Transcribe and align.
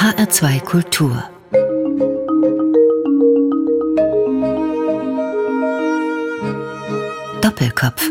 HR2 0.00 0.60
Kultur 0.60 1.24
Doppelkopf 7.42 8.08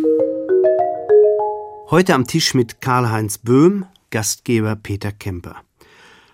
Heute 1.89 2.13
am 2.13 2.27
Tisch 2.27 2.53
mit 2.53 2.79
Karl-Heinz 2.79 3.39
Böhm, 3.39 3.87
Gastgeber 4.11 4.75
Peter 4.75 5.11
Kemper. 5.11 5.55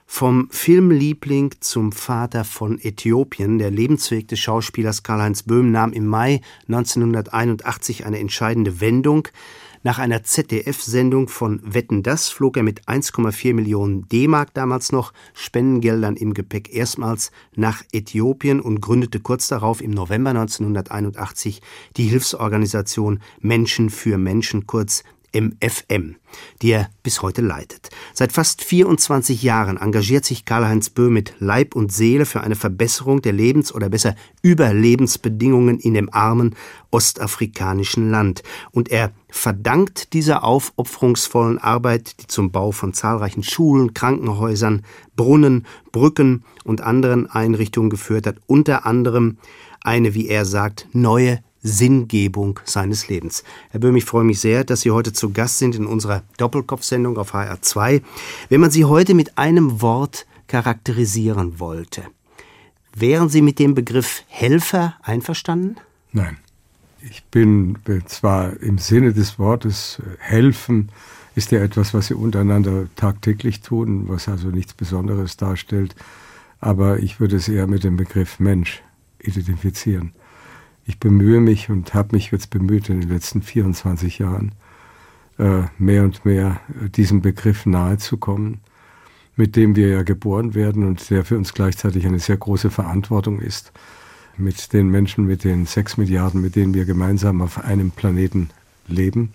Vom 0.06 0.50
Filmliebling 0.52 1.56
zum 1.62 1.94
Vater 1.94 2.44
von 2.44 2.78
Äthiopien, 2.78 3.58
der 3.58 3.72
Lebensweg 3.72 4.28
des 4.28 4.40
Schauspielers 4.40 5.04
Karl-Heinz 5.04 5.44
Böhm 5.44 5.72
nahm 5.72 5.94
im 5.94 6.06
Mai 6.06 6.42
1981 6.68 8.06
eine 8.06 8.20
entscheidende 8.20 8.82
Wendung. 8.82 9.30
Nach 9.86 10.00
einer 10.00 10.24
ZDF-Sendung 10.24 11.28
von 11.28 11.62
Wetten 11.64 12.02
das 12.02 12.30
flog 12.30 12.58
er 12.58 12.64
mit 12.64 12.88
1,4 12.88 13.54
Millionen 13.54 14.10
D-Mark 14.10 14.52
damals 14.56 14.92
noch 14.92 15.14
Spendengeldern 15.36 16.16
im 16.16 16.34
Gepäck. 16.34 16.74
Erstmals 16.74 17.30
nach 17.56 17.84
Äthiopien 17.92 18.62
und 18.62 18.82
gründete 18.82 19.20
kurz 19.20 19.48
darauf 19.48 19.82
im 19.82 19.92
November 19.92 20.32
1981 20.32 21.62
die 21.98 22.06
Hilfsorganisation 22.06 23.20
Menschen 23.42 23.92
für 23.92 24.18
Menschen, 24.18 24.66
kurz 24.66 25.04
MFM, 25.34 26.16
die 26.62 26.72
er 26.72 26.90
bis 27.04 27.22
heute 27.22 27.42
leitet. 27.42 27.90
Seit 28.14 28.32
fast 28.32 28.64
24 28.64 29.42
Jahren 29.44 29.78
engagiert 29.78 30.26
sich 30.26 30.46
Karl-Heinz 30.46 30.90
Böhm 30.90 31.14
mit 31.14 31.34
Leib 31.40 31.76
und 31.76 31.92
Seele 31.92 32.26
für 32.26 32.42
eine 32.42 32.56
Verbesserung 32.56 33.22
der 33.22 33.34
Lebens- 33.34 33.74
oder 33.74 33.90
besser 33.90 34.16
Überlebensbedingungen 34.42 35.80
in 35.80 35.94
dem 35.94 36.14
armen 36.14 36.56
ostafrikanischen 36.92 38.10
Land. 38.10 38.44
Und 38.72 38.90
er 38.90 39.12
verdankt 39.30 40.14
dieser 40.14 40.44
aufopferungsvollen 40.44 41.58
Arbeit, 41.58 42.22
die 42.22 42.28
zum 42.28 42.52
Bau 42.52 42.72
von 42.72 42.94
zahlreichen 42.94 43.44
Schulen, 43.44 43.94
Krankenhäusern, 43.94 44.84
Brunnen, 45.16 45.66
Brücken 45.92 46.44
und 46.64 46.82
anderen 46.82 47.30
Einrichtungen 47.30 47.90
geführt 47.90 48.28
hat, 48.28 48.38
unter 48.48 48.86
anderem 48.86 49.38
eine, 49.82 50.14
wie 50.14 50.28
er 50.28 50.46
sagt, 50.46 50.88
neue 50.94 51.40
Sinngebung 51.66 52.60
seines 52.64 53.10
Lebens. 53.10 53.44
Herr 53.72 53.80
Böhm, 53.80 53.96
ich 53.96 54.06
freue 54.06 54.24
mich 54.24 54.40
sehr, 54.40 54.64
dass 54.64 54.82
Sie 54.82 54.92
heute 54.92 55.14
zu 55.14 55.32
Gast 55.32 55.58
sind 55.58 55.76
in 55.76 55.88
unserer 55.88 56.22
Doppelkopfsendung 56.38 57.18
auf 57.18 57.34
HR2. 57.34 58.04
Wenn 58.50 58.62
man 58.62 58.70
Sie 58.70 58.86
heute 58.86 59.16
mit 59.16 59.38
einem 59.40 59.82
Wort 59.82 60.28
charakterisieren 60.48 61.60
wollte, 61.60 62.04
wären 62.96 63.30
Sie 63.30 63.42
mit 63.42 63.58
dem 63.58 63.74
Begriff 63.74 64.24
Helfer 64.28 64.96
einverstanden? 65.02 65.78
Nein. 66.14 66.38
Ich 67.08 67.24
bin 67.26 67.78
zwar 68.08 68.60
im 68.62 68.78
Sinne 68.80 69.14
des 69.14 69.38
Wortes 69.38 70.00
äh, 70.00 70.18
helfen, 70.20 70.90
ist 71.36 71.52
ja 71.52 71.60
etwas, 71.60 71.94
was 71.94 72.08
sie 72.08 72.16
untereinander 72.16 72.88
tagtäglich 72.96 73.62
tun, 73.62 74.08
was 74.08 74.28
also 74.28 74.48
nichts 74.48 74.74
Besonderes 74.74 75.38
darstellt, 75.38 75.96
aber 76.62 77.00
ich 77.00 77.20
würde 77.20 77.36
es 77.36 77.48
eher 77.48 77.68
mit 77.68 77.84
dem 77.84 77.98
Begriff 77.98 78.40
Mensch 78.40 78.82
identifizieren 79.20 80.14
ich 80.86 81.00
bemühe 81.00 81.42
mich 81.42 81.70
und 81.70 81.94
habe 81.94 82.16
mich 82.16 82.32
jetzt 82.32 82.50
bemüht 82.50 82.90
in 82.90 83.02
den 83.02 83.10
letzten 83.10 83.42
24 83.42 84.20
Jahren, 84.20 84.54
äh, 85.38 85.64
mehr 85.78 86.04
und 86.04 86.26
mehr 86.26 86.60
äh, 86.82 86.90
diesem 86.90 87.22
Begriff 87.22 87.66
nahezukommen, 87.66 88.60
mit 89.36 89.56
dem 89.56 89.76
wir 89.76 89.90
ja 89.90 90.04
geboren 90.04 90.54
werden 90.54 90.88
und 90.88 91.10
der 91.10 91.26
für 91.26 91.38
uns 91.38 91.54
gleichzeitig 91.54 92.06
eine 92.06 92.20
sehr 92.20 92.38
große 92.38 92.70
Verantwortung 92.70 93.40
ist, 93.40 93.74
mit 94.38 94.74
den 94.74 94.90
Menschen, 94.90 95.26
mit 95.26 95.44
den 95.44 95.66
sechs 95.66 95.98
Milliarden, 95.98 96.42
mit 96.42 96.56
denen 96.56 96.74
wir 96.74 96.86
gemeinsam 96.86 97.42
auf 97.42 97.64
einem 97.64 97.92
Planeten 97.92 98.50
leben. 98.88 99.34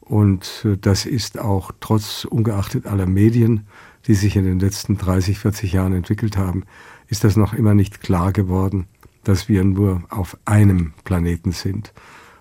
Und 0.00 0.64
äh, 0.64 0.76
das 0.76 1.06
ist 1.06 1.38
auch 1.38 1.72
trotz 1.80 2.24
ungeachtet 2.24 2.86
aller 2.86 3.06
Medien, 3.06 3.66
die 4.06 4.14
sich 4.14 4.36
in 4.36 4.44
den 4.44 4.60
letzten 4.60 4.98
30, 4.98 5.38
40 5.38 5.72
Jahren 5.72 5.94
entwickelt 5.94 6.36
haben, 6.36 6.64
ist 7.08 7.24
das 7.24 7.36
noch 7.36 7.54
immer 7.54 7.74
nicht 7.74 8.02
klar 8.02 8.32
geworden, 8.32 8.86
dass 9.24 9.48
wir 9.48 9.64
nur 9.64 10.02
auf 10.10 10.36
einem 10.44 10.92
Planeten 11.04 11.52
sind 11.52 11.92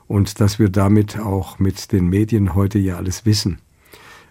und 0.07 0.39
dass 0.39 0.59
wir 0.59 0.69
damit 0.69 1.19
auch 1.19 1.59
mit 1.59 1.91
den 1.91 2.07
Medien 2.07 2.55
heute 2.55 2.79
ja 2.79 2.97
alles 2.97 3.25
wissen. 3.25 3.59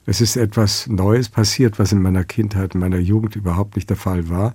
Es 0.05 0.21
ist 0.21 0.37
etwas 0.37 0.89
Neues 0.89 1.29
passiert, 1.29 1.79
was 1.79 1.93
in 1.93 2.03
meiner 2.03 2.25
Kindheit, 2.25 2.75
in 2.75 2.81
meiner 2.81 2.99
Jugend 2.99 3.37
überhaupt 3.37 3.77
nicht 3.77 3.89
der 3.89 3.97
Fall 3.97 4.29
war. 4.29 4.55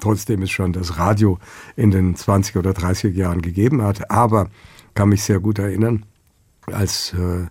Trotzdem 0.00 0.42
es 0.42 0.50
schon 0.50 0.72
das 0.72 0.98
Radio 0.98 1.38
in 1.76 1.90
den 1.90 2.14
20 2.14 2.56
oder 2.56 2.70
30er 2.70 3.10
Jahren 3.10 3.42
gegeben 3.42 3.82
hat. 3.82 4.10
Aber 4.10 4.48
kann 4.94 5.08
mich 5.08 5.22
sehr 5.22 5.40
gut 5.40 5.58
erinnern, 5.58 6.04
als 6.66 7.12
äh, 7.14 7.46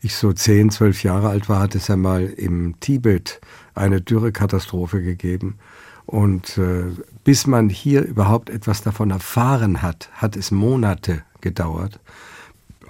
ich 0.00 0.14
so 0.14 0.32
10, 0.32 0.70
12 0.70 1.02
Jahre 1.02 1.28
alt 1.28 1.48
war, 1.48 1.60
hat 1.60 1.74
es 1.74 1.90
einmal 1.90 2.24
im 2.24 2.78
Tibet 2.80 3.40
eine 3.74 4.00
Dürrekatastrophe 4.00 5.02
gegeben. 5.02 5.58
Und 6.04 6.58
äh, 6.58 6.84
bis 7.26 7.48
man 7.48 7.68
hier 7.68 8.04
überhaupt 8.04 8.50
etwas 8.50 8.82
davon 8.82 9.10
erfahren 9.10 9.82
hat, 9.82 10.08
hat 10.12 10.36
es 10.36 10.52
Monate 10.52 11.24
gedauert. 11.40 11.98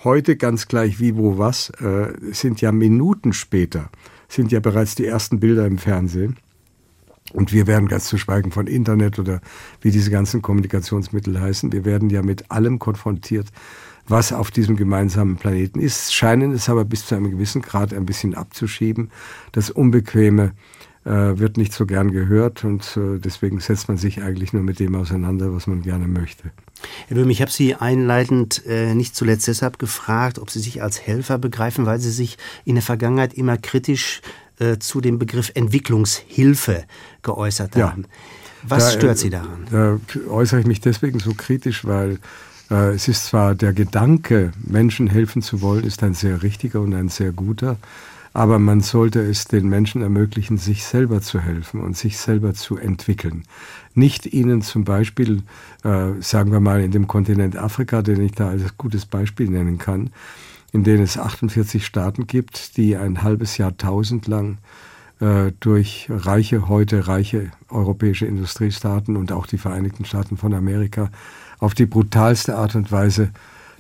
Heute 0.05 0.37
ganz 0.37 0.69
gleich 0.69 1.01
wie, 1.01 1.17
wo, 1.17 1.39
was, 1.39 1.71
äh, 1.81 2.13
sind 2.33 2.61
ja 2.61 2.71
Minuten 2.71 3.33
später, 3.33 3.89
sind 4.29 4.53
ja 4.53 4.61
bereits 4.61 4.95
die 4.95 5.07
ersten 5.07 5.41
Bilder 5.41 5.67
im 5.67 5.79
Fernsehen. 5.79 6.37
Und 7.33 7.55
wir 7.55 7.67
werden 7.67 7.89
ganz 7.89 8.09
zu 8.09 8.19
schweigen 8.19 8.53
von 8.53 8.67
Internet 8.67 9.19
oder 9.19 9.41
wie 9.81 9.91
diese 9.91 10.11
ganzen 10.11 10.43
Kommunikationsmittel 10.43 11.41
heißen. 11.41 11.73
Wir 11.73 11.87
werden 11.87 12.11
ja 12.11 12.21
mit 12.21 12.51
allem 12.51 12.79
konfrontiert, 12.79 13.47
was 14.07 14.35
auf 14.35 14.51
diesem 14.51 14.77
gemeinsamen 14.77 15.37
Planeten 15.37 15.81
ist, 15.81 16.15
scheinen 16.15 16.53
es 16.53 16.69
aber 16.69 16.85
bis 16.85 17.07
zu 17.07 17.15
einem 17.15 17.31
gewissen 17.31 17.63
Grad 17.63 17.95
ein 17.95 18.05
bisschen 18.05 18.35
abzuschieben. 18.35 19.11
Das 19.53 19.71
Unbequeme 19.71 20.53
wird 21.11 21.57
nicht 21.57 21.73
so 21.73 21.87
gern 21.87 22.11
gehört 22.11 22.65
und 22.65 22.97
äh, 22.97 23.19
deswegen 23.19 23.61
setzt 23.61 23.89
man 23.89 23.97
sich 23.97 24.23
eigentlich 24.23 24.53
nur 24.53 24.63
mit 24.63 24.81
dem 24.81 24.95
auseinander, 24.97 25.55
was 25.55 25.67
man 25.67 25.83
gerne 25.83 26.09
möchte. 26.09 26.51
Herr 27.07 27.17
Böhm, 27.17 27.31
ich 27.31 27.41
habe 27.41 27.51
Sie 27.51 27.75
einleitend 27.75 28.63
äh, 28.67 28.95
nicht 28.95 29.15
zuletzt 29.15 29.47
deshalb 29.47 29.79
gefragt, 29.79 30.39
ob 30.39 30.51
Sie 30.51 30.59
sich 30.59 30.83
als 30.83 31.01
Helfer 31.01 31.39
begreifen, 31.39 31.87
weil 31.87 32.01
Sie 32.01 32.11
sich 32.11 32.39
in 32.65 32.75
der 32.75 32.83
Vergangenheit 32.83 33.35
immer 33.35 33.57
kritisch 33.57 34.21
äh, 34.59 34.79
zu 34.79 35.01
dem 35.01 35.19
Begriff 35.19 35.53
Entwicklungshilfe 35.55 36.85
geäußert 37.23 37.77
haben. 37.77 38.03
Ja, 38.03 38.09
was 38.65 38.85
da, 38.87 38.91
stört 38.91 39.19
Sie 39.19 39.31
daran? 39.31 39.67
Da 39.71 39.99
äußere 40.29 40.61
ich 40.61 40.67
mich 40.67 40.81
deswegen 40.81 41.21
so 41.21 41.35
kritisch, 41.35 41.85
weil 41.85 42.19
äh, 42.71 42.95
es 42.95 43.07
ist 43.07 43.27
zwar 43.27 43.55
der 43.55 43.73
Gedanke, 43.73 44.53
Menschen 44.65 45.07
helfen 45.07 45.43
zu 45.43 45.61
wollen, 45.61 45.85
ist 45.85 46.03
ein 46.03 46.15
sehr 46.15 46.43
richtiger 46.43 46.81
und 46.81 46.95
ein 46.95 47.09
sehr 47.09 47.33
guter. 47.33 47.77
Aber 48.37 48.59
man 48.59 48.83
sollte 48.83 49.21
es 49.23 49.47
den 49.47 49.67
Menschen 49.67 50.03
ermöglichen, 50.03 50.59
sich 50.59 50.85
selber 50.85 51.23
zu 51.23 51.41
helfen 51.41 51.81
und 51.81 51.97
sich 51.97 52.19
selber 52.19 52.53
zu 52.53 52.77
entwickeln. 52.77 53.45
Nicht 53.95 54.27
ihnen 54.27 54.61
zum 54.61 54.85
Beispiel, 54.85 55.43
äh, 55.85 56.09
sagen 56.21 56.53
wir 56.53 56.61
mal, 56.61 56.83
in 56.83 56.91
dem 56.91 57.07
Kontinent 57.07 57.57
Afrika, 57.57 58.03
den 58.03 58.21
ich 58.21 58.33
da 58.33 58.51
als 58.51 58.77
gutes 58.77 59.07
Beispiel 59.07 59.49
nennen 59.49 59.79
kann, 59.79 60.11
in 60.71 60.85
denen 60.85 61.03
es 61.03 61.17
48 61.17 61.87
Staaten 61.87 62.27
gibt, 62.27 62.77
die 62.77 62.99
ein 62.99 63.23
halbes 63.23 63.57
Jahrtausend 63.57 64.27
lang 64.27 64.59
äh, 65.21 65.53
durch 65.61 66.09
reiche, 66.11 66.69
heute 66.69 67.09
reiche 67.09 67.53
europäische 67.71 68.27
Industriestaaten 68.27 69.17
und 69.17 69.33
auch 69.33 69.47
die 69.47 69.57
Vereinigten 69.57 70.05
Staaten 70.05 70.37
von 70.37 70.53
Amerika 70.53 71.09
auf 71.59 71.73
die 71.73 71.87
brutalste 71.87 72.59
Art 72.59 72.75
und 72.75 72.93
Weise 72.93 73.31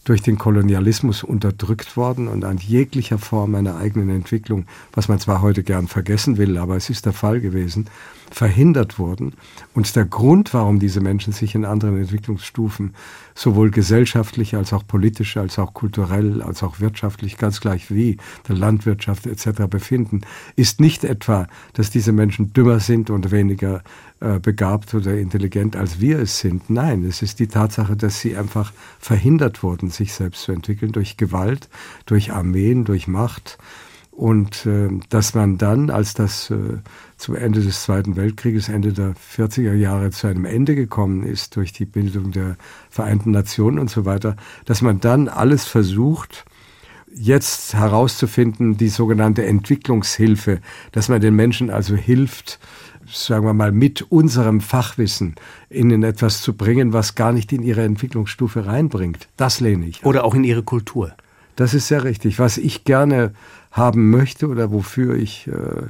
durch 0.07 0.23
den 0.23 0.39
Kolonialismus 0.39 1.25
unterdrückt 1.25 1.97
worden 1.97 2.29
und 2.29 2.45
an 2.45 2.59
jeglicher 2.59 3.19
Form 3.19 3.57
einer 3.57 3.77
eigenen 3.77 4.09
Entwicklung, 4.09 4.65
was 4.93 5.09
man 5.09 5.19
zwar 5.19 5.43
heute 5.43 5.65
gern 5.65 5.89
vergessen 5.89 6.39
will, 6.39 6.57
aber 6.59 6.77
es 6.77 6.89
ist 6.89 7.07
der 7.07 7.13
Fall 7.13 7.41
gewesen, 7.41 7.89
verhindert 8.31 8.99
wurden. 8.99 9.35
Und 9.75 9.95
der 9.97 10.05
Grund, 10.05 10.53
warum 10.55 10.79
diese 10.79 11.01
Menschen 11.01 11.33
sich 11.33 11.55
in 11.55 11.65
anderen 11.65 11.99
Entwicklungsstufen 11.99 12.95
sowohl 13.35 13.71
gesellschaftlich 13.71 14.55
als 14.55 14.73
auch 14.73 14.87
politisch, 14.87 15.37
als 15.37 15.59
auch 15.59 15.75
kulturell, 15.75 16.43
als 16.43 16.63
auch 16.63 16.81
wirtschaftlich, 16.81 17.37
ganz 17.37 17.61
gleich 17.61 17.91
wie 17.91 18.17
der 18.49 18.57
Landwirtschaft 18.57 19.27
etc. 19.27 19.67
befinden, 19.69 20.23
ist 20.57 20.81
nicht 20.81 21.05
etwa, 21.05 21.47
dass 21.75 21.91
diese 21.91 22.13
Menschen 22.13 22.53
dümmer 22.53 22.81
sind 22.81 23.11
und 23.11 23.31
weniger 23.31 23.83
äh, 24.21 24.39
begabt 24.39 24.95
oder 24.95 25.19
intelligent, 25.19 25.77
als 25.77 26.01
wir 26.01 26.19
es 26.19 26.39
sind. 26.39 26.71
Nein, 26.71 27.05
es 27.05 27.21
ist 27.21 27.39
die 27.39 27.49
Tatsache, 27.49 27.97
dass 27.97 28.21
sie 28.21 28.35
einfach 28.35 28.73
verhindert 28.99 29.63
wurden, 29.63 29.91
sich 29.91 30.15
selbst 30.15 30.43
zu 30.43 30.53
entwickeln 30.53 30.93
durch 30.93 31.19
Gewalt, 31.19 31.69
durch 32.07 32.33
Armeen, 32.33 32.87
durch 32.87 33.09
Macht. 33.09 33.59
Und 34.11 34.65
äh, 34.65 34.89
dass 35.11 35.35
man 35.35 35.59
dann, 35.59 35.91
als 35.91 36.15
das 36.15 36.51
äh, 36.51 36.79
zum 37.17 37.35
Ende 37.35 37.61
des 37.61 37.83
Zweiten 37.83 38.17
Weltkrieges, 38.17 38.69
Ende 38.69 38.93
der 38.93 39.15
40er 39.15 39.73
Jahre 39.73 40.11
zu 40.11 40.27
einem 40.27 40.45
Ende 40.45 40.75
gekommen 40.75 41.23
ist 41.23 41.57
durch 41.57 41.73
die 41.73 41.87
Bildung 41.87 42.31
der 42.31 42.57
Vereinten 42.91 43.31
Nationen 43.31 43.79
und 43.79 43.91
so 43.91 44.05
weiter, 44.05 44.37
dass 44.67 44.83
man 44.83 45.01
dann 45.01 45.29
alles 45.29 45.65
versucht, 45.65 46.45
jetzt 47.15 47.75
herauszufinden, 47.75 48.77
die 48.77 48.89
sogenannte 48.89 49.47
Entwicklungshilfe, 49.47 50.61
dass 50.93 51.09
man 51.09 51.21
den 51.21 51.35
Menschen 51.35 51.71
also 51.71 51.97
hilft, 51.97 52.59
sagen 53.11 53.47
wir 53.47 53.55
mal, 53.55 53.73
mit 53.73 54.03
unserem 54.11 54.61
Fachwissen 54.61 55.37
ihnen 55.71 56.03
etwas 56.03 56.43
zu 56.43 56.55
bringen, 56.55 56.93
was 56.93 57.15
gar 57.15 57.33
nicht 57.33 57.53
in 57.53 57.63
ihre 57.63 57.85
Entwicklungsstufe 57.85 58.67
reinbringt. 58.67 59.29
Das 59.37 59.61
lehne 59.61 59.87
ich. 59.87 60.05
Oder 60.05 60.25
auch 60.25 60.35
in 60.35 60.45
ihre 60.45 60.63
Kultur. 60.63 61.13
Das 61.55 61.73
ist 61.73 61.89
sehr 61.89 62.05
richtig. 62.05 62.39
Was 62.39 62.59
ich 62.59 62.85
gerne 62.85 63.33
haben 63.71 64.11
möchte 64.11 64.49
oder 64.49 64.71
wofür 64.71 65.15
ich 65.15 65.47
äh, 65.49 65.87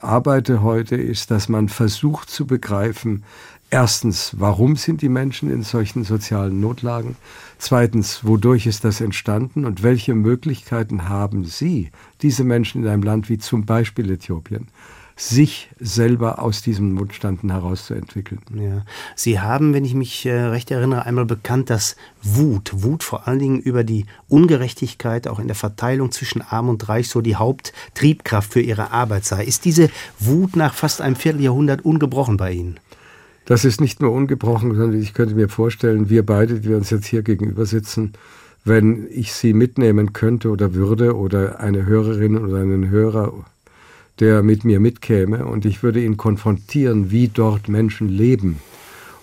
arbeite 0.00 0.62
heute, 0.62 0.96
ist, 0.96 1.30
dass 1.30 1.48
man 1.48 1.68
versucht 1.68 2.30
zu 2.30 2.46
begreifen, 2.46 3.24
erstens, 3.70 4.34
warum 4.38 4.76
sind 4.76 5.02
die 5.02 5.08
Menschen 5.08 5.50
in 5.50 5.62
solchen 5.62 6.04
sozialen 6.04 6.60
Notlagen? 6.60 7.16
Zweitens, 7.58 8.24
wodurch 8.24 8.66
ist 8.66 8.84
das 8.84 9.00
entstanden 9.00 9.64
und 9.64 9.82
welche 9.82 10.14
Möglichkeiten 10.14 11.08
haben 11.08 11.44
Sie, 11.44 11.90
diese 12.22 12.44
Menschen 12.44 12.82
in 12.82 12.88
einem 12.88 13.02
Land 13.02 13.28
wie 13.28 13.38
zum 13.38 13.64
Beispiel 13.64 14.10
Äthiopien, 14.10 14.68
sich 15.18 15.70
selber 15.80 16.42
aus 16.42 16.60
diesen 16.60 16.94
Notstanden 16.94 17.50
herauszuentwickeln. 17.50 18.40
Ja. 18.54 18.84
Sie 19.14 19.40
haben, 19.40 19.72
wenn 19.72 19.86
ich 19.86 19.94
mich 19.94 20.26
äh, 20.26 20.32
recht 20.32 20.70
erinnere, 20.70 21.06
einmal 21.06 21.24
bekannt, 21.24 21.70
dass 21.70 21.96
Wut, 22.22 22.82
Wut 22.82 23.02
vor 23.02 23.26
allen 23.26 23.38
Dingen 23.38 23.58
über 23.58 23.82
die 23.82 24.04
Ungerechtigkeit 24.28 25.26
auch 25.26 25.38
in 25.38 25.46
der 25.46 25.56
Verteilung 25.56 26.12
zwischen 26.12 26.42
Arm 26.42 26.68
und 26.68 26.86
Reich 26.90 27.08
so 27.08 27.22
die 27.22 27.36
Haupttriebkraft 27.36 28.52
für 28.52 28.60
Ihre 28.60 28.92
Arbeit 28.92 29.24
sei. 29.24 29.42
Ist 29.44 29.64
diese 29.64 29.88
Wut 30.18 30.54
nach 30.54 30.74
fast 30.74 31.00
einem 31.00 31.16
Vierteljahrhundert 31.16 31.82
ungebrochen 31.82 32.36
bei 32.36 32.52
Ihnen? 32.52 32.78
Das 33.46 33.64
ist 33.64 33.80
nicht 33.80 34.02
nur 34.02 34.12
ungebrochen, 34.12 34.74
sondern 34.74 35.00
ich 35.00 35.14
könnte 35.14 35.34
mir 35.34 35.48
vorstellen, 35.48 36.10
wir 36.10 36.26
beide, 36.26 36.60
die 36.60 36.68
wir 36.68 36.76
uns 36.76 36.90
jetzt 36.90 37.06
hier 37.06 37.22
gegenüber 37.22 37.64
sitzen, 37.64 38.12
wenn 38.64 39.06
ich 39.10 39.32
Sie 39.32 39.54
mitnehmen 39.54 40.12
könnte 40.12 40.50
oder 40.50 40.74
würde 40.74 41.16
oder 41.16 41.60
eine 41.60 41.86
Hörerin 41.86 42.36
oder 42.36 42.58
einen 42.58 42.90
Hörer 42.90 43.32
der 44.20 44.42
mit 44.42 44.64
mir 44.64 44.80
mitkäme 44.80 45.46
und 45.46 45.64
ich 45.64 45.82
würde 45.82 46.02
ihn 46.02 46.16
konfrontieren, 46.16 47.10
wie 47.10 47.28
dort 47.28 47.68
Menschen 47.68 48.08
leben. 48.08 48.60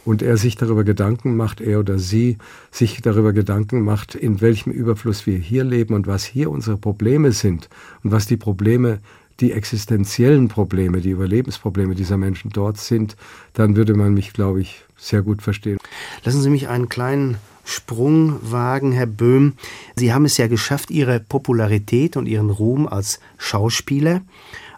Und 0.06 0.22
er 0.22 0.36
sich 0.36 0.58
darüber 0.58 0.84
Gedanken 0.84 1.38
macht, 1.38 1.62
er 1.62 1.80
oder 1.80 1.98
sie 1.98 2.38
sich 2.72 3.02
darüber 3.02 3.32
Gedanken 3.32 3.82
macht, 3.82 4.16
in 4.16 4.42
welchem 4.42 4.72
Überfluss 4.72 5.26
wir 5.26 5.38
hier 5.38 5.64
leben 5.64 5.94
und 5.94 6.08
was 6.08 6.26
hier 6.26 6.52
unsere 6.52 6.76
Probleme 6.76 7.32
sind 7.32 7.70
und 8.04 8.12
was 8.12 8.28
die 8.28 8.36
Probleme, 8.36 9.00
die 9.40 9.54
existenziellen 9.54 10.50
Probleme, 10.50 11.00
die 11.00 11.12
Überlebensprobleme 11.12 11.96
dieser 11.96 12.18
Menschen 12.18 12.52
dort 12.52 12.78
sind, 12.78 13.16
dann 13.54 13.76
würde 13.76 13.94
man 13.94 14.14
mich, 14.14 14.34
glaube 14.34 14.62
ich, 14.62 14.84
sehr 14.98 15.22
gut 15.22 15.42
verstehen. 15.42 15.78
Lassen 16.24 16.42
Sie 16.42 16.50
mich 16.50 16.68
einen 16.68 16.90
kleinen 16.90 17.38
Sprung 17.64 18.36
wagen, 18.42 18.92
Herr 18.92 19.06
Böhm. 19.06 19.54
Sie 19.96 20.14
haben 20.14 20.26
es 20.26 20.38
ja 20.38 20.48
geschafft, 20.48 20.92
Ihre 20.92 21.22
Popularität 21.22 22.18
und 22.18 22.28
Ihren 22.28 22.50
Ruhm 22.50 22.88
als 22.88 23.20
Schauspieler 23.38 24.22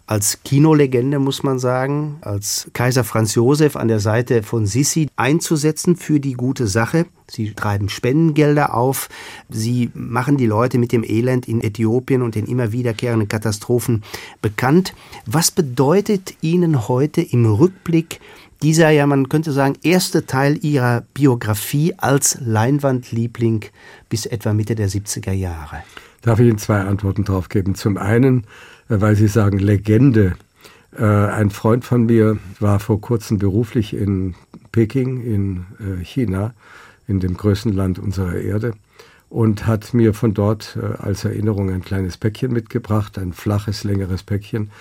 als 0.07 0.43
Kinolegende, 0.43 1.17
muss 1.17 1.41
man 1.41 1.57
sagen, 1.57 2.17
als 2.21 2.69
Kaiser 2.73 3.03
Franz 3.03 3.33
Josef 3.35 3.75
an 3.75 3.87
der 3.87 3.99
Seite 3.99 4.43
von 4.43 4.67
Sissi 4.67 5.07
einzusetzen 5.15 5.95
für 5.95 6.19
die 6.19 6.33
gute 6.33 6.67
Sache. 6.67 7.05
Sie 7.27 7.53
treiben 7.53 7.89
Spendengelder 7.89 8.75
auf. 8.75 9.09
Sie 9.49 9.89
machen 9.95 10.37
die 10.37 10.45
Leute 10.45 10.77
mit 10.77 10.91
dem 10.91 11.03
Elend 11.03 11.47
in 11.47 11.61
Äthiopien 11.61 12.21
und 12.21 12.35
den 12.35 12.45
immer 12.45 12.71
wiederkehrenden 12.71 13.27
Katastrophen 13.27 14.03
bekannt. 14.41 14.93
Was 15.25 15.49
bedeutet 15.49 16.35
Ihnen 16.41 16.87
heute 16.87 17.21
im 17.21 17.45
Rückblick 17.45 18.19
dieser, 18.61 18.89
ja, 18.91 19.07
man 19.07 19.27
könnte 19.27 19.51
sagen, 19.51 19.75
erste 19.83 20.27
Teil 20.27 20.63
Ihrer 20.63 21.03
Biografie 21.13 21.95
als 21.97 22.37
Leinwandliebling 22.39 23.65
bis 24.07 24.27
etwa 24.27 24.53
Mitte 24.53 24.75
der 24.75 24.89
70er 24.89 25.33
Jahre? 25.33 25.83
Darf 26.21 26.39
ich 26.39 26.47
Ihnen 26.47 26.57
zwei 26.57 26.81
Antworten 26.81 27.23
drauf 27.23 27.49
geben? 27.49 27.75
Zum 27.75 27.97
einen, 27.97 28.45
weil 28.87 29.15
Sie 29.15 29.27
sagen 29.27 29.59
Legende. 29.59 30.35
Äh, 30.97 31.03
ein 31.03 31.49
Freund 31.49 31.85
von 31.85 32.05
mir 32.05 32.37
war 32.59 32.79
vor 32.79 33.01
kurzem 33.01 33.37
beruflich 33.37 33.93
in 33.93 34.35
Peking 34.71 35.21
in 35.21 35.65
äh, 35.79 36.03
China, 36.03 36.53
in 37.07 37.19
dem 37.19 37.35
größten 37.35 37.73
Land 37.73 37.99
unserer 37.99 38.35
Erde, 38.35 38.73
und 39.29 39.67
hat 39.67 39.93
mir 39.93 40.13
von 40.13 40.33
dort 40.33 40.77
als 40.99 41.25
Erinnerung 41.25 41.69
ein 41.69 41.83
kleines 41.83 42.17
Päckchen 42.17 42.53
mitgebracht, 42.53 43.17
ein 43.17 43.33
flaches, 43.33 43.83
längeres 43.83 44.23
Päckchen, 44.23 44.71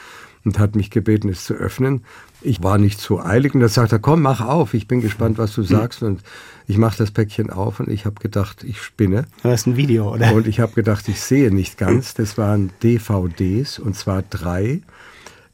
und 0.45 0.59
hat 0.59 0.77
mich 0.77 0.91
gebeten, 0.91 1.29
es 1.29 1.45
zu 1.45 1.55
öffnen. 1.55 2.05
Ich 2.43 2.63
war 2.63 2.79
nicht 2.79 3.01
so 3.01 3.21
eilig 3.21 3.55
und 3.55 3.61
da 3.61 3.69
sagt 3.69 3.93
er, 3.93 3.99
komm, 3.99 4.23
mach 4.23 4.41
auf, 4.41 4.75
ich 4.75 4.87
bin 4.87 5.01
gespannt, 5.01 5.39
was 5.39 5.55
du 5.55 5.63
sagst. 5.63 6.03
Und 6.03 6.21
ich 6.67 6.77
mache 6.77 6.99
das 6.99 7.11
Päckchen 7.11 7.51
auf 7.51 7.81
und 7.81 7.89
ich 7.89 8.05
habe 8.05 8.21
gedacht, 8.21 8.65
ich 8.65 8.83
spinne. 8.83 9.25
Das 9.43 9.63
ist 9.63 9.67
ein 9.67 9.77
Video, 9.77 10.13
oder? 10.13 10.35
Und 10.35 10.47
ich 10.47 10.61
habe 10.61 10.73
gedacht, 10.73 11.09
ich 11.09 11.21
sehe 11.21 11.53
nicht 11.55 11.79
ganz. 11.79 12.15
Das 12.15 12.37
waren 12.37 12.71
DVDs 12.83 13.79
und 13.79 13.97
zwar 13.97 14.23
drei, 14.23 14.83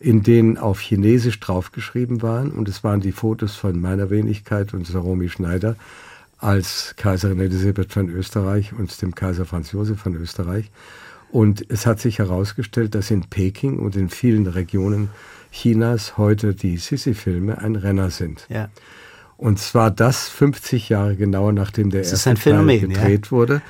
in 0.00 0.22
denen 0.22 0.58
auf 0.58 0.80
Chinesisch 0.80 1.38
draufgeschrieben 1.38 2.22
waren. 2.22 2.50
Und 2.50 2.68
es 2.68 2.82
waren 2.82 3.00
die 3.00 3.12
Fotos 3.12 3.54
von 3.54 3.80
meiner 3.80 4.10
Wenigkeit 4.10 4.74
und 4.74 4.86
Saromi 4.86 5.28
Schneider 5.28 5.76
als 6.38 6.94
Kaiserin 6.96 7.38
Elisabeth 7.38 7.92
von 7.92 8.08
Österreich 8.08 8.72
und 8.72 9.00
dem 9.02 9.14
Kaiser 9.14 9.44
Franz 9.44 9.72
Josef 9.72 10.00
von 10.00 10.14
Österreich. 10.14 10.70
Und 11.32 11.64
es 11.68 11.86
hat 11.86 12.00
sich 12.00 12.18
herausgestellt, 12.18 12.94
dass 12.94 13.10
in 13.10 13.22
Peking 13.22 13.78
und 13.78 13.96
in 13.96 14.08
vielen 14.08 14.46
Regionen 14.46 15.10
Chinas 15.52 16.16
heute 16.16 16.54
die 16.54 16.76
Sissi-Filme 16.76 17.58
ein 17.58 17.76
Renner 17.76 18.10
sind. 18.10 18.46
Ja. 18.48 18.68
Und 19.36 19.58
zwar 19.58 19.90
das 19.90 20.28
50 20.28 20.88
Jahre 20.88 21.16
genau 21.16 21.50
nachdem 21.50 21.90
der 21.90 22.02
das 22.02 22.12
erste 22.12 22.36
Phänomen, 22.36 22.80
Teil 22.80 22.88
gedreht 22.88 23.26
ja? 23.26 23.30
wurde. 23.30 23.62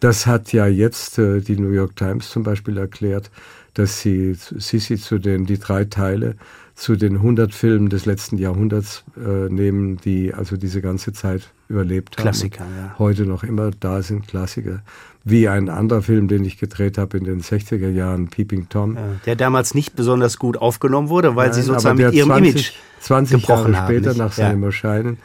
Das 0.00 0.26
hat 0.26 0.52
ja 0.52 0.66
jetzt 0.66 1.18
äh, 1.18 1.40
die 1.40 1.56
New 1.56 1.70
York 1.70 1.94
Times 1.94 2.30
zum 2.30 2.42
Beispiel 2.42 2.76
erklärt, 2.76 3.30
dass 3.74 4.00
sie 4.00 4.34
Sisi 4.34 4.96
zu 4.96 5.18
den 5.18 5.46
die 5.46 5.58
drei 5.58 5.84
Teile 5.84 6.36
zu 6.74 6.96
den 6.96 7.16
100 7.16 7.54
Filmen 7.54 7.88
des 7.88 8.06
letzten 8.06 8.38
Jahrhunderts 8.38 9.04
äh, 9.16 9.48
nehmen, 9.48 9.98
die 9.98 10.34
also 10.34 10.56
diese 10.56 10.80
ganze 10.80 11.12
Zeit 11.12 11.52
überlebt 11.68 12.16
Klassiker, 12.16 12.64
haben. 12.64 12.76
Ja. 12.76 12.98
Heute 12.98 13.26
noch 13.26 13.44
immer 13.44 13.70
da 13.70 14.02
sind 14.02 14.26
Klassiker. 14.26 14.82
Wie 15.24 15.48
ein 15.48 15.68
anderer 15.68 16.02
Film, 16.02 16.28
den 16.28 16.44
ich 16.44 16.58
gedreht 16.58 16.98
habe 16.98 17.18
in 17.18 17.24
den 17.24 17.42
60er 17.42 17.90
Jahren, 17.90 18.28
Peeping 18.28 18.68
Tom. 18.68 18.96
Ja, 18.96 19.02
der 19.26 19.36
damals 19.36 19.74
nicht 19.74 19.94
besonders 19.94 20.38
gut 20.38 20.56
aufgenommen 20.56 21.08
wurde, 21.08 21.36
weil 21.36 21.48
Nein, 21.48 21.54
sie 21.54 21.62
sozusagen 21.62 21.98
mit 21.98 22.12
ihrem 22.12 22.30
20, 22.30 22.54
Image 22.54 22.72
20 23.00 23.48
Jahre 23.48 23.74
später 23.74 24.10
haben, 24.10 24.18
nach 24.18 24.32
seinem 24.32 24.62
Erscheinen 24.64 25.18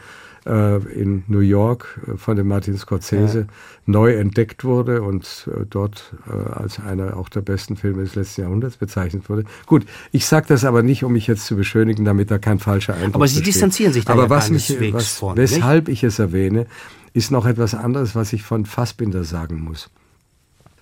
äh, 0.48 0.76
in 0.92 1.24
New 1.28 1.40
York 1.40 2.00
äh, 2.06 2.16
von 2.16 2.36
dem 2.36 2.48
Martin 2.48 2.76
Scorsese 2.76 3.40
ja. 3.40 3.46
neu 3.86 4.14
entdeckt 4.14 4.64
wurde 4.64 5.02
und 5.02 5.48
äh, 5.48 5.64
dort 5.68 6.14
äh, 6.26 6.52
als 6.52 6.80
einer 6.80 7.16
auch 7.16 7.28
der 7.28 7.42
besten 7.42 7.76
Filme 7.76 8.02
des 8.02 8.14
letzten 8.14 8.42
Jahrhunderts 8.42 8.76
bezeichnet 8.76 9.28
wurde. 9.28 9.44
Gut, 9.66 9.84
ich 10.12 10.26
sage 10.26 10.46
das 10.48 10.64
aber 10.64 10.82
nicht, 10.82 11.04
um 11.04 11.12
mich 11.12 11.26
jetzt 11.26 11.46
zu 11.46 11.56
beschönigen, 11.56 12.04
damit 12.04 12.30
da 12.30 12.38
kein 12.38 12.58
falscher 12.58 12.94
Eindruck 12.94 13.16
Aber 13.16 13.28
Sie 13.28 13.36
besteht. 13.36 13.54
distanzieren 13.54 13.92
sich 13.92 14.04
da 14.04 14.14
aber 14.14 14.24
ja 14.24 14.30
was 14.30 14.50
mich, 14.50 14.74
was, 14.92 15.14
von, 15.14 15.36
Weshalb 15.36 15.88
nicht? 15.88 15.98
ich 15.98 16.04
es 16.04 16.18
erwähne, 16.18 16.66
ist 17.12 17.30
noch 17.30 17.46
etwas 17.46 17.74
anderes, 17.74 18.14
was 18.14 18.32
ich 18.32 18.42
von 18.42 18.66
Fassbinder 18.66 19.24
sagen 19.24 19.60
muss. 19.60 19.90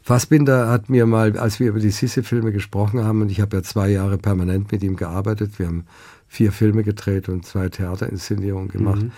Fassbinder 0.02 0.68
hat 0.68 0.88
mir 0.88 1.04
mal, 1.04 1.36
als 1.36 1.58
wir 1.58 1.68
über 1.68 1.80
die 1.80 1.90
Sisse-Filme 1.90 2.52
gesprochen 2.52 3.02
haben, 3.02 3.22
und 3.22 3.30
ich 3.30 3.40
habe 3.40 3.56
ja 3.56 3.62
zwei 3.62 3.88
Jahre 3.88 4.18
permanent 4.18 4.70
mit 4.70 4.84
ihm 4.84 4.96
gearbeitet, 4.96 5.58
wir 5.58 5.66
haben 5.66 5.84
vier 6.28 6.52
Filme 6.52 6.84
gedreht 6.84 7.28
und 7.28 7.44
zwei 7.44 7.68
Theaterinszenierungen 7.68 8.68
gemacht. 8.68 9.02
Mhm. 9.02 9.12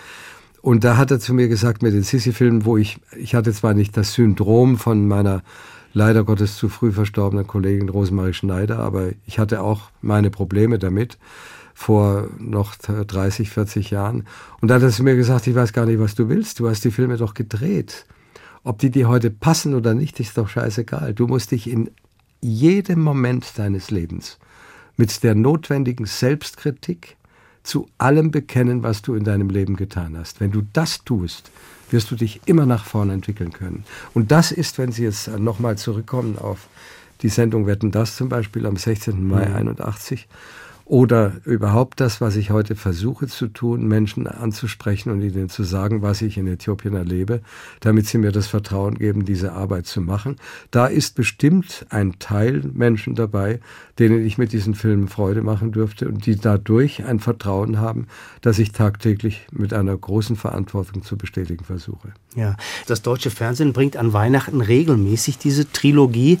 Und 0.61 0.83
da 0.83 0.97
hat 0.97 1.11
er 1.11 1.19
zu 1.19 1.33
mir 1.33 1.47
gesagt, 1.47 1.83
mit 1.83 1.93
den 1.93 2.03
Sissi-Filmen, 2.03 2.65
wo 2.65 2.75
ich, 2.75 2.99
ich 3.15 3.35
hatte 3.35 3.53
zwar 3.53 3.73
nicht 3.73 3.95
das 3.95 4.13
Syndrom 4.13 4.77
von 4.77 5.07
meiner 5.07 5.43
leider 5.93 6.23
Gottes 6.23 6.57
zu 6.57 6.69
früh 6.69 6.91
verstorbenen 6.91 7.47
Kollegin 7.47 7.89
Rosemarie 7.89 8.33
Schneider, 8.33 8.79
aber 8.79 9.09
ich 9.25 9.39
hatte 9.39 9.61
auch 9.61 9.91
meine 10.01 10.29
Probleme 10.29 10.79
damit 10.79 11.17
vor 11.79 12.27
noch 12.39 12.75
30, 12.75 13.51
40 13.51 13.89
Jahren. 13.89 14.27
Und 14.59 14.67
da 14.67 14.75
hat 14.75 14.81
er 14.81 14.89
zu 14.89 15.01
mir 15.01 15.15
gesagt, 15.15 15.47
ich 15.47 15.55
weiß 15.55 15.71
gar 15.71 15.85
nicht, 15.85 16.01
was 16.01 16.13
du 16.13 16.27
willst. 16.27 16.59
Du 16.59 16.67
hast 16.67 16.83
die 16.83 16.91
Filme 16.91 17.15
doch 17.15 17.33
gedreht. 17.33 18.05
Ob 18.65 18.79
die 18.79 18.89
dir 18.89 19.07
heute 19.07 19.29
passen 19.31 19.73
oder 19.73 19.93
nicht, 19.93 20.19
ist 20.19 20.37
doch 20.37 20.49
scheißegal. 20.49 21.13
Du 21.13 21.25
musst 21.27 21.51
dich 21.51 21.69
in 21.69 21.89
jedem 22.41 22.99
Moment 22.99 23.57
deines 23.57 23.91
Lebens 23.91 24.39
mit 24.97 25.23
der 25.23 25.35
notwendigen 25.35 26.05
Selbstkritik 26.05 27.15
zu 27.63 27.87
allem 27.97 28.31
bekennen, 28.31 28.83
was 28.83 29.01
du 29.01 29.15
in 29.15 29.23
deinem 29.23 29.49
Leben 29.49 29.77
getan 29.77 30.17
hast. 30.17 30.41
Wenn 30.41 30.51
du 30.51 30.61
das 30.73 31.05
tust, 31.05 31.49
wirst 31.91 32.11
du 32.11 32.17
dich 32.17 32.41
immer 32.45 32.65
nach 32.65 32.83
vorne 32.83 33.13
entwickeln 33.13 33.53
können. 33.53 33.85
Und 34.13 34.33
das 34.33 34.51
ist, 34.51 34.79
wenn 34.79 34.91
Sie 34.91 35.03
jetzt 35.03 35.29
nochmal 35.39 35.77
zurückkommen 35.77 36.37
auf 36.37 36.67
die 37.21 37.29
Sendung 37.29 37.67
Wetten 37.67 37.91
das 37.91 38.17
zum 38.17 38.27
Beispiel 38.27 38.65
am 38.65 38.75
16. 38.75 39.25
Mai 39.25 39.47
mhm. 39.47 39.55
81, 40.89 40.99
oder 40.99 41.33
überhaupt 41.45 42.01
das, 42.01 42.19
was 42.19 42.35
ich 42.35 42.49
heute 42.49 42.75
versuche 42.75 43.27
zu 43.27 43.47
tun, 43.47 43.87
Menschen 43.87 44.25
anzusprechen 44.25 45.11
und 45.11 45.21
ihnen 45.21 45.47
zu 45.47 45.63
sagen, 45.63 46.01
was 46.01 46.23
ich 46.23 46.37
in 46.37 46.47
Äthiopien 46.47 46.95
erlebe, 46.95 47.41
damit 47.79 48.07
sie 48.07 48.17
mir 48.17 48.31
das 48.31 48.47
Vertrauen 48.47 48.97
geben, 48.97 49.23
diese 49.23 49.53
Arbeit 49.53 49.85
zu 49.85 50.01
machen. 50.01 50.37
Da 50.71 50.87
ist 50.87 51.13
bestimmt 51.13 51.85
ein 51.89 52.17
Teil 52.17 52.63
Menschen 52.73 53.13
dabei, 53.13 53.59
denen 53.99 54.25
ich 54.25 54.39
mit 54.39 54.51
diesen 54.51 54.73
Filmen 54.73 55.07
Freude 55.09 55.43
machen 55.43 55.71
dürfte 55.71 56.07
und 56.07 56.25
die 56.25 56.37
dadurch 56.37 57.05
ein 57.05 57.19
Vertrauen 57.19 57.79
haben, 57.79 58.07
das 58.41 58.57
ich 58.57 58.71
tagtäglich 58.71 59.45
mit 59.51 59.73
einer 59.73 59.95
großen 59.95 60.37
Verantwortung 60.37 61.03
zu 61.03 61.17
bestätigen 61.17 61.65
versuche. 61.65 62.13
Ja, 62.35 62.57
das 62.87 63.03
deutsche 63.03 63.29
Fernsehen 63.29 63.73
bringt 63.73 63.95
an 63.95 64.13
Weihnachten 64.13 64.61
regelmäßig 64.61 65.37
diese 65.37 65.71
Trilogie 65.71 66.39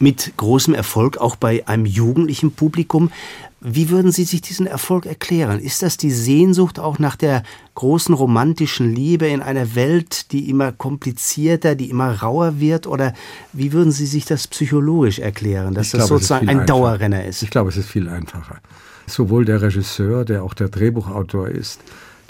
mit 0.00 0.32
großem 0.36 0.74
Erfolg 0.74 1.18
auch 1.18 1.36
bei 1.36 1.66
einem 1.68 1.86
jugendlichen 1.86 2.52
Publikum. 2.52 3.12
Wie 3.60 3.90
würden 3.90 4.10
Sie 4.10 4.24
sich 4.24 4.40
diesen 4.40 4.66
Erfolg 4.66 5.04
erklären? 5.04 5.60
Ist 5.60 5.82
das 5.82 5.98
die 5.98 6.10
Sehnsucht 6.10 6.78
auch 6.78 6.98
nach 6.98 7.14
der 7.14 7.42
großen 7.74 8.14
romantischen 8.14 8.94
Liebe 8.94 9.26
in 9.26 9.42
einer 9.42 9.74
Welt, 9.74 10.32
die 10.32 10.48
immer 10.48 10.72
komplizierter, 10.72 11.74
die 11.74 11.90
immer 11.90 12.22
rauer 12.22 12.58
wird? 12.58 12.86
Oder 12.86 13.12
wie 13.52 13.74
würden 13.74 13.92
Sie 13.92 14.06
sich 14.06 14.24
das 14.24 14.46
psychologisch 14.48 15.18
erklären, 15.18 15.74
dass 15.74 15.88
ich 15.88 15.92
das 15.92 16.06
glaube, 16.06 16.14
sozusagen 16.14 16.48
ein 16.48 16.60
einfacher. 16.60 16.66
Dauerrenner 16.66 17.24
ist? 17.26 17.42
Ich 17.42 17.50
glaube, 17.50 17.68
es 17.68 17.76
ist 17.76 17.90
viel 17.90 18.08
einfacher. 18.08 18.60
sowohl 19.06 19.44
der 19.44 19.60
Regisseur, 19.60 20.24
der 20.24 20.42
auch 20.42 20.54
der 20.54 20.68
Drehbuchautor 20.68 21.48
ist, 21.48 21.80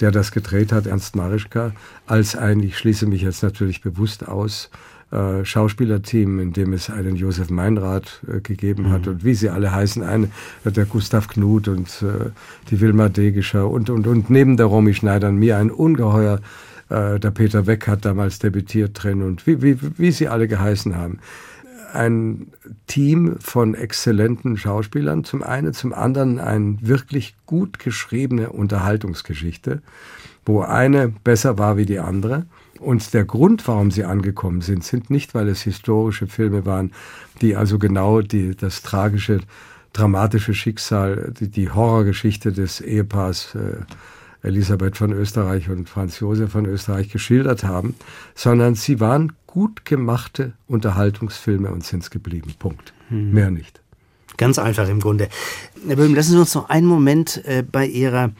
der 0.01 0.11
das 0.11 0.33
gedreht 0.33 0.73
hat, 0.73 0.87
Ernst 0.87 1.15
Marischka, 1.15 1.73
als 2.07 2.35
ein, 2.35 2.61
ich 2.61 2.79
schließe 2.79 3.07
mich 3.07 3.23
jetzt 3.23 3.43
natürlich 3.43 3.83
bewusst 3.83 4.27
aus, 4.27 4.71
äh, 5.13 5.45
Schauspielerteam, 5.45 6.39
in 6.41 6.53
dem 6.53 6.73
es 6.73 6.91
einen 6.91 7.17
Josef 7.17 7.51
Meinrad 7.51 8.21
äh, 8.29 8.41
gegeben 8.41 8.85
mhm. 8.85 8.91
hat 8.91 9.09
und 9.09 9.25
wie 9.25 9.35
sie 9.35 9.51
alle 9.51 9.73
heißen, 9.73 10.03
ein, 10.03 10.31
der 10.65 10.85
Gustav 10.85 11.29
Knut 11.29 11.69
und 11.69 11.89
äh, 12.03 12.31
die 12.71 12.81
Wilma 12.81 13.09
Degischer 13.09 13.69
und, 13.69 13.91
und, 13.91 14.07
und 14.07 14.31
neben 14.31 14.57
der 14.57 14.67
Romy 14.67 14.95
Schneider 14.95 15.33
mir 15.33 15.59
ein 15.59 15.71
ungeheuer, 15.71 16.41
äh, 16.89 17.19
der 17.19 17.31
Peter 17.31 17.67
Weck 17.67 17.89
hat 17.89 18.05
damals 18.05 18.39
debütiert 18.39 19.03
drin 19.03 19.23
und 19.23 19.47
wie, 19.47 19.63
wie, 19.63 19.79
wie 19.99 20.13
sie 20.13 20.29
alle 20.29 20.49
geheißen 20.49 20.97
haben 20.97 21.19
ein 21.93 22.53
Team 22.87 23.37
von 23.41 23.75
exzellenten 23.75 24.57
Schauspielern 24.57 25.25
zum 25.25 25.43
einen, 25.43 25.73
zum 25.73 25.93
anderen 25.93 26.39
eine 26.39 26.79
wirklich 26.81 27.35
gut 27.47 27.79
geschriebene 27.79 28.51
Unterhaltungsgeschichte, 28.51 29.83
wo 30.45 30.61
eine 30.63 31.09
besser 31.09 31.59
war 31.59 31.77
wie 31.77 31.87
die 31.87 31.99
andere. 31.99 32.47
Und 32.81 33.13
der 33.13 33.25
Grund, 33.25 33.69
warum 33.69 33.91
sie 33.91 34.05
angekommen 34.05 34.63
sind, 34.63 34.83
sind 34.85 35.11
nicht, 35.11 35.35
weil 35.35 35.49
es 35.49 35.61
historische 35.63 36.27
Filme 36.27 36.65
waren, 36.65 36.93
die 37.43 37.55
also 37.55 37.79
genau 37.79 38.23
die, 38.23 38.57
das 38.57 38.81
tragische, 38.81 39.41
dramatische 39.93 40.55
Schicksal, 40.55 41.33
die, 41.39 41.49
die 41.49 41.71
Horrorgeschichte 41.71 42.53
des 42.53 42.81
Ehepaars 42.81 43.55
äh, 43.55 43.83
Elisabeth 44.43 44.97
von 44.97 45.13
Österreich 45.13 45.69
und 45.69 45.91
Franz 45.91 46.21
Josef 46.21 46.53
von 46.53 46.65
Österreich 46.65 47.11
geschildert 47.11 47.65
haben, 47.65 47.95
sondern 48.35 48.75
sie 48.75 48.99
waren 48.99 49.35
gut 49.47 49.85
gemachte 49.85 50.55
Unterhaltungsfilme 50.67 51.71
und 51.71 51.85
sind 51.85 52.03
es 52.03 52.11
geblieben. 52.11 52.55
Punkt. 52.59 52.95
Hm. 53.09 53.33
Mehr 53.33 53.51
nicht. 53.51 53.83
Ganz 54.39 54.59
einfach 54.59 54.89
im 54.89 55.01
Grunde. 55.01 55.29
Herr 55.87 55.97
Böhm, 55.97 56.15
lassen 56.15 56.33
Sie 56.33 56.39
uns 56.39 56.55
noch 56.55 56.71
einen 56.71 56.87
Moment 56.87 57.45
äh, 57.45 57.63
bei 57.63 57.85
Ihrer 57.85 58.31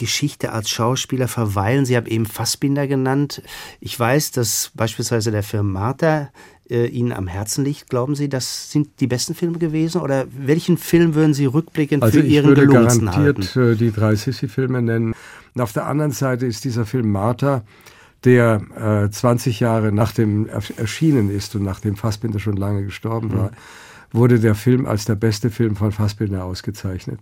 Geschichte 0.00 0.52
als 0.52 0.70
Schauspieler 0.70 1.28
verweilen. 1.28 1.84
Sie 1.84 1.94
haben 1.94 2.06
eben 2.06 2.24
Fassbinder 2.24 2.88
genannt. 2.88 3.42
Ich 3.80 4.00
weiß, 4.00 4.32
dass 4.32 4.72
beispielsweise 4.74 5.30
der 5.30 5.42
Film 5.42 5.70
Martha 5.70 6.30
äh, 6.70 6.86
Ihnen 6.86 7.12
am 7.12 7.26
Herzen 7.26 7.66
liegt. 7.66 7.90
Glauben 7.90 8.14
Sie, 8.14 8.30
das 8.30 8.72
sind 8.72 8.98
die 9.00 9.06
besten 9.06 9.34
Filme 9.34 9.58
gewesen? 9.58 10.00
Oder 10.00 10.26
welchen 10.32 10.78
Film 10.78 11.14
würden 11.14 11.34
Sie 11.34 11.44
rückblickend 11.44 12.02
also 12.02 12.18
für 12.18 12.26
Ihren 12.26 12.54
gelungensten 12.54 13.14
halten? 13.14 13.42
Ich 13.42 13.54
würde 13.54 13.76
garantiert 13.76 13.80
äh, 13.80 13.84
die 13.84 13.92
drei 13.92 14.14
Sissi-Filme 14.14 14.80
nennen. 14.80 15.14
Und 15.54 15.60
auf 15.60 15.74
der 15.74 15.86
anderen 15.86 16.12
Seite 16.12 16.46
ist 16.46 16.64
dieser 16.64 16.86
Film 16.86 17.12
Martha, 17.12 17.62
der 18.24 19.04
äh, 19.04 19.10
20 19.10 19.60
Jahre 19.60 19.92
nach 19.92 20.12
dem 20.12 20.48
erschienen 20.76 21.30
ist 21.30 21.54
und 21.54 21.62
nachdem 21.62 21.96
Fassbinder 21.96 22.38
schon 22.38 22.56
lange 22.56 22.84
gestorben 22.84 23.28
mhm. 23.28 23.36
war, 23.36 23.50
wurde 24.12 24.40
der 24.40 24.54
Film 24.54 24.86
als 24.86 25.04
der 25.04 25.14
beste 25.14 25.50
Film 25.50 25.76
von 25.76 25.92
Fassbinder 25.92 26.44
ausgezeichnet. 26.44 27.20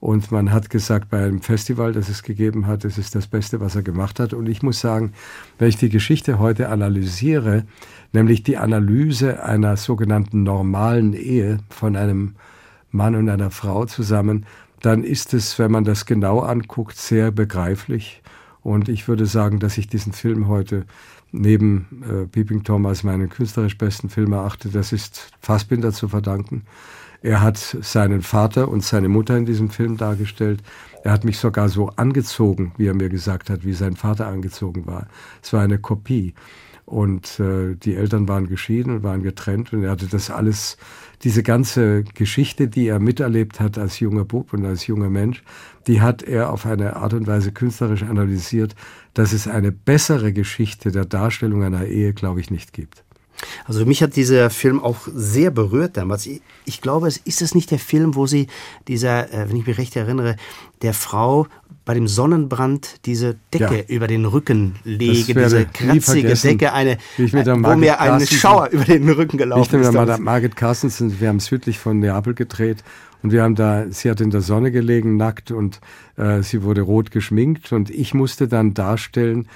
Und 0.00 0.32
man 0.32 0.50
hat 0.50 0.70
gesagt, 0.70 1.10
bei 1.10 1.22
einem 1.22 1.42
Festival, 1.42 1.92
das 1.92 2.08
es 2.08 2.22
gegeben 2.22 2.66
hat, 2.66 2.86
es 2.86 2.96
ist 2.96 3.14
das 3.14 3.26
Beste, 3.26 3.60
was 3.60 3.76
er 3.76 3.82
gemacht 3.82 4.18
hat. 4.18 4.32
Und 4.32 4.48
ich 4.48 4.62
muss 4.62 4.80
sagen, 4.80 5.12
wenn 5.58 5.68
ich 5.68 5.76
die 5.76 5.90
Geschichte 5.90 6.38
heute 6.38 6.70
analysiere, 6.70 7.64
nämlich 8.12 8.42
die 8.42 8.56
Analyse 8.56 9.42
einer 9.44 9.76
sogenannten 9.76 10.42
normalen 10.42 11.12
Ehe 11.12 11.58
von 11.68 11.96
einem 11.96 12.34
Mann 12.90 13.14
und 13.14 13.28
einer 13.28 13.50
Frau 13.50 13.84
zusammen, 13.84 14.46
dann 14.80 15.04
ist 15.04 15.34
es, 15.34 15.58
wenn 15.58 15.70
man 15.70 15.84
das 15.84 16.06
genau 16.06 16.40
anguckt, 16.40 16.96
sehr 16.96 17.30
begreiflich. 17.30 18.22
Und 18.62 18.88
ich 18.88 19.06
würde 19.06 19.26
sagen, 19.26 19.58
dass 19.58 19.76
ich 19.76 19.88
diesen 19.88 20.14
Film 20.14 20.48
heute 20.48 20.86
neben 21.32 22.02
äh, 22.08 22.26
Peeping 22.26 22.64
Tom 22.64 22.86
als 22.86 23.02
meinen 23.02 23.28
künstlerisch 23.28 23.76
besten 23.76 24.08
Film 24.08 24.32
erachte. 24.32 24.70
Das 24.70 24.92
ist 24.92 25.30
Fassbinder 25.40 25.92
zu 25.92 26.08
verdanken. 26.08 26.62
Er 27.22 27.42
hat 27.42 27.58
seinen 27.58 28.22
Vater 28.22 28.68
und 28.68 28.82
seine 28.82 29.08
Mutter 29.08 29.36
in 29.36 29.44
diesem 29.44 29.68
Film 29.68 29.96
dargestellt. 29.96 30.62
Er 31.04 31.12
hat 31.12 31.24
mich 31.24 31.38
sogar 31.38 31.68
so 31.68 31.88
angezogen, 31.96 32.72
wie 32.78 32.86
er 32.86 32.94
mir 32.94 33.08
gesagt 33.08 33.50
hat, 33.50 33.64
wie 33.64 33.74
sein 33.74 33.96
Vater 33.96 34.26
angezogen 34.26 34.86
war. 34.86 35.06
Es 35.42 35.52
war 35.52 35.62
eine 35.62 35.78
Kopie. 35.78 36.34
Und 36.86 37.38
äh, 37.38 37.76
die 37.76 37.94
Eltern 37.94 38.26
waren 38.26 38.48
geschieden 38.48 38.96
und 38.96 39.02
waren 39.04 39.22
getrennt 39.22 39.72
und 39.72 39.84
er 39.84 39.92
hatte 39.92 40.08
das 40.08 40.28
alles, 40.28 40.76
diese 41.22 41.44
ganze 41.44 42.02
Geschichte, 42.02 42.66
die 42.66 42.88
er 42.88 42.98
miterlebt 42.98 43.60
hat 43.60 43.78
als 43.78 44.00
junger 44.00 44.24
Bub 44.24 44.52
und 44.52 44.66
als 44.66 44.88
junger 44.88 45.08
Mensch, 45.08 45.44
die 45.86 46.00
hat 46.00 46.24
er 46.24 46.50
auf 46.50 46.66
eine 46.66 46.96
Art 46.96 47.14
und 47.14 47.28
Weise 47.28 47.52
künstlerisch 47.52 48.02
analysiert, 48.02 48.74
dass 49.14 49.32
es 49.32 49.46
eine 49.46 49.70
bessere 49.70 50.32
Geschichte 50.32 50.90
der 50.90 51.04
Darstellung 51.04 51.62
einer 51.62 51.84
Ehe, 51.84 52.12
glaube 52.12 52.40
ich, 52.40 52.50
nicht 52.50 52.72
gibt. 52.72 53.04
Also 53.64 53.86
mich 53.86 54.02
hat 54.02 54.16
dieser 54.16 54.50
Film 54.50 54.80
auch 54.80 55.08
sehr 55.14 55.50
berührt 55.50 55.96
damals. 55.96 56.26
Ich, 56.26 56.42
ich 56.64 56.80
glaube, 56.80 57.08
es 57.08 57.16
ist 57.16 57.42
es 57.42 57.54
nicht 57.54 57.70
der 57.70 57.78
Film, 57.78 58.14
wo 58.14 58.26
sie 58.26 58.46
dieser, 58.88 59.32
äh, 59.32 59.48
wenn 59.48 59.56
ich 59.56 59.66
mich 59.66 59.78
recht 59.78 59.96
erinnere, 59.96 60.36
der 60.82 60.94
Frau 60.94 61.46
bei 61.84 61.94
dem 61.94 62.08
Sonnenbrand 62.08 63.06
diese 63.06 63.36
Decke 63.52 63.78
ja. 63.78 63.84
über 63.88 64.06
den 64.06 64.24
Rücken 64.24 64.76
lege, 64.84 65.34
diese 65.34 65.66
kratzige 65.66 66.34
Decke, 66.34 66.72
eine, 66.72 66.98
wo 67.16 67.74
mir 67.74 68.00
ein 68.00 68.24
Schauer 68.26 68.68
über 68.68 68.84
den 68.84 69.08
Rücken 69.08 69.38
gelaufen 69.38 69.80
ich 69.80 69.86
ist. 69.88 69.92
Mit 69.92 70.20
Margit 70.20 70.56
Carstensen, 70.56 71.20
wir 71.20 71.28
haben 71.28 71.40
südlich 71.40 71.78
von 71.78 71.98
Neapel 71.98 72.34
gedreht 72.34 72.84
und 73.22 73.32
wir 73.32 73.42
haben 73.42 73.54
da, 73.54 73.86
sie 73.90 74.10
hat 74.10 74.20
in 74.20 74.30
der 74.30 74.40
Sonne 74.40 74.70
gelegen, 74.70 75.16
nackt 75.16 75.50
und 75.50 75.80
äh, 76.16 76.42
sie 76.42 76.62
wurde 76.62 76.82
rot 76.82 77.10
geschminkt 77.10 77.72
und 77.72 77.90
ich 77.90 78.14
musste 78.14 78.46
dann 78.46 78.74
darstellen, 78.74 79.48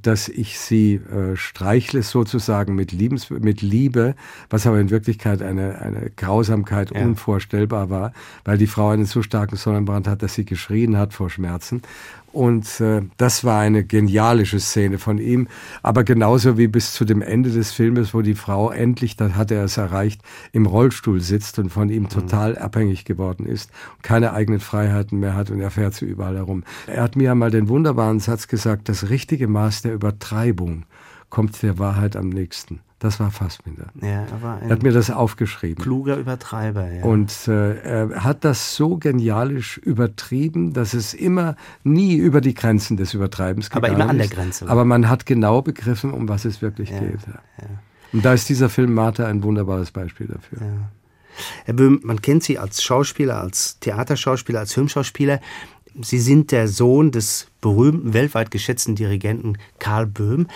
dass 0.00 0.28
ich 0.28 0.58
sie 0.58 0.94
äh, 0.94 1.36
streichle 1.36 2.02
sozusagen 2.02 2.74
mit, 2.74 2.92
Liebens 2.92 3.28
mit 3.30 3.60
Liebe, 3.60 4.14
was 4.48 4.66
aber 4.66 4.80
in 4.80 4.90
Wirklichkeit 4.90 5.42
eine, 5.42 5.80
eine 5.80 6.10
Grausamkeit 6.16 6.94
ja. 6.94 7.02
unvorstellbar 7.02 7.90
war, 7.90 8.12
weil 8.44 8.56
die 8.56 8.66
Frau 8.66 8.88
einen 8.88 9.04
so 9.04 9.22
starken 9.22 9.56
Sonnenbrand 9.56 10.08
hat, 10.08 10.22
dass 10.22 10.34
sie 10.34 10.44
geschrien 10.44 10.96
hat 10.96 11.12
vor 11.12 11.28
Schmerzen. 11.28 11.82
Und 12.32 12.80
äh, 12.80 13.02
das 13.16 13.44
war 13.44 13.60
eine 13.60 13.84
genialische 13.84 14.60
Szene 14.60 14.98
von 14.98 15.18
ihm. 15.18 15.48
Aber 15.82 16.04
genauso 16.04 16.56
wie 16.58 16.68
bis 16.68 16.92
zu 16.92 17.04
dem 17.04 17.22
Ende 17.22 17.50
des 17.50 17.72
Filmes, 17.72 18.14
wo 18.14 18.22
die 18.22 18.34
Frau 18.34 18.70
endlich, 18.70 19.16
da 19.16 19.30
hat 19.30 19.50
er 19.50 19.64
es 19.64 19.76
erreicht, 19.76 20.22
im 20.52 20.66
Rollstuhl 20.66 21.20
sitzt 21.20 21.58
und 21.58 21.70
von 21.70 21.90
ihm 21.90 22.04
mhm. 22.04 22.08
total 22.08 22.56
abhängig 22.56 23.04
geworden 23.04 23.46
ist, 23.46 23.70
keine 24.02 24.32
eigenen 24.32 24.60
Freiheiten 24.60 25.18
mehr 25.18 25.34
hat 25.34 25.50
und 25.50 25.60
er 25.60 25.70
fährt 25.70 25.94
sie 25.94 26.06
überall 26.06 26.36
herum. 26.36 26.62
Er 26.86 27.02
hat 27.02 27.16
mir 27.16 27.32
einmal 27.32 27.50
den 27.50 27.68
wunderbaren 27.68 28.20
Satz 28.20 28.46
gesagt, 28.46 28.88
das 28.88 29.08
richtige 29.10 29.48
Maß 29.48 29.82
der 29.82 29.94
Übertreibung 29.94 30.84
kommt 31.30 31.60
der 31.62 31.78
Wahrheit 31.78 32.16
am 32.16 32.28
nächsten. 32.28 32.80
Das 33.00 33.18
war 33.18 33.30
Fassbinder. 33.30 33.86
Ja, 34.02 34.26
er 34.60 34.68
hat 34.68 34.82
mir 34.82 34.92
das 34.92 35.10
aufgeschrieben. 35.10 35.82
Kluger 35.82 36.16
Übertreiber, 36.16 36.86
ja. 36.92 37.02
Und 37.02 37.48
äh, 37.48 37.78
er 37.78 38.24
hat 38.24 38.44
das 38.44 38.76
so 38.76 38.98
genialisch 38.98 39.78
übertrieben, 39.78 40.74
dass 40.74 40.92
es 40.92 41.14
immer 41.14 41.56
nie 41.82 42.16
über 42.16 42.42
die 42.42 42.52
Grenzen 42.52 42.98
des 42.98 43.14
Übertreibens 43.14 43.70
gegangen 43.70 43.84
ist. 43.84 43.90
Aber 43.92 44.02
immer 44.02 44.10
an 44.10 44.18
der 44.18 44.28
Grenze. 44.28 44.68
Aber 44.68 44.84
man 44.84 45.08
hat 45.08 45.24
genau 45.24 45.62
begriffen, 45.62 46.12
um 46.12 46.28
was 46.28 46.44
es 46.44 46.60
wirklich 46.60 46.90
ja, 46.90 47.00
geht. 47.00 47.20
Ja. 47.26 47.68
Und 48.12 48.22
da 48.22 48.34
ist 48.34 48.50
dieser 48.50 48.68
Film 48.68 48.92
Martha 48.92 49.26
ein 49.26 49.42
wunderbares 49.42 49.92
Beispiel 49.92 50.26
dafür. 50.26 50.58
Ja. 50.60 50.90
Herr 51.64 51.74
Böhm, 51.74 52.00
man 52.02 52.20
kennt 52.20 52.42
Sie 52.42 52.58
als 52.58 52.82
Schauspieler, 52.82 53.40
als 53.40 53.78
Theaterschauspieler, 53.80 54.60
als 54.60 54.74
Filmschauspieler. 54.74 55.40
Sie 56.02 56.18
sind 56.18 56.52
der 56.52 56.68
Sohn 56.68 57.12
des 57.12 57.48
berühmten, 57.62 58.12
weltweit 58.12 58.50
geschätzten 58.50 58.94
Dirigenten 58.94 59.56
Karl 59.78 60.06
Böhm. 60.06 60.48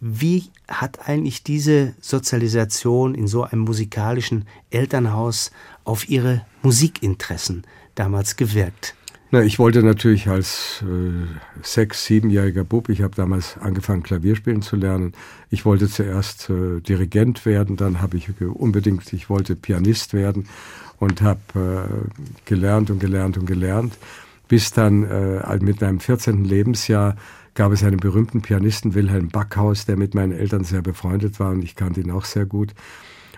Wie 0.00 0.44
hat 0.68 1.08
eigentlich 1.08 1.42
diese 1.42 1.94
Sozialisation 2.00 3.14
in 3.14 3.26
so 3.26 3.42
einem 3.42 3.62
musikalischen 3.62 4.46
Elternhaus 4.70 5.50
auf 5.84 6.08
Ihre 6.08 6.42
Musikinteressen 6.62 7.64
damals 7.96 8.36
gewirkt? 8.36 8.94
Na, 9.30 9.42
ich 9.42 9.58
wollte 9.58 9.82
natürlich 9.82 10.28
als 10.28 10.82
äh, 10.82 11.26
sechs-, 11.62 12.06
siebenjähriger 12.06 12.64
Bub, 12.64 12.88
ich 12.88 13.02
habe 13.02 13.14
damals 13.14 13.58
angefangen, 13.58 14.02
Klavierspielen 14.02 14.62
zu 14.62 14.76
lernen. 14.76 15.12
Ich 15.50 15.66
wollte 15.66 15.88
zuerst 15.88 16.48
äh, 16.48 16.80
Dirigent 16.80 17.44
werden, 17.44 17.76
dann 17.76 18.00
habe 18.00 18.16
ich 18.16 18.28
unbedingt, 18.40 19.12
ich 19.12 19.28
wollte 19.28 19.54
Pianist 19.54 20.14
werden 20.14 20.48
und 20.98 21.20
habe 21.20 21.40
äh, 21.54 22.20
gelernt 22.46 22.90
und 22.90 23.00
gelernt 23.00 23.36
und 23.36 23.44
gelernt, 23.44 23.98
bis 24.46 24.70
dann 24.70 25.02
äh, 25.02 25.58
mit 25.60 25.82
meinem 25.82 26.00
14. 26.00 26.44
Lebensjahr 26.44 27.16
gab 27.58 27.72
es 27.72 27.82
einen 27.82 27.96
berühmten 27.96 28.40
Pianisten, 28.40 28.94
Wilhelm 28.94 29.30
Backhaus, 29.30 29.84
der 29.84 29.96
mit 29.96 30.14
meinen 30.14 30.30
Eltern 30.30 30.62
sehr 30.62 30.80
befreundet 30.80 31.40
war 31.40 31.50
und 31.50 31.64
ich 31.64 31.74
kannte 31.74 32.00
ihn 32.00 32.12
auch 32.12 32.24
sehr 32.24 32.46
gut. 32.46 32.72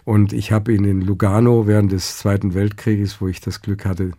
Und 0.05 0.35
ich 0.35 0.53
habe 0.53 0.75
ihn 0.75 0.85
in 0.85 1.01
Lugano 1.01 1.67
während 1.67 1.91
des 1.91 2.19
Zweiten 2.19 2.53
Weltkrieges, 2.53 3.23
wo 3.23 3.29
ich 3.29 3.41
das 3.41 3.63
Glück 3.63 3.87
hatte, 3.87 4.13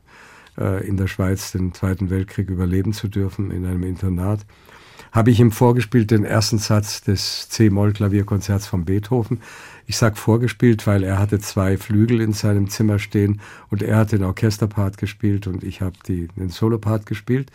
äh, 0.57 0.87
in 0.87 0.97
der 0.97 1.05
Schweiz 1.05 1.51
den 1.51 1.75
Zweiten 1.75 2.09
Weltkrieg 2.09 2.49
überleben 2.49 2.93
zu 2.93 3.09
dürfen, 3.09 3.51
in 3.51 3.63
einem 3.63 3.83
Internat, 3.83 4.39
habe 5.11 5.29
ich 5.29 5.39
ihm 5.39 5.51
vorgespielt 5.51 6.09
den 6.09 6.25
ersten 6.25 6.57
Satz 6.57 7.03
des 7.03 7.49
C-Moll-Klavierkonzerts 7.49 8.65
von 8.65 8.85
Beethoven. 8.85 9.39
Ich 9.85 9.97
sage 9.97 10.15
vorgespielt, 10.15 10.87
weil 10.87 11.03
er 11.03 11.19
hatte 11.19 11.37
zwei 11.37 11.77
Flügel 11.77 12.21
in 12.21 12.33
seinem 12.33 12.71
Zimmer 12.71 12.97
stehen 12.97 13.39
und 13.69 13.83
er 13.83 13.97
hat 13.97 14.13
den 14.13 14.23
Orchesterpart 14.23 14.97
gespielt 14.97 15.45
und 15.45 15.63
ich 15.63 15.81
habe 15.81 15.97
den 16.07 16.49
Solopart 16.49 17.05
gespielt. 17.05 17.51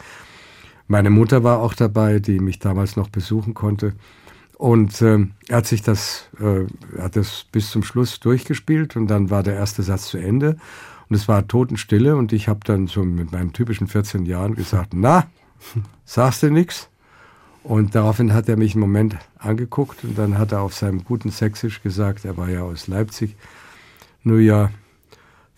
Meine 0.89 1.11
Mutter 1.11 1.43
war 1.43 1.59
auch 1.59 1.75
dabei, 1.75 2.19
die 2.19 2.39
mich 2.39 2.59
damals 2.59 2.97
noch 2.97 3.09
besuchen 3.09 3.55
konnte. 3.55 3.95
Und 4.57 5.03
äh, 5.03 5.27
er 5.49 5.57
hat 5.59 5.67
sich 5.67 5.83
das, 5.83 6.29
äh, 6.41 6.67
hat 7.01 7.17
das 7.17 7.47
bis 7.53 7.71
zum 7.71 7.83
Schluss 7.83 8.21
durchgespielt 8.21 8.97
und 8.97 9.09
dann 9.09 9.29
war 9.31 9.43
der 9.43 9.55
erste 9.55 9.83
Satz 9.83 10.09
zu 10.09 10.19
Ende. 10.19 10.57
Und 11.09 11.17
es 11.17 11.29
war 11.29 11.47
Totenstille 11.47 12.17
und 12.17 12.33
ich 12.33 12.49
habe 12.49 12.61
dann 12.65 12.87
so 12.87 13.05
mit 13.05 13.33
meinen 13.33 13.53
typischen 13.53 13.87
14 13.87 14.25
Jahren 14.25 14.55
gesagt, 14.55 14.93
na, 14.95 15.27
sagst 16.05 16.43
du 16.43 16.51
nichts? 16.51 16.89
Und 17.63 17.95
daraufhin 17.95 18.33
hat 18.33 18.49
er 18.49 18.57
mich 18.57 18.75
einen 18.75 18.81
Moment 18.81 19.17
angeguckt 19.39 20.05
und 20.05 20.17
dann 20.17 20.39
hat 20.39 20.53
er 20.53 20.61
auf 20.63 20.75
seinem 20.75 21.05
guten 21.05 21.31
Sächsisch 21.31 21.83
gesagt, 21.83 22.25
er 22.25 22.37
war 22.37 22.49
ja 22.49 22.63
aus 22.63 22.87
Leipzig, 22.87 23.37
nur 24.23 24.39
ja, 24.39 24.71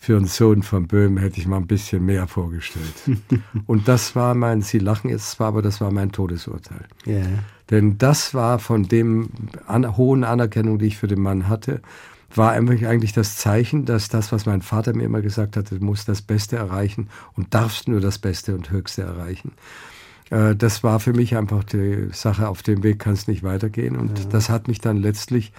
für 0.01 0.15
einen 0.15 0.27
Sohn 0.27 0.63
von 0.63 0.87
Böhm 0.87 1.17
hätte 1.17 1.39
ich 1.39 1.45
mal 1.45 1.57
ein 1.57 1.67
bisschen 1.67 2.05
mehr 2.05 2.25
vorgestellt. 2.25 3.19
und 3.65 3.89
das 3.89 4.15
war 4.15 4.33
mein, 4.33 4.61
Sie 4.61 4.79
lachen 4.79 5.09
jetzt 5.09 5.31
zwar, 5.31 5.49
aber 5.49 5.61
das 5.61 5.81
war 5.81 5.91
mein 5.91 6.13
Todesurteil. 6.13 6.85
Yeah. 7.05 7.25
Denn 7.69 7.97
das 7.97 8.33
war 8.33 8.59
von 8.59 8.83
dem 8.83 9.29
an, 9.67 9.97
hohen 9.97 10.23
Anerkennung, 10.23 10.79
die 10.79 10.87
ich 10.87 10.97
für 10.97 11.07
den 11.07 11.21
Mann 11.21 11.49
hatte, 11.49 11.81
war 12.33 12.51
eigentlich 12.53 13.11
das 13.11 13.35
Zeichen, 13.35 13.85
dass 13.85 14.07
das, 14.07 14.31
was 14.31 14.45
mein 14.45 14.61
Vater 14.61 14.95
mir 14.95 15.03
immer 15.03 15.21
gesagt 15.21 15.57
hat, 15.57 15.71
du 15.71 15.75
musst 15.83 16.07
das 16.07 16.21
Beste 16.21 16.55
erreichen 16.55 17.09
und 17.33 17.53
darfst 17.53 17.87
nur 17.87 17.99
das 17.99 18.19
Beste 18.19 18.55
und 18.55 18.71
Höchste 18.71 19.01
erreichen. 19.01 19.51
Äh, 20.29 20.55
das 20.55 20.83
war 20.83 20.99
für 20.99 21.13
mich 21.13 21.35
einfach 21.35 21.63
die 21.65 22.07
Sache, 22.13 22.47
auf 22.47 22.63
dem 22.63 22.83
Weg 22.83 22.99
kann 22.99 23.13
es 23.13 23.27
nicht 23.27 23.43
weitergehen. 23.43 23.97
Und 23.97 24.19
ja. 24.19 24.25
das 24.25 24.49
hat 24.49 24.67
mich 24.67 24.79
dann 24.79 24.97
letztlich 24.97 25.51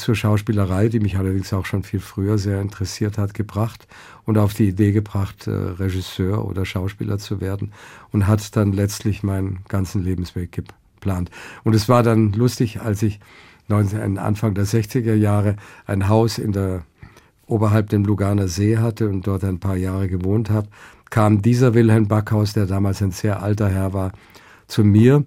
zur 0.00 0.14
Schauspielerei, 0.14 0.88
die 0.88 1.00
mich 1.00 1.16
allerdings 1.16 1.52
auch 1.52 1.66
schon 1.66 1.82
viel 1.82 2.00
früher 2.00 2.38
sehr 2.38 2.60
interessiert 2.60 3.18
hat, 3.18 3.34
gebracht 3.34 3.86
und 4.24 4.38
auf 4.38 4.54
die 4.54 4.68
Idee 4.68 4.92
gebracht, 4.92 5.46
äh, 5.46 5.50
Regisseur 5.50 6.44
oder 6.44 6.64
Schauspieler 6.64 7.18
zu 7.18 7.40
werden 7.40 7.72
und 8.10 8.26
hat 8.26 8.56
dann 8.56 8.72
letztlich 8.72 9.22
meinen 9.22 9.60
ganzen 9.68 10.02
Lebensweg 10.02 10.52
geplant. 10.52 11.30
Und 11.64 11.74
es 11.74 11.88
war 11.88 12.02
dann 12.02 12.32
lustig, 12.32 12.80
als 12.80 13.02
ich 13.02 13.20
19, 13.68 14.18
Anfang 14.18 14.54
der 14.54 14.66
60er 14.66 15.14
Jahre 15.14 15.56
ein 15.86 16.08
Haus 16.08 16.38
in 16.38 16.52
der 16.52 16.82
oberhalb 17.46 17.88
dem 17.90 18.04
Luganer 18.04 18.48
See 18.48 18.78
hatte 18.78 19.08
und 19.08 19.26
dort 19.26 19.44
ein 19.44 19.58
paar 19.58 19.76
Jahre 19.76 20.08
gewohnt 20.08 20.50
habe, 20.50 20.68
kam 21.10 21.42
dieser 21.42 21.74
Wilhelm 21.74 22.06
Backhaus, 22.06 22.52
der 22.52 22.66
damals 22.66 23.02
ein 23.02 23.10
sehr 23.10 23.42
alter 23.42 23.68
Herr 23.68 23.92
war, 23.92 24.12
zu 24.68 24.84
mir 24.84 25.24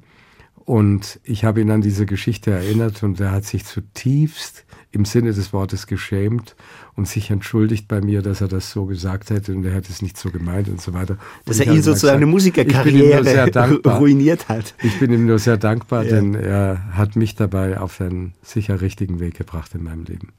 und 0.65 1.19
ich 1.23 1.43
habe 1.43 1.61
ihn 1.61 1.71
an 1.71 1.81
diese 1.81 2.05
Geschichte 2.05 2.51
erinnert 2.51 3.03
und 3.03 3.19
er 3.19 3.31
hat 3.31 3.45
sich 3.45 3.65
zutiefst 3.65 4.65
im 4.93 5.05
Sinne 5.05 5.33
des 5.33 5.51
Wortes 5.53 5.87
geschämt 5.87 6.55
und 6.95 7.07
sich 7.07 7.31
entschuldigt 7.31 7.87
bei 7.87 7.99
mir, 7.99 8.21
dass 8.21 8.41
er 8.41 8.47
das 8.47 8.71
so 8.71 8.85
gesagt 8.85 9.31
hätte 9.31 9.53
und 9.53 9.65
er 9.65 9.73
hätte 9.73 9.91
es 9.91 10.01
nicht 10.01 10.17
so 10.17 10.29
gemeint 10.29 10.69
und 10.69 10.81
so 10.81 10.93
weiter. 10.93 11.17
Dass 11.45 11.59
er 11.59 11.73
ihn 11.73 11.81
sozusagen 11.81 12.17
eine 12.17 12.27
Musikerkarriere 12.27 13.79
ruiniert 13.85 14.47
hat. 14.49 14.75
Ich 14.83 14.99
bin 14.99 15.11
ihm 15.11 15.25
nur 15.25 15.39
sehr 15.39 15.57
dankbar, 15.57 16.03
ja. 16.03 16.11
denn 16.11 16.35
er 16.35 16.95
hat 16.95 17.15
mich 17.15 17.35
dabei 17.35 17.79
auf 17.79 17.99
einen 17.99 18.33
sicher 18.43 18.81
richtigen 18.81 19.19
Weg 19.19 19.35
gebracht 19.35 19.71
in 19.73 19.83
meinem 19.83 20.03
Leben. 20.03 20.29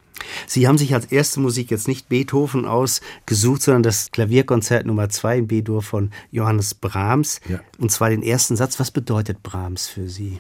Sie 0.46 0.68
haben 0.68 0.78
sich 0.78 0.94
als 0.94 1.06
erste 1.06 1.40
Musik 1.40 1.72
jetzt 1.72 1.88
nicht 1.88 2.08
Beethoven 2.08 2.64
ausgesucht, 2.64 3.62
sondern 3.62 3.82
das 3.82 4.12
Klavierkonzert 4.12 4.86
Nummer 4.86 5.08
2 5.08 5.38
in 5.38 5.46
B-Dur 5.48 5.82
von 5.82 6.10
Johannes 6.30 6.74
Brahms. 6.74 7.40
Ja. 7.48 7.60
Und 7.78 7.90
zwar 7.90 8.10
den 8.10 8.22
ersten 8.22 8.56
Satz. 8.56 8.78
Was 8.78 8.92
bedeutet 8.92 9.42
Brahms 9.42 9.88
für 9.88 10.08
Sie? 10.08 10.38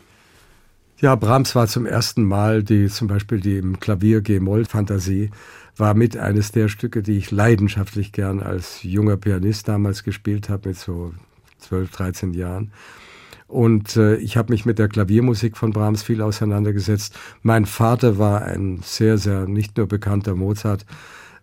Ja, 1.00 1.16
Brahms 1.16 1.54
war 1.54 1.66
zum 1.66 1.86
ersten 1.86 2.24
Mal 2.24 2.62
die, 2.62 2.88
zum 2.88 3.08
Beispiel 3.08 3.40
die 3.40 3.58
im 3.58 3.80
Klavier 3.80 4.20
G-Moll-Fantasie, 4.20 5.30
war 5.76 5.94
mit 5.94 6.16
eines 6.16 6.52
der 6.52 6.68
Stücke, 6.68 7.02
die 7.02 7.18
ich 7.18 7.32
leidenschaftlich 7.32 8.12
gern 8.12 8.40
als 8.40 8.82
junger 8.84 9.16
Pianist 9.16 9.66
damals 9.66 10.04
gespielt 10.04 10.48
habe, 10.48 10.68
mit 10.68 10.78
so 10.78 11.12
12, 11.58 11.90
13 11.90 12.34
Jahren. 12.34 12.70
Und 13.48 13.96
äh, 13.96 14.16
ich 14.16 14.36
habe 14.36 14.52
mich 14.52 14.66
mit 14.66 14.78
der 14.78 14.88
Klaviermusik 14.88 15.56
von 15.56 15.72
Brahms 15.72 16.02
viel 16.02 16.22
auseinandergesetzt. 16.22 17.16
Mein 17.42 17.66
Vater 17.66 18.18
war 18.18 18.42
ein 18.42 18.80
sehr, 18.82 19.18
sehr 19.18 19.46
nicht 19.46 19.76
nur 19.76 19.86
bekannter 19.86 20.34
Mozart. 20.34 20.86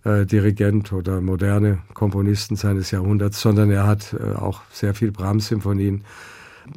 Äh, 0.03 0.25
Dirigent 0.25 0.93
oder 0.93 1.22
moderne 1.22 1.79
Komponisten 1.93 2.55
seines 2.55 2.89
Jahrhunderts, 2.89 3.39
sondern 3.39 3.70
er 3.70 3.86
hat 3.86 4.13
äh, 4.13 4.34
auch 4.34 4.62
sehr 4.72 4.96
viel 4.96 5.12
Brahms-Symphonien 5.12 6.03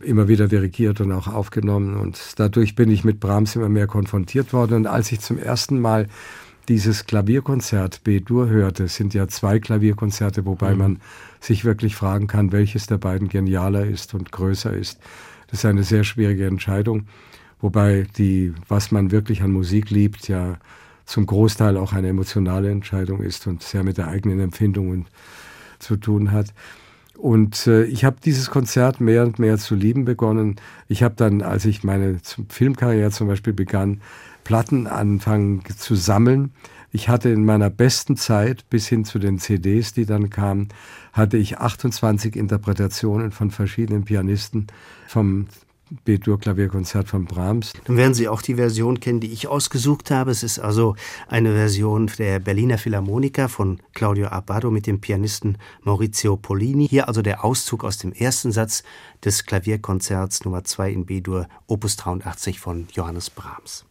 immer 0.03 0.29
wieder 0.29 0.49
dirigiert 0.49 1.01
und 1.01 1.13
auch 1.13 1.29
aufgenommen. 1.29 1.97
Und 1.97 2.21
dadurch 2.37 2.75
bin 2.75 2.91
ich 2.91 3.05
mit 3.05 3.21
Brahms 3.21 3.57
immer 3.57 3.69
mehr 3.69 3.87
konfrontiert 3.87 4.53
worden. 4.53 4.75
Und 4.75 4.87
als 4.87 5.13
ich 5.13 5.21
zum 5.21 5.39
ersten 5.39 5.81
Mal 5.81 6.09
dieses 6.69 7.07
Klavierkonzert 7.07 8.05
B-Dur 8.05 8.49
hörte, 8.49 8.89
sind 8.89 9.15
ja 9.15 9.29
zwei 9.29 9.59
Klavierkonzerte, 9.59 10.47
wobei 10.47 10.73
mhm. 10.73 10.79
man 10.79 11.01
sich 11.41 11.65
wirklich 11.65 11.95
fragen 11.95 12.27
kann, 12.27 12.53
welches 12.53 12.87
der 12.87 12.99
beiden 12.99 13.29
genialer 13.29 13.87
ist 13.87 14.15
und 14.15 14.33
größer 14.33 14.73
ist. 14.73 14.99
Das 15.49 15.61
ist 15.61 15.65
eine 15.67 15.85
sehr 15.85 16.05
schwierige 16.05 16.47
Entscheidung, 16.47 17.07
wobei 17.61 18.07
die, 18.17 18.55
was 18.69 18.91
man 18.91 19.11
wirklich 19.11 19.43
an 19.43 19.53
Musik 19.53 19.91
liebt, 19.91 20.29
ja 20.29 20.59
zum 21.05 21.27
Großteil 21.27 21.77
auch 21.77 21.93
eine 21.93 22.09
emotionale 22.09 22.71
Entscheidung 22.71 23.21
ist 23.21 23.47
und 23.47 23.63
sehr 23.63 23.85
mit 23.85 23.99
der 23.99 24.09
eigenen 24.09 24.41
Empfindungen 24.41 25.07
zu 25.79 25.97
tun 25.97 26.33
hat. 26.33 26.55
Und 27.17 27.67
äh, 27.67 27.85
ich 27.85 28.05
habe 28.05 28.17
dieses 28.25 28.51
Konzert 28.51 29.01
mehr 29.01 29.23
und 29.23 29.39
mehr 29.39 29.59
zu 29.59 29.75
lieben 29.75 30.05
begonnen. 30.05 30.57
Ich 30.89 31.03
habe 31.03 31.15
dann, 31.17 31.43
als 31.43 31.65
ich 31.65 31.85
meine 31.85 32.19
Filmkarriere 32.49 33.11
zum 33.11 33.29
Beispiel 33.29 33.53
begann, 33.53 34.01
Platten 34.43 34.87
anfangen 34.87 35.63
zu 35.77 35.95
sammeln. 35.95 36.53
Ich 36.93 37.09
hatte 37.09 37.31
in 37.31 37.45
meiner 37.45 37.71
besten 37.71 38.17
Zeit 38.17 38.69
bis 38.71 38.87
hin 38.87 39.05
zu 39.05 39.19
den 39.19 39.39
CDs, 39.39 39.95
die 39.95 40.07
dann 40.07 40.31
kamen, 40.31 40.69
hatte 41.13 41.37
ich 41.37 41.59
28 41.59 42.37
Interpretationen 42.37 43.33
von 43.33 43.51
verschiedenen 43.51 44.05
Pianisten 44.05 44.69
vom 45.09 45.47
B-Dur-Klavierkonzert 46.05 47.09
von 47.09 47.25
Brahms. 47.25 47.73
Dann 47.85 47.97
werden 47.97 48.15
Sie 48.15 48.29
auch 48.29 48.43
die 48.43 48.57
Version 48.57 49.01
kennen, 49.01 49.21
die 49.21 49.33
ich 49.33 49.49
ausgesucht 49.49 50.11
habe. 50.11 50.31
Es 50.31 50.43
ist 50.43 50.59
also 50.59 50.97
eine 51.29 51.53
Version 51.53 52.11
der 52.19 52.39
Berliner 52.41 52.79
Philharmoniker 52.79 53.49
von 53.49 53.81
Claudio 53.93 54.29
Abbado 54.29 54.71
mit 54.71 54.87
dem 54.87 55.01
Pianisten 55.01 55.59
Maurizio 55.83 56.37
Polini. 56.37 56.89
Hier 56.89 57.09
also 57.09 57.23
der 57.23 57.45
Auszug 57.45 57.85
aus 57.85 57.99
dem 57.99 58.13
ersten 58.13 58.53
Satz 58.53 58.83
des 59.25 59.45
Klavierkonzerts 59.45 60.45
Nummer 60.45 60.65
2 60.65 60.91
in 60.91 61.07
B-Dur, 61.07 61.49
Opus 61.67 61.97
83 61.97 62.61
von 62.61 62.87
Johannes 62.93 63.31
Brahms. 63.31 63.85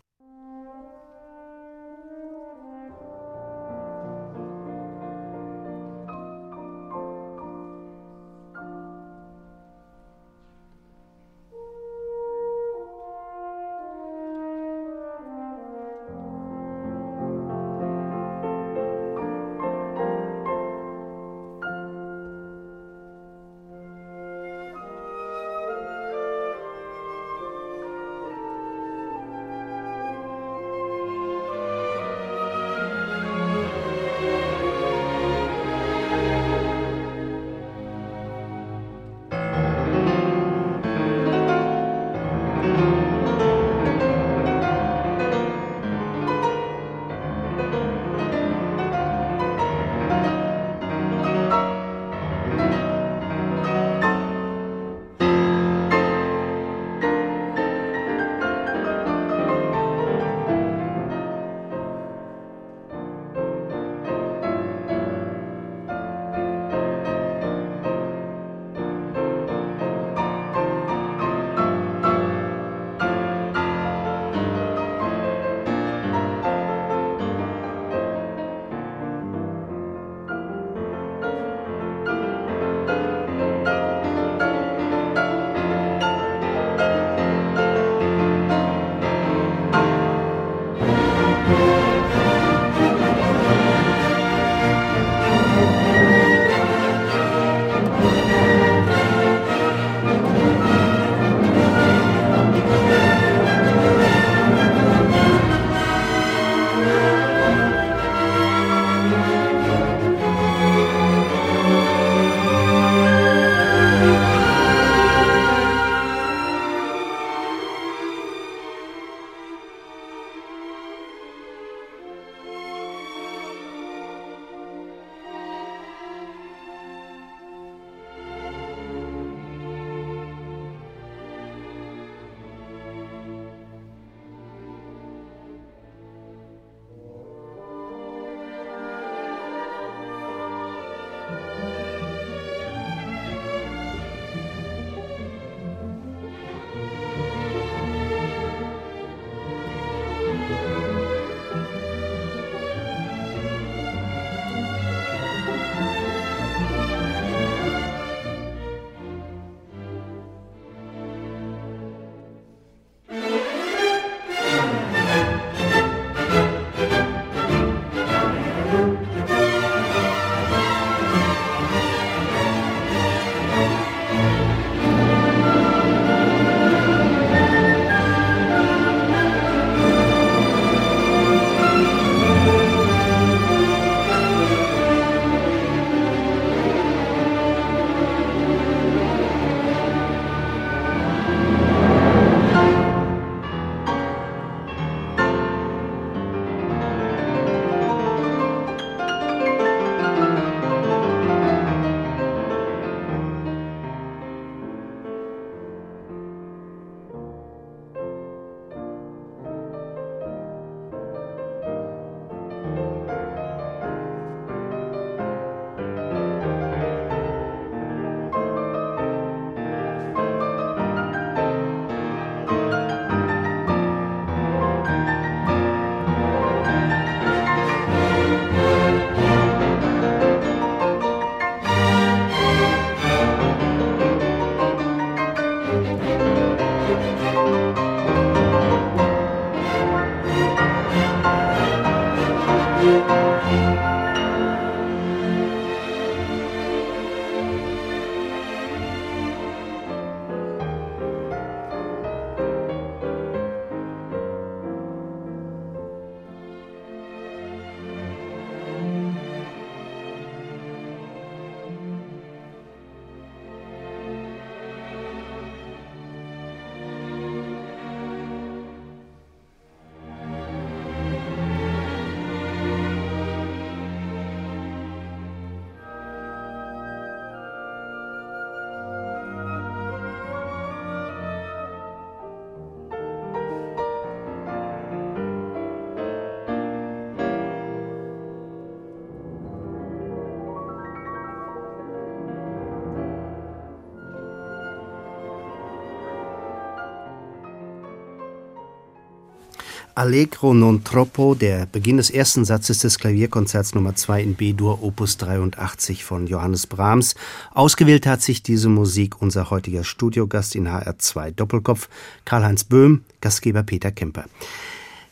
Allegro 299.95 300.53
non 300.53 300.83
troppo, 300.83 301.35
der 301.35 301.67
Beginn 301.67 301.97
des 301.97 302.09
ersten 302.09 302.45
Satzes 302.45 302.79
des 302.79 302.97
Klavierkonzerts 302.97 303.75
Nummer 303.75 303.95
2 303.95 304.23
in 304.23 304.33
B-Dur, 304.33 304.81
Opus 304.81 305.17
83 305.17 306.03
von 306.03 306.25
Johannes 306.25 306.65
Brahms. 306.65 307.13
Ausgewählt 307.53 308.07
hat 308.07 308.23
sich 308.23 308.41
diese 308.41 308.69
Musik 308.69 309.21
unser 309.21 309.51
heutiger 309.51 309.83
Studiogast 309.83 310.55
in 310.55 310.67
HR2 310.67 311.31
Doppelkopf, 311.31 311.89
Karl-Heinz 312.25 312.63
Böhm, 312.63 313.03
Gastgeber 313.21 313.61
Peter 313.61 313.91
Kemper. 313.91 314.25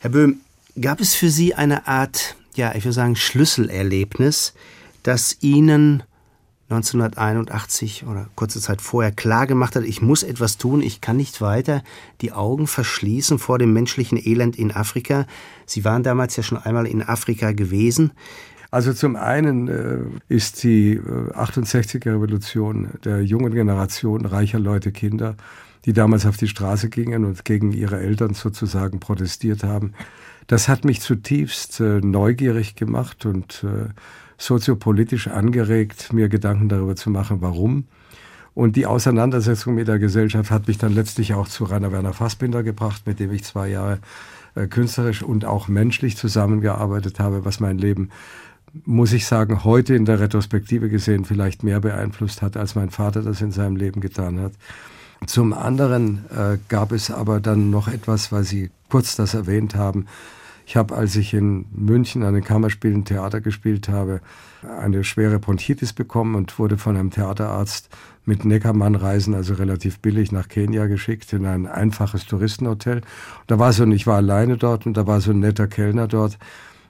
Herr 0.00 0.10
Böhm, 0.10 0.40
gab 0.80 1.00
es 1.00 1.14
für 1.14 1.30
Sie 1.30 1.54
eine 1.54 1.86
Art, 1.86 2.34
ja, 2.56 2.74
ich 2.74 2.84
würde 2.84 2.94
sagen, 2.94 3.14
Schlüsselerlebnis, 3.14 4.52
das 5.04 5.36
Ihnen 5.42 6.02
1981 6.72 8.06
oder 8.06 8.28
kurze 8.34 8.60
Zeit 8.60 8.80
vorher 8.80 9.12
klar 9.12 9.46
gemacht 9.46 9.76
hat, 9.76 9.84
ich 9.84 10.00
muss 10.00 10.22
etwas 10.22 10.58
tun, 10.58 10.82
ich 10.82 11.00
kann 11.00 11.16
nicht 11.16 11.40
weiter 11.40 11.82
die 12.20 12.32
Augen 12.32 12.66
verschließen 12.66 13.38
vor 13.38 13.58
dem 13.58 13.72
menschlichen 13.72 14.18
Elend 14.18 14.56
in 14.56 14.72
Afrika. 14.72 15.26
Sie 15.66 15.84
waren 15.84 16.02
damals 16.02 16.36
ja 16.36 16.42
schon 16.42 16.58
einmal 16.58 16.86
in 16.86 17.02
Afrika 17.02 17.52
gewesen. 17.52 18.12
Also 18.70 18.94
zum 18.94 19.16
einen 19.16 19.68
äh, 19.68 19.98
ist 20.28 20.62
die 20.62 20.94
äh, 20.94 21.00
68er 21.34 22.14
Revolution 22.14 22.88
der 23.04 23.22
jungen 23.22 23.52
Generation 23.52 24.24
reicher 24.24 24.58
Leute, 24.58 24.92
Kinder, 24.92 25.36
die 25.84 25.92
damals 25.92 26.24
auf 26.24 26.38
die 26.38 26.48
Straße 26.48 26.88
gingen 26.88 27.26
und 27.26 27.44
gegen 27.44 27.72
ihre 27.72 28.00
Eltern 28.00 28.32
sozusagen 28.32 28.98
protestiert 28.98 29.62
haben. 29.62 29.92
Das 30.46 30.68
hat 30.68 30.84
mich 30.84 31.00
zutiefst 31.00 31.80
äh, 31.80 32.00
neugierig 32.00 32.74
gemacht 32.74 33.26
und 33.26 33.64
äh, 33.64 33.90
soziopolitisch 34.38 35.28
angeregt, 35.28 36.12
mir 36.12 36.28
Gedanken 36.28 36.68
darüber 36.68 36.96
zu 36.96 37.10
machen, 37.10 37.38
warum. 37.40 37.84
Und 38.54 38.76
die 38.76 38.86
Auseinandersetzung 38.86 39.74
mit 39.74 39.88
der 39.88 39.98
Gesellschaft 39.98 40.50
hat 40.50 40.68
mich 40.68 40.78
dann 40.78 40.92
letztlich 40.92 41.32
auch 41.34 41.48
zu 41.48 41.64
Rainer 41.64 41.90
Werner 41.90 42.12
Fassbinder 42.12 42.62
gebracht, 42.62 43.06
mit 43.06 43.18
dem 43.18 43.32
ich 43.32 43.44
zwei 43.44 43.68
Jahre 43.68 43.98
äh, 44.54 44.66
künstlerisch 44.66 45.22
und 45.22 45.44
auch 45.44 45.68
menschlich 45.68 46.16
zusammengearbeitet 46.16 47.18
habe, 47.18 47.44
was 47.44 47.60
mein 47.60 47.78
Leben, 47.78 48.10
muss 48.84 49.12
ich 49.12 49.26
sagen, 49.26 49.64
heute 49.64 49.94
in 49.94 50.04
der 50.04 50.20
Retrospektive 50.20 50.88
gesehen 50.88 51.24
vielleicht 51.24 51.62
mehr 51.62 51.80
beeinflusst 51.80 52.42
hat, 52.42 52.56
als 52.56 52.74
mein 52.74 52.90
Vater 52.90 53.22
das 53.22 53.40
in 53.40 53.52
seinem 53.52 53.76
Leben 53.76 54.00
getan 54.00 54.40
hat. 54.40 54.52
Zum 55.26 55.52
anderen 55.52 56.24
äh, 56.30 56.58
gab 56.68 56.92
es 56.92 57.10
aber 57.10 57.40
dann 57.40 57.70
noch 57.70 57.88
etwas, 57.88 58.32
weil 58.32 58.44
Sie 58.44 58.70
kurz 58.88 59.16
das 59.16 59.34
erwähnt 59.34 59.74
haben, 59.74 60.06
ich 60.66 60.76
habe, 60.76 60.94
als 60.94 61.16
ich 61.16 61.34
in 61.34 61.66
München 61.72 62.22
an 62.22 62.34
den 62.34 62.44
Kammerspielen 62.44 63.04
Theater 63.04 63.40
gespielt 63.40 63.88
habe, 63.88 64.20
eine 64.80 65.02
schwere 65.04 65.38
Bronchitis 65.38 65.92
bekommen 65.92 66.34
und 66.34 66.58
wurde 66.58 66.78
von 66.78 66.96
einem 66.96 67.10
Theaterarzt 67.10 67.88
mit 68.24 68.44
Neckermann-Reisen, 68.44 69.34
also 69.34 69.54
relativ 69.54 69.98
billig, 69.98 70.30
nach 70.30 70.48
Kenia 70.48 70.86
geschickt 70.86 71.32
in 71.32 71.46
ein 71.46 71.66
einfaches 71.66 72.26
Touristenhotel. 72.26 73.00
Da 73.48 73.58
war 73.58 73.72
so, 73.72 73.84
ich 73.86 74.06
war 74.06 74.16
alleine 74.16 74.56
dort 74.56 74.86
und 74.86 74.96
da 74.96 75.06
war 75.06 75.20
so 75.20 75.32
ein 75.32 75.40
netter 75.40 75.66
Kellner 75.66 76.06
dort, 76.06 76.38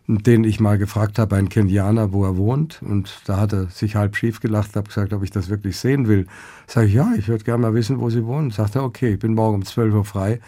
den 0.07 0.45
ich 0.45 0.61
mal 0.61 0.79
gefragt 0.79 1.19
habe, 1.19 1.37
ein 1.37 1.49
Kenianer, 1.49 2.13
wo 2.13 2.25
er 2.25 2.37
wohnt. 2.37 2.83
Und 2.83 3.21
da 3.27 3.39
hat 3.39 3.53
er 3.53 3.67
sich 3.67 3.97
halb 3.97 4.17
schief 4.17 4.41
gelacht, 4.41 4.77
habe 4.77 4.89
gesagt, 4.89 5.13
ob 5.13 5.23
ich 5.23 5.31
das 5.31 5.49
wirklich 5.49 5.77
sehen 5.77 6.09
will. 6.09 6.27
Sage 6.67 6.89
ich, 6.89 6.95
ja, 6.95 7.13
ich 7.17 7.29
würde 7.29 7.45
gerne 7.45 7.63
mal 7.63 7.75
wissen, 7.75 8.01
wo 8.01 8.11
Sie 8.11 8.25
wohnen. 8.25 8.51
Sagt 8.51 8.75
er, 8.75 8.85
okay, 8.85 9.15
ich 9.15 9.19
bin 9.19 9.35
morgen 9.35 9.57
um 9.57 9.65
12 9.65 9.95
Uhr 9.95 10.05
frei 10.05 10.41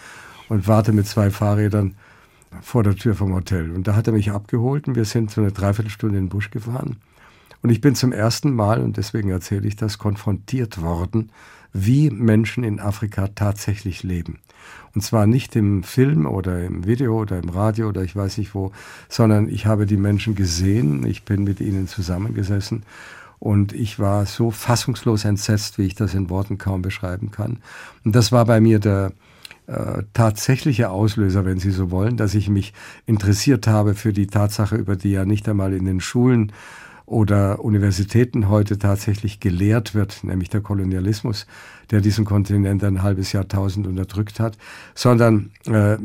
und 0.48 0.66
warte 0.66 0.92
mit 0.92 1.06
zwei 1.06 1.30
Fahrrädern 1.30 1.94
vor 2.62 2.82
der 2.82 2.96
Tür 2.96 3.14
vom 3.14 3.32
Hotel. 3.34 3.70
Und 3.70 3.86
da 3.86 3.96
hat 3.96 4.06
er 4.06 4.12
mich 4.12 4.30
abgeholt 4.30 4.88
und 4.88 4.94
wir 4.94 5.04
sind 5.04 5.30
so 5.30 5.40
eine 5.40 5.52
Dreiviertelstunde 5.52 6.18
in 6.18 6.24
den 6.24 6.30
Busch 6.30 6.50
gefahren. 6.50 6.96
Und 7.62 7.70
ich 7.70 7.80
bin 7.80 7.94
zum 7.94 8.12
ersten 8.12 8.52
Mal, 8.52 8.80
und 8.80 8.98
deswegen 8.98 9.30
erzähle 9.30 9.66
ich 9.66 9.76
das, 9.76 9.98
konfrontiert 9.98 10.82
worden, 10.82 11.30
wie 11.72 12.10
Menschen 12.10 12.62
in 12.62 12.78
Afrika 12.78 13.28
tatsächlich 13.28 14.02
leben. 14.02 14.38
Und 14.94 15.00
zwar 15.00 15.26
nicht 15.26 15.56
im 15.56 15.82
Film 15.82 16.26
oder 16.26 16.62
im 16.62 16.86
Video 16.86 17.20
oder 17.20 17.38
im 17.38 17.48
Radio 17.48 17.88
oder 17.88 18.02
ich 18.02 18.14
weiß 18.14 18.38
nicht 18.38 18.54
wo, 18.54 18.72
sondern 19.08 19.48
ich 19.48 19.66
habe 19.66 19.86
die 19.86 19.96
Menschen 19.96 20.34
gesehen, 20.34 21.04
ich 21.04 21.24
bin 21.24 21.44
mit 21.44 21.60
ihnen 21.60 21.88
zusammengesessen 21.88 22.84
und 23.40 23.72
ich 23.72 23.98
war 23.98 24.24
so 24.26 24.50
fassungslos 24.50 25.24
entsetzt, 25.24 25.78
wie 25.78 25.86
ich 25.86 25.94
das 25.94 26.14
in 26.14 26.30
Worten 26.30 26.58
kaum 26.58 26.82
beschreiben 26.82 27.30
kann. 27.30 27.58
Und 28.04 28.14
das 28.14 28.30
war 28.30 28.44
bei 28.44 28.60
mir 28.60 28.78
der, 28.78 29.12
äh, 29.66 30.02
tatsächliche 30.12 30.90
Auslöser, 30.90 31.44
wenn 31.46 31.58
Sie 31.58 31.70
so 31.70 31.90
wollen, 31.90 32.18
dass 32.18 32.34
ich 32.34 32.50
mich 32.50 32.74
interessiert 33.06 33.66
habe 33.66 33.94
für 33.94 34.12
die 34.12 34.26
Tatsache, 34.26 34.76
über 34.76 34.94
die 34.94 35.10
ja 35.10 35.24
nicht 35.24 35.48
einmal 35.48 35.72
in 35.72 35.86
den 35.86 36.00
Schulen 36.00 36.52
oder 37.06 37.62
Universitäten 37.62 38.48
heute 38.48 38.78
tatsächlich 38.78 39.38
gelehrt 39.40 39.94
wird, 39.94 40.24
nämlich 40.24 40.48
der 40.48 40.62
Kolonialismus, 40.62 41.46
der 41.90 42.00
diesen 42.00 42.24
Kontinent 42.24 42.82
ein 42.82 43.02
halbes 43.02 43.32
Jahrtausend 43.32 43.86
unterdrückt 43.86 44.40
hat, 44.40 44.56
sondern 44.94 45.50
äh, 45.66 45.98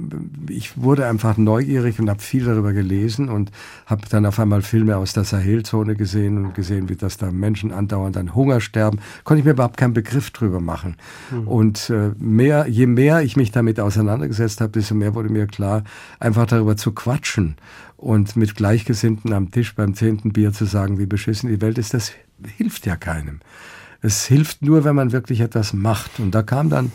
ich 0.49 0.81
wurde 0.81 1.07
einfach 1.07 1.37
neugierig 1.37 1.99
und 1.99 2.09
habe 2.09 2.19
viel 2.19 2.43
darüber 2.43 2.73
gelesen 2.73 3.29
und 3.29 3.51
habe 3.85 4.01
dann 4.09 4.25
auf 4.25 4.39
einmal 4.39 4.61
Filme 4.61 4.97
aus 4.97 5.13
der 5.13 5.23
Sahelzone 5.23 5.95
gesehen 5.95 6.37
und 6.43 6.53
gesehen, 6.53 6.89
wie 6.89 6.97
das 6.97 7.15
da 7.15 7.31
Menschen 7.31 7.71
andauernd 7.71 8.17
an 8.17 8.35
Hunger 8.35 8.59
sterben. 8.59 8.99
Konnte 9.23 9.39
ich 9.39 9.45
mir 9.45 9.51
überhaupt 9.51 9.77
keinen 9.77 9.93
Begriff 9.93 10.31
drüber 10.31 10.59
machen. 10.59 10.97
Mhm. 11.31 11.47
Und 11.47 11.89
äh, 11.89 12.11
mehr, 12.17 12.67
je 12.67 12.87
mehr 12.87 13.21
ich 13.21 13.37
mich 13.37 13.51
damit 13.51 13.79
auseinandergesetzt 13.79 14.59
habe, 14.59 14.73
desto 14.73 14.95
mehr 14.95 15.15
wurde 15.15 15.29
mir 15.29 15.47
klar, 15.47 15.83
einfach 16.19 16.45
darüber 16.45 16.75
zu 16.75 16.91
quatschen 16.91 17.55
und 17.99 18.37
mit 18.37 18.55
Gleichgesinnten 18.55 19.33
am 19.33 19.51
Tisch 19.51 19.75
beim 19.75 19.93
zehnten 19.93 20.31
Bier 20.31 20.53
zu 20.53 20.65
sagen, 20.65 20.99
wie 20.99 21.05
beschissen 21.05 21.49
die 21.49 21.61
Welt 21.61 21.77
ist, 21.77 21.93
das 21.93 22.13
hilft 22.57 22.85
ja 22.85 22.95
keinem. 22.95 23.39
Es 24.01 24.25
hilft 24.25 24.61
nur, 24.61 24.85
wenn 24.85 24.95
man 24.95 25.11
wirklich 25.11 25.41
etwas 25.41 25.73
macht. 25.73 26.19
Und 26.19 26.31
da 26.31 26.41
kam 26.41 26.69
dann, 26.69 26.91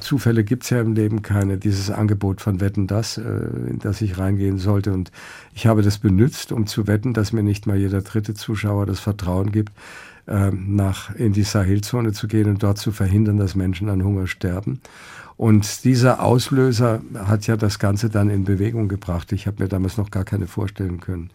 Zufälle 0.00 0.44
gibt's 0.44 0.70
ja 0.70 0.80
im 0.80 0.94
Leben 0.94 1.20
keine, 1.20 1.58
dieses 1.58 1.90
Angebot 1.90 2.40
von 2.40 2.60
Wetten 2.60 2.86
das, 2.86 3.18
äh, 3.18 3.22
in 3.22 3.78
das 3.80 4.00
ich 4.00 4.16
reingehen 4.16 4.58
sollte. 4.58 4.92
Und 4.92 5.10
ich 5.54 5.66
habe 5.66 5.82
das 5.82 5.98
benutzt, 5.98 6.50
um 6.52 6.66
zu 6.66 6.86
wetten, 6.86 7.12
dass 7.12 7.32
mir 7.32 7.42
nicht 7.42 7.66
mal 7.66 7.76
jeder 7.76 8.00
dritte 8.00 8.32
Zuschauer 8.32 8.86
das 8.86 9.00
Vertrauen 9.00 9.52
gibt, 9.52 9.72
äh, 10.26 10.50
nach 10.50 11.14
in 11.14 11.32
die 11.32 11.42
Sahelzone 11.42 12.12
zu 12.12 12.26
gehen 12.26 12.48
und 12.48 12.62
dort 12.62 12.78
zu 12.78 12.92
verhindern, 12.92 13.36
dass 13.36 13.54
Menschen 13.54 13.90
an 13.90 14.02
Hunger 14.02 14.28
sterben. 14.28 14.80
Und 15.42 15.82
dieser 15.82 16.22
Auslöser 16.22 17.02
hat 17.16 17.48
ja 17.48 17.56
das 17.56 17.80
Ganze 17.80 18.08
dann 18.08 18.30
in 18.30 18.44
Bewegung 18.44 18.86
gebracht. 18.86 19.32
Ich 19.32 19.48
habe 19.48 19.60
mir 19.60 19.68
damals 19.68 19.96
noch 19.96 20.12
gar 20.12 20.22
keine 20.22 20.46
vorstellen 20.46 21.00
können, 21.00 21.30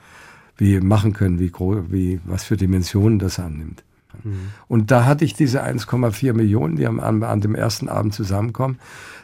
wie 0.55 0.79
machen 0.79 1.11
können, 1.11 1.39
wie 1.39 1.49
groß, 1.49 1.79
wie 1.89 2.21
was 2.23 2.45
für 2.45 2.55
Dimensionen 2.55 3.19
das 3.19 3.37
annimmt. 3.37 3.83
Mhm. 4.23 4.53
Und 4.69 4.91
da 4.91 5.03
hatte 5.03 5.25
ich 5.25 5.33
diese 5.33 5.61
1,4 5.61 6.31
Millionen, 6.31 6.77
die 6.77 6.87
am, 6.87 7.01
an 7.01 7.41
dem 7.41 7.53
ersten 7.53 7.89
Abend 7.89 8.13
zusammenkommen, 8.13 8.79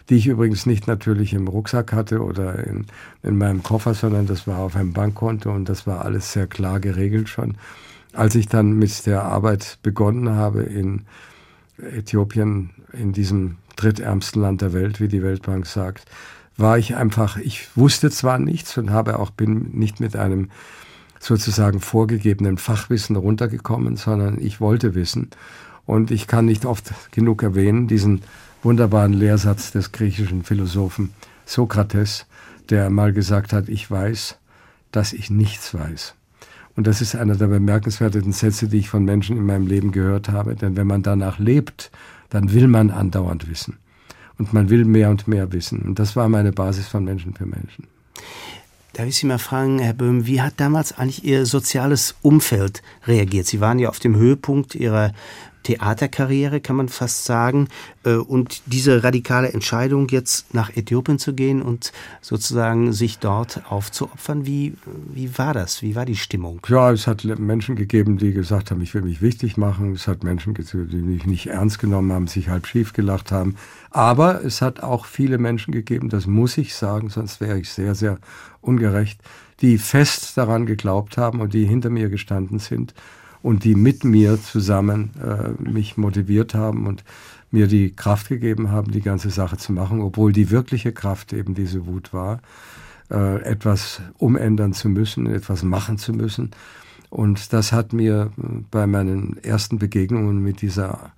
die 0.09 0.15
ich 0.15 0.27
übrigens 0.27 0.65
nicht 0.65 0.85
natürlich 0.85 1.33
im 1.33 1.47
Rucksack 1.47 1.93
hatte 1.93 2.21
oder 2.21 2.67
in, 2.67 2.87
in 3.23 3.37
meinem 3.37 3.63
Koffer, 3.63 3.93
sondern 3.93 4.27
das 4.27 4.47
war 4.47 4.59
auf 4.59 4.75
einem 4.75 4.91
Bankkonto 4.91 5.49
und 5.49 5.69
das 5.69 5.87
war 5.87 6.03
alles 6.03 6.33
sehr 6.33 6.47
klar 6.47 6.81
geregelt 6.81 7.29
schon. 7.29 7.55
Als 8.11 8.35
ich 8.35 8.49
dann 8.49 8.73
mit 8.73 9.05
der 9.05 9.23
Arbeit 9.23 9.79
begonnen 9.81 10.31
habe 10.31 10.63
in 10.63 11.03
Äthiopien, 11.77 12.71
in 12.91 13.13
diesem 13.13 13.55
drittärmsten 13.75 14.41
Land 14.41 14.61
der 14.61 14.73
Welt, 14.73 14.99
wie 14.99 15.07
die 15.07 15.23
Weltbank 15.23 15.65
sagt, 15.65 16.05
war 16.57 16.77
ich 16.77 16.95
einfach, 16.95 17.37
ich 17.37 17.75
wusste 17.75 18.11
zwar 18.11 18.39
nichts 18.39 18.77
und 18.77 18.91
habe 18.91 19.19
auch, 19.19 19.31
bin 19.31 19.71
nicht 19.71 19.99
mit 19.99 20.15
einem 20.15 20.49
sozusagen 21.19 21.79
vorgegebenen 21.79 22.57
Fachwissen 22.57 23.15
runtergekommen, 23.15 23.95
sondern 23.95 24.39
ich 24.39 24.59
wollte 24.59 24.93
wissen. 24.93 25.29
Und 25.85 26.11
ich 26.11 26.27
kann 26.27 26.45
nicht 26.45 26.65
oft 26.65 26.93
genug 27.11 27.43
erwähnen, 27.43 27.87
diesen 27.87 28.21
wunderbaren 28.61 29.13
Lehrsatz 29.13 29.71
des 29.71 29.91
griechischen 29.91 30.43
Philosophen 30.43 31.13
Sokrates, 31.45 32.25
der 32.69 32.89
mal 32.89 33.13
gesagt 33.13 33.51
hat, 33.51 33.67
ich 33.67 33.89
weiß, 33.89 34.37
dass 34.91 35.13
ich 35.13 35.29
nichts 35.29 35.73
weiß. 35.73 36.15
Und 36.75 36.87
das 36.87 37.01
ist 37.01 37.15
einer 37.15 37.35
der 37.35 37.47
bemerkenswertesten 37.47 38.31
Sätze, 38.31 38.67
die 38.67 38.79
ich 38.79 38.89
von 38.89 39.03
Menschen 39.03 39.37
in 39.37 39.45
meinem 39.45 39.67
Leben 39.67 39.91
gehört 39.91 40.29
habe. 40.29 40.55
Denn 40.55 40.75
wenn 40.75 40.87
man 40.87 41.03
danach 41.03 41.37
lebt, 41.37 41.91
dann 42.33 42.51
will 42.51 42.67
man 42.67 42.89
andauernd 42.89 43.47
wissen. 43.47 43.77
Und 44.39 44.53
man 44.53 44.69
will 44.71 44.85
mehr 44.85 45.11
und 45.11 45.27
mehr 45.27 45.53
wissen. 45.53 45.83
Und 45.83 45.99
das 45.99 46.15
war 46.15 46.27
meine 46.27 46.51
Basis 46.51 46.87
von 46.87 47.05
Menschen 47.05 47.35
für 47.35 47.45
Menschen. 47.45 47.85
Darf 48.93 49.05
ich 49.05 49.17
Sie 49.17 49.27
mal 49.27 49.37
fragen, 49.37 49.77
Herr 49.77 49.93
Böhm, 49.93 50.25
wie 50.25 50.41
hat 50.41 50.55
damals 50.57 50.97
eigentlich 50.97 51.23
Ihr 51.23 51.45
soziales 51.45 52.15
Umfeld 52.23 52.81
reagiert? 53.05 53.45
Sie 53.45 53.61
waren 53.61 53.77
ja 53.77 53.89
auf 53.89 53.99
dem 53.99 54.15
Höhepunkt 54.15 54.73
Ihrer 54.73 55.13
Theaterkarriere, 55.63 56.61
kann 56.61 56.75
man 56.75 56.89
fast 56.89 57.25
sagen. 57.25 57.67
Äh, 58.03 58.15
und 58.15 58.61
diese 58.65 59.03
radikale 59.03 59.51
Entscheidung, 59.51 60.07
jetzt 60.09 60.53
nach 60.53 60.75
Äthiopien 60.75 61.19
zu 61.19 61.33
gehen 61.33 61.61
und 61.61 61.91
sozusagen 62.21 62.93
sich 62.93 63.19
dort 63.19 63.61
aufzuopfern, 63.69 64.45
wie, 64.45 64.73
wie 65.13 65.37
war 65.37 65.53
das? 65.53 65.81
Wie 65.81 65.95
war 65.95 66.05
die 66.05 66.15
Stimmung? 66.15 66.59
Ja, 66.67 66.91
es 66.91 67.07
hat 67.07 67.23
Menschen 67.23 67.75
gegeben, 67.75 68.17
die 68.17 68.33
gesagt 68.33 68.71
haben, 68.71 68.81
ich 68.81 68.93
will 68.93 69.01
mich 69.01 69.21
wichtig 69.21 69.57
machen. 69.57 69.93
Es 69.93 70.07
hat 70.07 70.23
Menschen 70.23 70.53
gegeben, 70.53 70.89
die 70.89 70.97
mich 70.97 71.25
nicht 71.25 71.47
ernst 71.47 71.79
genommen 71.79 72.11
haben, 72.11 72.27
sich 72.27 72.49
halb 72.49 72.67
schief 72.67 72.93
gelacht 72.93 73.31
haben. 73.31 73.55
Aber 73.89 74.43
es 74.43 74.61
hat 74.61 74.81
auch 74.81 75.05
viele 75.05 75.37
Menschen 75.37 75.71
gegeben, 75.71 76.09
das 76.09 76.27
muss 76.27 76.57
ich 76.57 76.75
sagen, 76.75 77.09
sonst 77.09 77.41
wäre 77.41 77.59
ich 77.59 77.69
sehr, 77.69 77.95
sehr 77.95 78.17
ungerecht, 78.61 79.21
die 79.61 79.77
fest 79.77 80.37
daran 80.37 80.65
geglaubt 80.65 81.17
haben 81.17 81.41
und 81.41 81.53
die 81.53 81.65
hinter 81.65 81.89
mir 81.89 82.09
gestanden 82.09 82.59
sind 82.59 82.93
und 83.43 83.63
die 83.63 83.75
mit 83.75 84.03
mir 84.03 84.41
zusammen 84.41 85.11
äh, 85.21 85.61
mich 85.61 85.97
motiviert 85.97 86.55
haben 86.55 86.87
und 86.87 87.03
mir 87.51 87.67
die 87.67 87.91
Kraft 87.95 88.29
gegeben 88.29 88.71
haben, 88.71 88.91
die 88.91 89.01
ganze 89.01 89.29
Sache 89.29 89.57
zu 89.57 89.71
machen, 89.73 90.01
obwohl 90.01 90.31
die 90.33 90.49
wirkliche 90.49 90.91
Kraft 90.91 91.33
eben 91.33 91.53
diese 91.53 91.85
Wut 91.85 92.11
war. 92.11 92.39
äh, 93.13 93.41
etwas 93.43 94.01
umändern 94.17 94.73
zu 94.73 94.89
müssen, 94.89 95.27
etwas 95.27 95.63
machen 95.63 95.97
zu 95.97 96.13
müssen. 96.13 96.51
Und 97.09 97.53
das 97.53 97.71
hat 97.71 97.93
mir 97.93 98.31
bei 98.71 98.87
meinen 98.87 99.37
ersten 99.43 99.77
Begegnungen 99.77 100.39
mit 100.39 100.61
dieser 100.61 101.11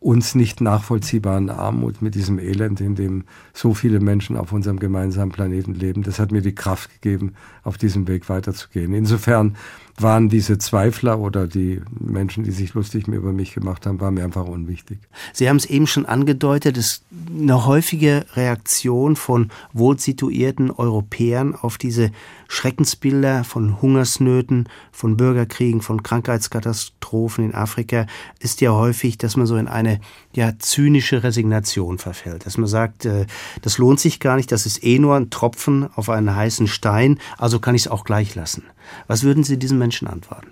uns 0.00 0.34
nicht 0.34 0.62
nachvollziehbaren 0.62 1.50
Armut, 1.50 2.00
mit 2.00 2.14
diesem 2.14 2.38
Elend, 2.38 2.80
in 2.80 2.94
dem 2.94 3.24
so 3.52 3.74
viele 3.74 4.00
Menschen 4.00 4.38
auf 4.38 4.50
unserem 4.50 4.78
gemeinsamen 4.78 5.30
Planeten 5.30 5.74
leben, 5.74 6.02
das 6.02 6.18
hat 6.18 6.32
mir 6.32 6.40
die 6.40 6.54
Kraft 6.54 6.90
gegeben, 6.90 7.34
auf 7.64 7.76
diesem 7.76 8.08
Weg 8.08 8.30
weiterzugehen. 8.30 8.94
Insofern 8.94 9.56
waren 9.96 10.28
diese 10.28 10.58
Zweifler 10.58 11.20
oder 11.20 11.46
die 11.46 11.80
Menschen, 11.98 12.44
die 12.44 12.50
sich 12.50 12.74
lustig 12.74 13.06
über 13.06 13.32
mich 13.32 13.54
gemacht 13.54 13.86
haben, 13.86 14.00
waren 14.00 14.14
mir 14.14 14.24
einfach 14.24 14.46
unwichtig. 14.46 14.98
Sie 15.32 15.48
haben 15.48 15.56
es 15.56 15.66
eben 15.66 15.86
schon 15.86 16.06
angedeutet, 16.06 16.76
es 16.76 16.86
ist 16.86 17.04
eine 17.38 17.64
häufige 17.66 18.26
Reaktion 18.34 19.14
von 19.14 19.50
wohlsituierten 19.72 20.70
Europäern 20.70 21.54
auf 21.54 21.78
diese 21.78 22.10
Schreckensbilder 22.48 23.44
von 23.44 23.80
Hungersnöten, 23.80 24.68
von 24.92 25.16
Bürgerkriegen, 25.16 25.80
von 25.80 26.02
Krankheitskatastrophen 26.02 27.44
in 27.44 27.54
Afrika 27.54 28.06
ist 28.38 28.60
ja 28.60 28.72
häufig, 28.72 29.18
dass 29.18 29.36
man 29.36 29.46
so 29.46 29.56
in 29.56 29.68
eine 29.68 30.00
ja 30.34 30.52
zynische 30.58 31.22
Resignation 31.22 31.98
verfällt, 31.98 32.46
dass 32.46 32.58
man 32.58 32.68
sagt, 32.68 33.04
äh, 33.04 33.26
das 33.62 33.78
lohnt 33.78 34.00
sich 34.00 34.20
gar 34.20 34.36
nicht, 34.36 34.52
das 34.52 34.66
ist 34.66 34.84
eh 34.84 34.98
nur 34.98 35.16
ein 35.16 35.30
Tropfen 35.30 35.88
auf 35.94 36.08
einen 36.08 36.34
heißen 36.34 36.66
Stein, 36.66 37.18
also 37.38 37.58
kann 37.58 37.74
ich 37.74 37.82
es 37.82 37.88
auch 37.88 38.04
gleich 38.04 38.34
lassen. 38.34 38.64
Was 39.06 39.22
würden 39.22 39.44
Sie 39.44 39.58
diesen 39.58 39.78
Menschen 39.78 40.08
antworten? 40.08 40.48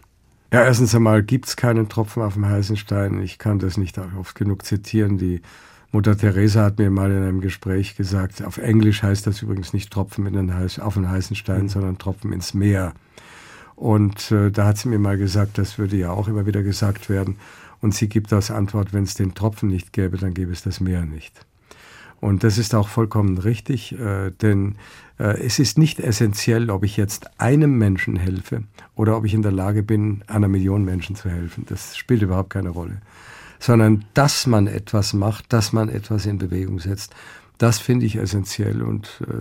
Ja, 0.53 0.65
erstens 0.65 0.95
einmal 0.95 1.23
gibt 1.23 1.47
es 1.47 1.57
keinen 1.57 1.89
Tropfen 1.89 2.23
auf 2.23 2.35
dem 2.35 2.47
heißen 2.47 2.77
Stein. 2.77 3.23
Ich 3.23 3.39
kann 3.39 3.59
das 3.59 3.79
nicht 3.79 3.99
oft 3.99 4.35
genug 4.35 4.67
zitieren. 4.67 5.17
Die 5.17 5.41
Mutter 5.93 6.17
Teresa 6.17 6.65
hat 6.65 6.79
mir 6.79 6.91
mal 6.91 7.11
in 7.11 7.23
einem 7.23 7.41
Gespräch 7.41 7.97
gesagt, 7.97 8.45
auf 8.45 8.59
Englisch 8.59 9.03
heißt 9.03 9.27
das 9.27 9.43
übrigens 9.43 9.73
nicht 9.73 9.91
Tropfen 9.91 10.27
in 10.27 10.35
den 10.35 10.55
heiß, 10.55 10.79
auf 10.79 10.95
den 10.95 11.09
heißen 11.09 11.37
Stein, 11.37 11.63
mhm. 11.63 11.69
sondern 11.69 11.99
Tropfen 11.99 12.33
ins 12.33 12.55
Meer. 12.55 12.93
Und 13.77 14.31
äh, 14.31 14.51
da 14.51 14.67
hat 14.67 14.79
sie 14.79 14.89
mir 14.89 14.99
mal 14.99 15.19
gesagt, 15.19 15.59
das 15.59 15.79
würde 15.79 15.97
ja 15.97 16.11
auch 16.11 16.29
immer 16.29 16.47
wieder 16.47 16.63
gesagt 16.63 17.09
werden. 17.09 17.37
Und 17.81 17.95
sie 17.95 18.09
gibt 18.09 18.33
als 18.33 18.51
Antwort, 18.51 18.93
wenn 18.93 19.05
es 19.05 19.15
den 19.15 19.35
Tropfen 19.35 19.69
nicht 19.69 19.93
gäbe, 19.93 20.19
dann 20.19 20.35
gäbe 20.35 20.53
es 20.53 20.63
das 20.63 20.81
Meer 20.81 21.05
nicht. 21.05 21.47
Und 22.23 22.45
das 22.45 22.57
ist 22.57 22.73
auch 22.77 22.87
vollkommen 22.87 23.37
richtig, 23.37 23.99
äh, 23.99 24.31
denn 24.31 24.77
äh, 25.19 25.41
es 25.41 25.59
ist 25.59 25.77
nicht 25.77 25.99
essentiell, 25.99 26.71
ob 26.71 26.85
ich 26.85 26.97
jetzt 26.97 27.41
einem 27.41 27.77
Menschen 27.79 28.15
helfe 28.15 28.63
oder 28.95 29.17
ob 29.17 29.25
ich 29.25 29.35
in 29.35 29.43
der 29.43 29.51
Lage 29.51 29.83
bin, 29.83 30.23
einer 30.29 30.47
Million 30.47 30.85
Menschen 30.85 31.17
zu 31.17 31.29
helfen. 31.29 31.67
Das 31.69 31.97
spielt 31.97 32.23
überhaupt 32.23 32.51
keine 32.51 32.69
Rolle. 32.69 33.03
Sondern, 33.59 34.05
dass 34.15 34.47
man 34.47 34.69
etwas 34.69 35.15
macht, 35.15 35.53
dass 35.53 35.73
man 35.73 35.89
etwas 35.89 36.25
in 36.25 36.39
Bewegung 36.39 36.79
setzt, 36.79 37.13
das 37.59 37.81
finde 37.81 38.07
ich 38.07 38.15
essentiell 38.15 38.83
und 38.83 39.21
äh, 39.27 39.41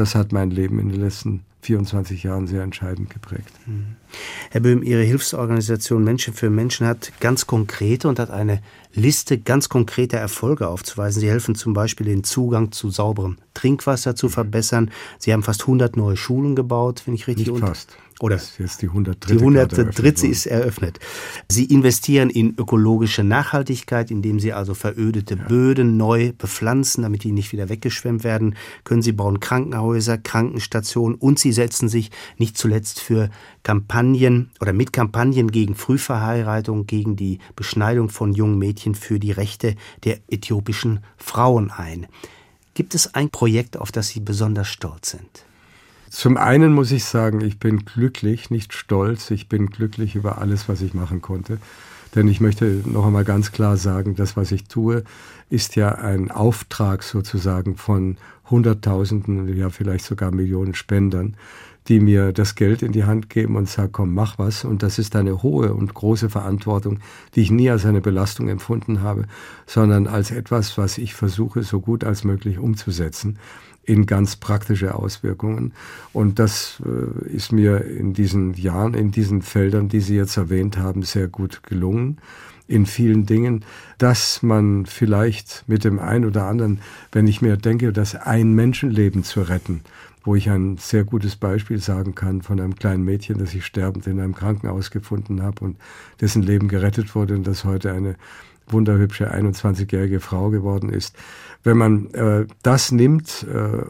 das 0.00 0.14
hat 0.14 0.32
mein 0.32 0.50
Leben 0.50 0.78
in 0.78 0.88
den 0.88 1.00
letzten 1.00 1.44
24 1.62 2.22
Jahren 2.22 2.46
sehr 2.46 2.62
entscheidend 2.62 3.10
geprägt. 3.10 3.52
Mhm. 3.66 3.96
Herr 4.50 4.62
Böhm, 4.62 4.82
Ihre 4.82 5.02
Hilfsorganisation 5.02 6.02
Menschen 6.02 6.32
für 6.32 6.48
Menschen 6.48 6.86
hat 6.86 7.12
ganz 7.20 7.46
konkrete 7.46 8.08
und 8.08 8.18
hat 8.18 8.30
eine 8.30 8.62
Liste 8.94 9.38
ganz 9.38 9.68
konkreter 9.68 10.16
Erfolge 10.16 10.68
aufzuweisen. 10.68 11.20
Sie 11.20 11.28
helfen 11.28 11.54
zum 11.54 11.74
Beispiel, 11.74 12.06
den 12.06 12.24
Zugang 12.24 12.72
zu 12.72 12.90
sauberem 12.90 13.36
Trinkwasser 13.52 14.16
zu 14.16 14.30
verbessern. 14.30 14.90
Sie 15.18 15.32
haben 15.32 15.42
fast 15.42 15.62
100 15.62 15.96
neue 15.96 16.16
Schulen 16.16 16.56
gebaut, 16.56 17.02
wenn 17.04 17.14
ich 17.14 17.26
richtig 17.26 17.48
Nicht 17.48 17.60
fast. 17.60 17.96
Oder 18.20 18.36
das 18.36 18.50
ist 18.50 18.58
jetzt 18.58 18.82
die 18.82 18.88
103. 18.88 19.34
Die 19.34 19.40
103. 19.40 20.28
ist 20.28 20.46
eröffnet. 20.46 20.98
Sie 21.48 21.64
investieren 21.64 22.28
in 22.28 22.54
ökologische 22.58 23.24
Nachhaltigkeit, 23.24 24.10
indem 24.10 24.38
Sie 24.38 24.52
also 24.52 24.74
verödete 24.74 25.36
ja. 25.36 25.44
Böden 25.44 25.96
neu 25.96 26.32
bepflanzen, 26.36 27.02
damit 27.02 27.24
die 27.24 27.32
nicht 27.32 27.52
wieder 27.52 27.70
weggeschwemmt 27.70 28.22
werden 28.22 28.56
können. 28.84 29.00
Sie 29.00 29.12
bauen 29.12 29.40
Krankenhäuser, 29.40 30.18
Krankenstationen 30.18 31.16
und 31.16 31.38
Sie 31.38 31.52
setzen 31.52 31.88
sich 31.88 32.10
nicht 32.36 32.58
zuletzt 32.58 33.00
für 33.00 33.30
Kampagnen 33.62 34.50
oder 34.60 34.74
mit 34.74 34.92
Kampagnen 34.92 35.50
gegen 35.50 35.74
Frühverheiratung, 35.74 36.86
gegen 36.86 37.16
die 37.16 37.38
Beschneidung 37.56 38.10
von 38.10 38.34
jungen 38.34 38.58
Mädchen 38.58 38.94
für 38.94 39.18
die 39.18 39.32
Rechte 39.32 39.76
der 40.04 40.18
äthiopischen 40.28 41.00
Frauen 41.16 41.70
ein. 41.70 42.06
Gibt 42.74 42.94
es 42.94 43.14
ein 43.14 43.30
Projekt, 43.30 43.78
auf 43.78 43.92
das 43.92 44.08
Sie 44.08 44.20
besonders 44.20 44.68
stolz 44.68 45.10
sind? 45.10 45.49
Zum 46.10 46.36
einen 46.36 46.72
muss 46.72 46.90
ich 46.90 47.04
sagen, 47.04 47.40
ich 47.40 47.60
bin 47.60 47.84
glücklich, 47.84 48.50
nicht 48.50 48.74
stolz. 48.74 49.30
Ich 49.30 49.48
bin 49.48 49.66
glücklich 49.68 50.16
über 50.16 50.38
alles, 50.38 50.68
was 50.68 50.82
ich 50.82 50.92
machen 50.92 51.22
konnte. 51.22 51.58
Denn 52.16 52.26
ich 52.26 52.40
möchte 52.40 52.82
noch 52.84 53.06
einmal 53.06 53.24
ganz 53.24 53.52
klar 53.52 53.76
sagen, 53.76 54.16
das, 54.16 54.36
was 54.36 54.50
ich 54.50 54.64
tue, 54.64 55.04
ist 55.50 55.76
ja 55.76 55.92
ein 55.94 56.32
Auftrag 56.32 57.04
sozusagen 57.04 57.76
von 57.76 58.16
Hunderttausenden, 58.50 59.56
ja 59.56 59.70
vielleicht 59.70 60.04
sogar 60.04 60.32
Millionen 60.32 60.74
Spendern, 60.74 61.36
die 61.86 62.00
mir 62.00 62.32
das 62.32 62.56
Geld 62.56 62.82
in 62.82 62.90
die 62.90 63.04
Hand 63.04 63.30
geben 63.30 63.54
und 63.54 63.68
sagen, 63.68 63.92
komm, 63.92 64.12
mach 64.12 64.36
was. 64.36 64.64
Und 64.64 64.82
das 64.82 64.98
ist 64.98 65.14
eine 65.14 65.44
hohe 65.44 65.72
und 65.72 65.94
große 65.94 66.28
Verantwortung, 66.28 66.98
die 67.36 67.42
ich 67.42 67.52
nie 67.52 67.70
als 67.70 67.86
eine 67.86 68.00
Belastung 68.00 68.48
empfunden 68.48 69.00
habe, 69.00 69.26
sondern 69.64 70.08
als 70.08 70.32
etwas, 70.32 70.76
was 70.76 70.98
ich 70.98 71.14
versuche, 71.14 71.62
so 71.62 71.80
gut 71.80 72.02
als 72.02 72.24
möglich 72.24 72.58
umzusetzen 72.58 73.38
in 73.82 74.06
ganz 74.06 74.36
praktische 74.36 74.94
Auswirkungen. 74.94 75.72
Und 76.12 76.38
das 76.38 76.82
äh, 76.84 77.28
ist 77.28 77.52
mir 77.52 77.84
in 77.84 78.12
diesen 78.12 78.54
Jahren, 78.54 78.94
in 78.94 79.10
diesen 79.10 79.42
Feldern, 79.42 79.88
die 79.88 80.00
Sie 80.00 80.16
jetzt 80.16 80.36
erwähnt 80.36 80.76
haben, 80.78 81.02
sehr 81.02 81.28
gut 81.28 81.62
gelungen. 81.62 82.18
In 82.68 82.86
vielen 82.86 83.26
Dingen, 83.26 83.64
dass 83.98 84.42
man 84.44 84.86
vielleicht 84.86 85.64
mit 85.66 85.82
dem 85.82 85.98
einen 85.98 86.24
oder 86.24 86.44
anderen, 86.46 86.80
wenn 87.10 87.26
ich 87.26 87.42
mir 87.42 87.56
denke, 87.56 87.92
dass 87.92 88.14
ein 88.14 88.52
Menschenleben 88.52 89.24
zu 89.24 89.42
retten, 89.42 89.80
wo 90.22 90.36
ich 90.36 90.50
ein 90.50 90.76
sehr 90.76 91.02
gutes 91.02 91.34
Beispiel 91.34 91.78
sagen 91.78 92.14
kann 92.14 92.42
von 92.42 92.60
einem 92.60 92.76
kleinen 92.76 93.04
Mädchen, 93.04 93.38
das 93.38 93.54
ich 93.54 93.64
sterbend 93.64 94.06
in 94.06 94.20
einem 94.20 94.34
Krankenhaus 94.34 94.90
gefunden 94.92 95.42
habe 95.42 95.64
und 95.64 95.76
dessen 96.20 96.42
Leben 96.42 96.68
gerettet 96.68 97.14
wurde 97.14 97.34
und 97.34 97.46
das 97.46 97.64
heute 97.64 97.92
eine 97.92 98.16
wunderhübsche 98.72 99.32
21-jährige 99.32 100.20
Frau 100.20 100.50
geworden 100.50 100.90
ist. 100.90 101.16
Wenn 101.62 101.76
man 101.76 102.14
äh, 102.14 102.46
das 102.62 102.92
nimmt, 102.92 103.46
äh, 103.52 103.84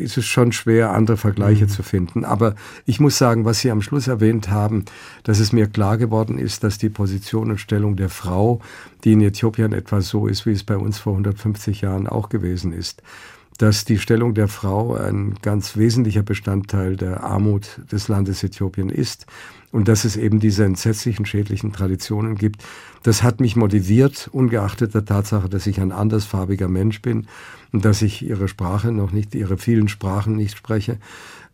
ist 0.00 0.16
es 0.16 0.24
schon 0.26 0.52
schwer, 0.52 0.92
andere 0.92 1.16
Vergleiche 1.16 1.64
mhm. 1.64 1.68
zu 1.68 1.82
finden. 1.82 2.24
Aber 2.24 2.54
ich 2.86 3.00
muss 3.00 3.18
sagen, 3.18 3.44
was 3.44 3.60
Sie 3.60 3.70
am 3.70 3.82
Schluss 3.82 4.08
erwähnt 4.08 4.50
haben, 4.50 4.84
dass 5.22 5.40
es 5.40 5.52
mir 5.52 5.66
klar 5.66 5.98
geworden 5.98 6.38
ist, 6.38 6.64
dass 6.64 6.78
die 6.78 6.88
Position 6.88 7.50
und 7.50 7.58
Stellung 7.58 7.96
der 7.96 8.08
Frau, 8.08 8.60
die 9.04 9.12
in 9.12 9.20
Äthiopien 9.20 9.72
etwa 9.72 10.00
so 10.00 10.26
ist, 10.26 10.46
wie 10.46 10.52
es 10.52 10.64
bei 10.64 10.76
uns 10.76 10.98
vor 10.98 11.12
150 11.12 11.80
Jahren 11.80 12.06
auch 12.06 12.28
gewesen 12.28 12.72
ist, 12.72 13.02
dass 13.58 13.84
die 13.84 13.98
Stellung 13.98 14.34
der 14.34 14.48
Frau 14.48 14.94
ein 14.94 15.34
ganz 15.42 15.76
wesentlicher 15.76 16.22
Bestandteil 16.22 16.96
der 16.96 17.22
Armut 17.22 17.80
des 17.90 18.08
Landes 18.08 18.42
Äthiopien 18.42 18.90
ist 18.90 19.26
und 19.74 19.88
dass 19.88 20.04
es 20.04 20.16
eben 20.16 20.38
diese 20.38 20.64
entsetzlichen 20.64 21.26
schädlichen 21.26 21.72
Traditionen 21.72 22.36
gibt. 22.36 22.62
Das 23.02 23.24
hat 23.24 23.40
mich 23.40 23.56
motiviert, 23.56 24.28
ungeachtet 24.30 24.94
der 24.94 25.04
Tatsache, 25.04 25.48
dass 25.48 25.66
ich 25.66 25.80
ein 25.80 25.90
andersfarbiger 25.90 26.68
Mensch 26.68 27.02
bin 27.02 27.26
und 27.72 27.84
dass 27.84 28.00
ich 28.00 28.22
ihre 28.24 28.46
Sprache 28.46 28.92
noch 28.92 29.10
nicht, 29.10 29.34
ihre 29.34 29.58
vielen 29.58 29.88
Sprachen 29.88 30.36
nicht 30.36 30.56
spreche, 30.56 30.98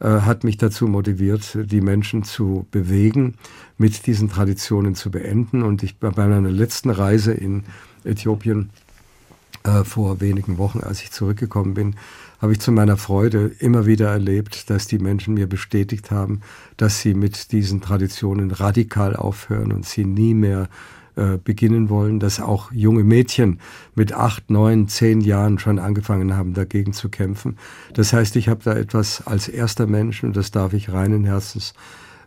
äh, 0.00 0.06
hat 0.06 0.44
mich 0.44 0.59
dazu 0.59 0.87
motiviert, 0.87 1.56
die 1.64 1.80
Menschen 1.80 2.22
zu 2.22 2.66
bewegen, 2.70 3.37
mit 3.78 4.06
diesen 4.06 4.28
Traditionen 4.28 4.94
zu 4.94 5.11
beenden. 5.11 5.62
Und 5.62 5.83
ich 5.83 5.96
bei 5.96 6.11
meiner 6.11 6.42
letzten 6.42 6.90
Reise 6.90 7.33
in 7.33 7.64
Äthiopien 8.04 8.68
äh, 9.62 9.83
vor 9.83 10.20
wenigen 10.20 10.59
Wochen, 10.59 10.80
als 10.80 11.02
ich 11.02 11.11
zurückgekommen 11.11 11.72
bin, 11.72 11.96
habe 12.40 12.53
ich 12.53 12.61
zu 12.61 12.72
meiner 12.72 12.96
Freude 12.96 13.53
immer 13.59 13.87
wieder 13.87 14.09
erlebt, 14.09 14.70
dass 14.70 14.87
die 14.87 14.98
Menschen 14.98 15.35
mir 15.35 15.46
bestätigt 15.46 16.11
haben, 16.11 16.40
dass 16.76 17.00
sie 17.00 17.14
mit 17.14 17.53
diesen 17.53 17.81
Traditionen 17.81 18.50
radikal 18.50 19.14
aufhören 19.14 19.72
und 19.72 19.85
sie 19.85 20.05
nie 20.05 20.35
mehr 20.35 20.68
äh, 21.16 21.38
beginnen 21.42 21.90
wollen, 21.90 22.18
dass 22.18 22.40
auch 22.40 22.72
junge 22.72 23.05
Mädchen 23.05 23.61
mit 23.94 24.14
acht, 24.14 24.48
neun, 24.50 24.88
zehn 24.88 25.20
Jahren 25.20 25.59
schon 25.59 25.79
angefangen 25.79 26.37
haben, 26.37 26.55
dagegen 26.55 26.92
zu 26.92 27.09
kämpfen. 27.09 27.59
Das 27.92 28.12
heißt, 28.12 28.37
ich 28.37 28.48
habe 28.48 28.62
da 28.64 28.72
etwas 28.72 29.26
als 29.26 29.48
erster 29.48 29.87
Mensch, 29.87 30.24
und 30.24 30.37
das 30.37 30.50
darf 30.50 30.72
ich 30.72 30.92
reinen 30.92 31.24
Herzens 31.24 31.74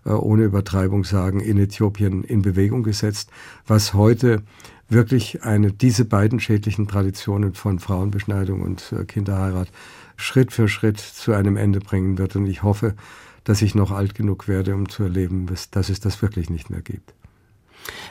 äh, 0.06 0.10
ohne 0.10 0.44
Übertreibung 0.44 1.06
sagen, 1.06 1.40
in 1.40 1.58
Äthiopien 1.58 2.24
in 2.24 2.42
Bewegung 2.44 2.84
gesetzt, 2.84 3.32
was 3.66 3.94
heute 3.94 4.44
wirklich 4.90 5.44
eine, 5.44 5.72
diese 5.72 6.06
beiden 6.06 6.40
schädlichen 6.40 6.88
Traditionen 6.88 7.54
von 7.54 7.80
Frauenbeschneidung 7.80 8.62
und 8.62 8.94
äh, 8.94 9.06
Kinderheirat 9.06 9.70
Schritt 10.16 10.52
für 10.52 10.68
Schritt 10.68 11.00
zu 11.00 11.34
einem 11.34 11.58
Ende 11.58 11.80
bringen 11.80 12.18
wird. 12.18 12.36
Und 12.36 12.48
ich 12.48 12.64
hoffe, 12.64 12.96
dass 13.44 13.62
ich 13.62 13.76
noch 13.76 13.92
alt 13.92 14.16
genug 14.16 14.48
werde, 14.48 14.76
um 14.76 14.90
zu 14.90 15.04
erleben, 15.04 15.48
dass 15.72 15.90
es 15.90 16.00
das 16.00 16.22
wirklich 16.22 16.50
nicht 16.50 16.70
mehr 16.70 16.82
gibt. 16.82 17.14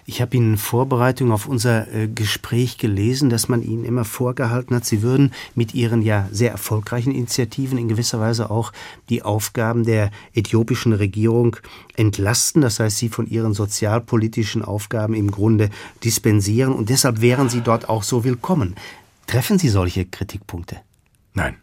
Ich 0.05 0.21
habe 0.21 0.37
Ihnen 0.37 0.53
in 0.53 0.59
Vorbereitung 0.59 1.33
auf 1.33 1.47
unser 1.47 1.93
äh, 1.93 2.09
Gespräch 2.09 2.77
gelesen, 2.79 3.31
dass 3.31 3.49
man 3.49 3.63
Ihnen 3.63 3.85
immer 3.85 4.05
vorgehalten 4.05 4.75
hat, 4.75 4.85
Sie 4.85 5.03
würden 5.03 5.33
mit 5.55 5.75
Ihren 5.75 6.03
ja 6.03 6.29
sehr 6.31 6.51
erfolgreichen 6.51 7.13
Initiativen 7.13 7.79
in 7.79 7.89
gewisser 7.89 8.21
Weise 8.21 8.51
auch 8.51 8.73
die 9.09 9.23
Aufgaben 9.23 9.85
der 9.85 10.11
äthiopischen 10.35 10.93
Regierung 10.93 11.57
entlasten. 11.97 12.63
Das 12.63 12.81
heißt, 12.81 12.99
Sie 12.99 13.09
von 13.09 13.27
Ihren 13.27 13.55
sozialpolitischen 13.55 14.63
Aufgaben 14.63 15.15
im 15.15 15.31
Grunde 15.31 15.71
dispensieren 16.05 16.75
und 16.75 16.89
deshalb 16.89 17.21
wären 17.21 17.49
Sie 17.49 17.61
dort 17.61 17.89
auch 17.89 18.03
so 18.03 18.25
willkommen. 18.25 18.75
Treffen 19.27 19.59
Sie 19.59 19.69
solche 19.69 20.05
Kritikpunkte? 20.05 20.79
Nein. 21.35 21.62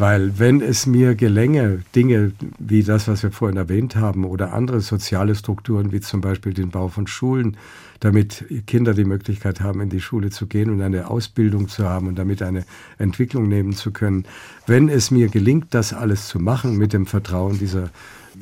Weil 0.00 0.38
wenn 0.38 0.62
es 0.62 0.86
mir 0.86 1.14
gelänge, 1.14 1.82
Dinge 1.94 2.32
wie 2.58 2.82
das, 2.82 3.06
was 3.06 3.22
wir 3.22 3.32
vorhin 3.32 3.58
erwähnt 3.58 3.96
haben, 3.96 4.24
oder 4.24 4.54
andere 4.54 4.80
soziale 4.80 5.34
Strukturen, 5.34 5.92
wie 5.92 6.00
zum 6.00 6.22
Beispiel 6.22 6.54
den 6.54 6.70
Bau 6.70 6.88
von 6.88 7.06
Schulen, 7.06 7.58
damit 8.00 8.46
Kinder 8.66 8.94
die 8.94 9.04
Möglichkeit 9.04 9.60
haben, 9.60 9.82
in 9.82 9.90
die 9.90 10.00
Schule 10.00 10.30
zu 10.30 10.46
gehen 10.46 10.70
und 10.70 10.80
eine 10.80 11.10
Ausbildung 11.10 11.68
zu 11.68 11.86
haben 11.86 12.08
und 12.08 12.18
damit 12.18 12.40
eine 12.40 12.64
Entwicklung 12.96 13.46
nehmen 13.46 13.74
zu 13.74 13.90
können. 13.90 14.24
Wenn 14.66 14.88
es 14.88 15.10
mir 15.10 15.28
gelingt, 15.28 15.74
das 15.74 15.92
alles 15.92 16.28
zu 16.28 16.38
machen 16.38 16.78
mit 16.78 16.94
dem 16.94 17.04
Vertrauen 17.04 17.58
dieser 17.58 17.90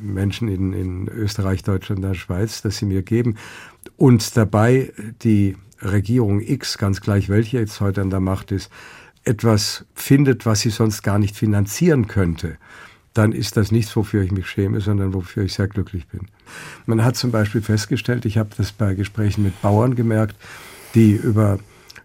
Menschen 0.01 0.47
in, 0.47 0.71
in 0.71 1.09
Österreich, 1.09 1.63
Deutschland, 1.63 2.05
der 2.05 2.13
Schweiz, 2.13 2.61
dass 2.61 2.77
sie 2.77 2.85
mir 2.85 3.01
geben 3.01 3.35
und 3.97 4.37
dabei 4.37 4.93
die 5.23 5.57
Regierung 5.81 6.39
X, 6.39 6.77
ganz 6.77 7.01
gleich 7.01 7.27
welche 7.27 7.59
jetzt 7.59 7.81
heute 7.81 8.01
an 8.01 8.11
der 8.11 8.21
Macht 8.21 8.53
ist, 8.53 8.71
etwas 9.29 9.85
findet, 9.93 10.45
was 10.45 10.61
sie 10.61 10.71
sonst 10.71 11.03
gar 11.03 11.19
nicht 11.19 11.35
finanzieren 11.35 12.07
könnte, 12.07 12.57
dann 13.13 13.31
ist 13.31 13.57
das 13.57 13.71
nichts, 13.71 13.95
wofür 13.95 14.23
ich 14.23 14.31
mich 14.31 14.47
schäme, 14.47 14.81
sondern 14.81 15.13
wofür 15.13 15.43
ich 15.43 15.53
sehr 15.53 15.67
glücklich 15.67 16.07
bin. 16.07 16.21
Man 16.87 17.03
hat 17.03 17.15
zum 17.15 17.31
Beispiel 17.31 17.61
festgestellt, 17.61 18.25
ich 18.25 18.37
habe 18.37 18.49
das 18.57 18.71
bei 18.71 18.95
Gesprächen 18.95 19.43
mit 19.43 19.61
Bauern 19.61 19.95
gemerkt, 19.95 20.35
die 20.95 21.11
über 21.11 21.59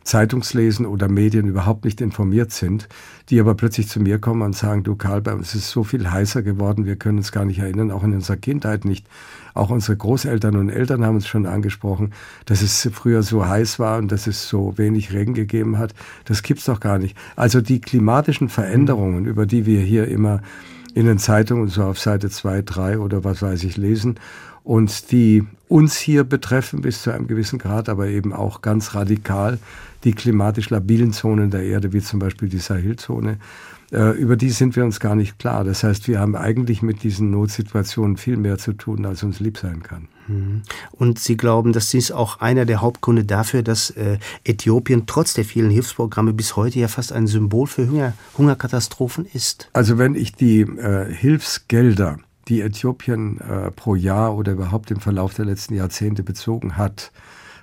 Zeitungslesen 0.04 0.86
oder 0.86 1.08
Medien 1.08 1.46
überhaupt 1.46 1.84
nicht 1.84 2.00
informiert 2.00 2.52
sind, 2.52 2.88
die 3.30 3.40
aber 3.40 3.54
plötzlich 3.54 3.88
zu 3.88 4.00
mir 4.00 4.18
kommen 4.18 4.42
und 4.42 4.54
sagen, 4.54 4.82
du 4.82 4.96
Karl, 4.96 5.22
bei 5.22 5.34
uns 5.34 5.54
ist 5.54 5.70
so 5.70 5.82
viel 5.82 6.10
heißer 6.10 6.42
geworden, 6.42 6.84
wir 6.84 6.96
können 6.96 7.18
uns 7.18 7.32
gar 7.32 7.44
nicht 7.44 7.58
erinnern, 7.58 7.90
auch 7.90 8.04
in 8.04 8.12
unserer 8.12 8.36
Kindheit 8.36 8.84
nicht. 8.84 9.06
Auch 9.54 9.70
unsere 9.70 9.96
Großeltern 9.96 10.56
und 10.56 10.68
Eltern 10.68 11.04
haben 11.04 11.16
uns 11.16 11.26
schon 11.26 11.46
angesprochen, 11.46 12.12
dass 12.44 12.60
es 12.60 12.88
früher 12.92 13.22
so 13.22 13.46
heiß 13.46 13.78
war 13.78 13.98
und 13.98 14.12
dass 14.12 14.26
es 14.26 14.48
so 14.48 14.76
wenig 14.76 15.12
Regen 15.12 15.34
gegeben 15.34 15.78
hat. 15.78 15.94
Das 16.24 16.42
gibt's 16.42 16.64
doch 16.64 16.80
gar 16.80 16.98
nicht. 16.98 17.16
Also 17.36 17.60
die 17.60 17.80
klimatischen 17.80 18.48
Veränderungen, 18.48 19.26
über 19.26 19.46
die 19.46 19.64
wir 19.64 19.80
hier 19.80 20.08
immer 20.08 20.42
in 20.94 21.06
den 21.06 21.18
Zeitungen 21.18 21.68
so 21.68 21.82
auf 21.84 21.98
Seite 21.98 22.30
zwei, 22.30 22.62
drei 22.62 22.98
oder 22.98 23.24
was 23.24 23.42
weiß 23.42 23.64
ich 23.64 23.76
lesen 23.76 24.16
und 24.64 25.12
die 25.12 25.44
uns 25.68 25.96
hier 25.96 26.24
betreffen 26.24 26.80
bis 26.80 27.02
zu 27.02 27.12
einem 27.12 27.26
gewissen 27.26 27.58
Grad, 27.58 27.88
aber 27.88 28.08
eben 28.08 28.32
auch 28.32 28.62
ganz 28.62 28.94
radikal 28.94 29.58
die 30.04 30.12
klimatisch 30.12 30.70
labilen 30.70 31.12
Zonen 31.12 31.50
der 31.50 31.62
Erde, 31.62 31.92
wie 31.92 32.00
zum 32.00 32.18
Beispiel 32.18 32.48
die 32.48 32.58
Sahelzone, 32.58 33.38
äh, 33.92 34.10
über 34.18 34.36
die 34.36 34.50
sind 34.50 34.76
wir 34.76 34.84
uns 34.84 35.00
gar 35.00 35.14
nicht 35.14 35.38
klar. 35.38 35.64
Das 35.64 35.84
heißt, 35.84 36.08
wir 36.08 36.20
haben 36.20 36.36
eigentlich 36.36 36.82
mit 36.82 37.02
diesen 37.02 37.30
Notsituationen 37.30 38.16
viel 38.16 38.36
mehr 38.36 38.58
zu 38.58 38.72
tun, 38.72 39.06
als 39.06 39.22
uns 39.22 39.40
lieb 39.40 39.58
sein 39.58 39.82
kann. 39.82 40.08
Mhm. 40.26 40.62
Und 40.92 41.18
Sie 41.18 41.36
glauben, 41.36 41.72
dass 41.72 41.90
dies 41.90 42.10
auch 42.10 42.40
einer 42.40 42.64
der 42.64 42.80
Hauptgründe 42.80 43.24
dafür, 43.24 43.62
dass 43.62 43.90
äh, 43.90 44.18
Äthiopien 44.44 45.06
trotz 45.06 45.34
der 45.34 45.44
vielen 45.44 45.70
Hilfsprogramme 45.70 46.32
bis 46.32 46.56
heute 46.56 46.78
ja 46.78 46.88
fast 46.88 47.12
ein 47.12 47.26
Symbol 47.26 47.66
für 47.66 47.88
Hunger, 47.88 48.14
Hungerkatastrophen 48.36 49.26
ist? 49.32 49.70
Also 49.72 49.96
wenn 49.96 50.14
ich 50.14 50.32
die 50.32 50.60
äh, 50.60 51.12
Hilfsgelder, 51.12 52.18
die 52.48 52.60
Äthiopien 52.60 53.40
äh, 53.40 53.70
pro 53.70 53.94
Jahr 53.94 54.36
oder 54.36 54.52
überhaupt 54.52 54.90
im 54.90 55.00
Verlauf 55.00 55.34
der 55.34 55.44
letzten 55.44 55.74
Jahrzehnte 55.74 56.22
bezogen 56.22 56.76
hat, 56.76 57.12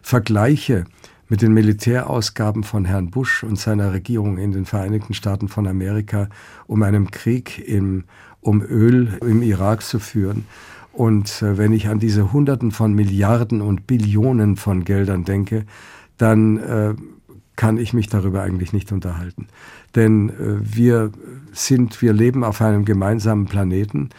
vergleiche 0.01 0.85
mit 1.29 1.41
den 1.41 1.53
Militärausgaben 1.53 2.63
von 2.63 2.83
Herrn 2.85 3.09
Bush 3.09 3.43
und 3.43 3.57
seiner 3.57 3.93
Regierung 3.93 4.37
in 4.37 4.51
den 4.51 4.65
Vereinigten 4.65 5.13
Staaten 5.13 5.47
von 5.47 5.65
Amerika, 5.65 6.27
um 6.67 6.83
einen 6.83 7.09
Krieg 7.09 7.57
im, 7.65 8.03
um 8.41 8.61
Öl 8.61 9.17
im 9.21 9.41
Irak 9.41 9.81
zu 9.81 9.99
führen. 9.99 10.45
Und 10.91 11.41
äh, 11.41 11.57
wenn 11.57 11.71
ich 11.71 11.87
an 11.87 11.99
diese 11.99 12.33
Hunderten 12.33 12.71
von 12.71 12.93
Milliarden 12.93 13.61
und 13.61 13.87
Billionen 13.87 14.57
von 14.57 14.83
Geldern 14.83 15.23
denke, 15.23 15.65
dann 16.17 16.57
äh, 16.57 16.95
kann 17.55 17.77
ich 17.77 17.93
mich 17.93 18.09
darüber 18.09 18.41
eigentlich 18.41 18.73
nicht 18.73 18.91
unterhalten. 18.91 19.47
Denn 19.95 20.29
äh, 20.29 20.33
wir 20.61 21.11
sind, 21.53 22.01
wir 22.01 22.11
leben 22.11 22.43
auf 22.43 22.61
einem 22.61 22.85
gemeinsamen 22.85 23.45
Planeten. 23.45 24.09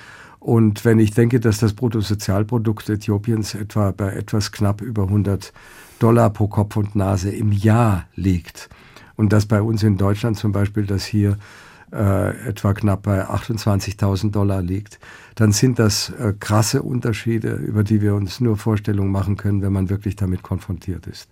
Und 0.43 0.85
wenn 0.85 0.99
ich 0.99 1.13
denke, 1.13 1.39
dass 1.39 1.59
das 1.59 1.73
Bruttosozialprodukt 1.73 2.89
Äthiopiens 2.89 3.55
etwa 3.55 3.93
bei 3.93 4.13
etwas 4.13 4.51
knapp 4.51 4.81
über 4.81 5.05
100 5.05 5.53
Dollar 6.01 6.31
pro 6.31 6.49
Kopf 6.49 6.77
und 6.77 6.97
Nase 6.97 7.31
im 7.31 7.53
Jahr 7.53 8.07
liegt. 8.17 8.69
Und 9.15 9.33
dass 9.33 9.47
bei 9.47 9.63
uns 9.63 9.85
in 9.85 9.99
Deutschland 9.99 10.37
zum 10.37 10.51
Beispiel 10.51 10.85
das 10.85 11.05
hier 11.05 11.39
äh, 11.93 12.49
etwa 12.49 12.75
knapp 12.75 13.03
bei 13.03 13.25
28.000 13.25 14.33
Dollar 14.33 14.63
liegt, 14.63 14.99
dann 15.37 15.53
sind 15.53 15.79
das 15.79 16.11
äh, 16.11 16.35
krasse 16.41 16.83
Unterschiede, 16.83 17.53
über 17.53 17.85
die 17.85 18.01
wir 18.01 18.17
uns 18.17 18.41
nur 18.41 18.57
Vorstellungen 18.57 19.13
machen 19.13 19.37
können, 19.37 19.63
wenn 19.63 19.73
man 19.73 19.91
wirklich 19.91 20.17
damit 20.17 20.43
konfrontiert 20.43 21.07
ist. 21.07 21.29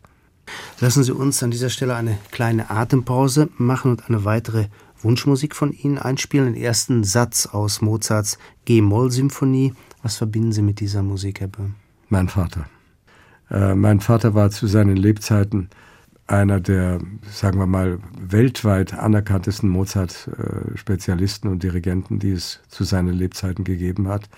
Lassen 0.78 1.02
Sie 1.02 1.12
uns 1.12 1.42
an 1.42 1.50
dieser 1.50 1.68
Stelle 1.68 1.96
eine 1.96 2.16
kleine 2.30 2.70
Atempause 2.70 3.48
machen 3.58 3.90
und 3.90 4.08
eine 4.08 4.24
weitere 4.24 4.66
Wunschmusik 5.02 5.54
von 5.54 5.72
Ihnen 5.72 5.98
einspielen. 5.98 6.54
Den 6.54 6.62
ersten 6.62 7.04
Satz 7.04 7.46
aus 7.46 7.80
Mozarts 7.80 8.38
G-Moll-Symphonie. 8.64 9.74
Was 10.02 10.16
verbinden 10.16 10.52
Sie 10.52 10.62
mit 10.62 10.80
dieser 10.80 11.02
Musik, 11.02 11.40
Herr 11.40 11.48
Böhm? 11.48 11.74
Mein 12.08 12.28
Vater. 12.28 12.66
Äh, 13.50 13.74
mein 13.74 14.00
Vater 14.00 14.34
war 14.34 14.50
zu 14.50 14.66
seinen 14.66 14.96
Lebzeiten 14.96 15.70
einer 16.30 16.60
der, 16.60 17.00
sagen 17.28 17.58
wir 17.58 17.66
mal, 17.66 17.98
weltweit 18.20 18.94
anerkanntesten 18.94 19.68
Mozart-Spezialisten 19.68 21.48
und 21.48 21.62
Dirigenten, 21.62 22.20
die 22.20 22.30
es 22.30 22.60
zu 22.68 22.84
seinen 22.84 23.14
Lebzeiten 23.14 23.64
gegeben 23.64 24.08
hat. 24.08 24.28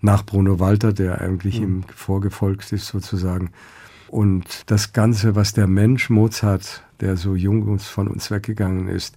Nach 0.00 0.24
Bruno 0.24 0.60
Walter, 0.60 0.92
der 0.92 1.20
eigentlich 1.20 1.58
mhm. 1.60 1.66
ihm 1.66 1.84
vorgefolgt 1.94 2.72
ist 2.72 2.86
sozusagen. 2.86 3.50
Und 4.08 4.70
das 4.70 4.92
Ganze, 4.92 5.34
was 5.34 5.52
der 5.52 5.66
Mensch 5.66 6.10
Mozart, 6.10 6.84
der 7.00 7.16
so 7.16 7.34
jung 7.34 7.62
uns 7.64 7.88
von 7.88 8.06
uns 8.06 8.30
weggegangen 8.30 8.86
ist, 8.86 9.16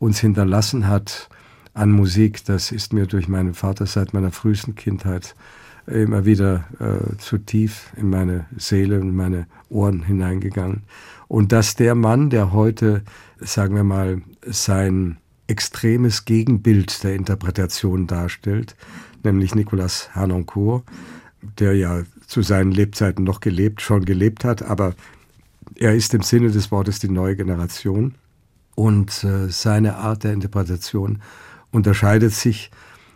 uns 0.00 0.18
hinterlassen 0.18 0.88
hat 0.88 1.28
an 1.72 1.92
Musik, 1.92 2.44
das 2.46 2.72
ist 2.72 2.92
mir 2.92 3.06
durch 3.06 3.28
meinen 3.28 3.54
Vater 3.54 3.86
seit 3.86 4.12
meiner 4.12 4.32
frühesten 4.32 4.74
Kindheit 4.74 5.36
immer 5.86 6.24
wieder 6.24 6.64
äh, 6.80 7.16
zu 7.18 7.38
tief 7.38 7.92
in 7.96 8.10
meine 8.10 8.46
Seele 8.56 9.00
und 9.00 9.14
meine 9.14 9.46
Ohren 9.68 10.02
hineingegangen. 10.02 10.82
Und 11.28 11.52
dass 11.52 11.76
der 11.76 11.94
Mann, 11.94 12.30
der 12.30 12.52
heute, 12.52 13.02
sagen 13.38 13.76
wir 13.76 13.84
mal, 13.84 14.22
sein 14.44 15.18
extremes 15.46 16.24
Gegenbild 16.24 17.02
der 17.04 17.14
Interpretation 17.14 18.06
darstellt, 18.06 18.76
nämlich 19.22 19.54
Nicolas 19.54 20.14
Harnoncourt, 20.14 20.84
der 21.58 21.74
ja 21.76 22.02
zu 22.26 22.42
seinen 22.42 22.72
Lebzeiten 22.72 23.24
noch 23.24 23.40
gelebt, 23.40 23.80
schon 23.80 24.04
gelebt 24.04 24.44
hat, 24.44 24.62
aber 24.62 24.94
er 25.76 25.94
ist 25.94 26.14
im 26.14 26.22
Sinne 26.22 26.50
des 26.50 26.70
Wortes 26.70 27.00
die 27.00 27.08
neue 27.08 27.36
Generation 27.36 28.14
und 28.74 29.24
äh, 29.24 29.48
seine 29.48 29.96
Art 29.96 30.24
der 30.24 30.32
Interpretation 30.32 31.20
unterscheidet 31.70 32.32
sich 32.32 32.70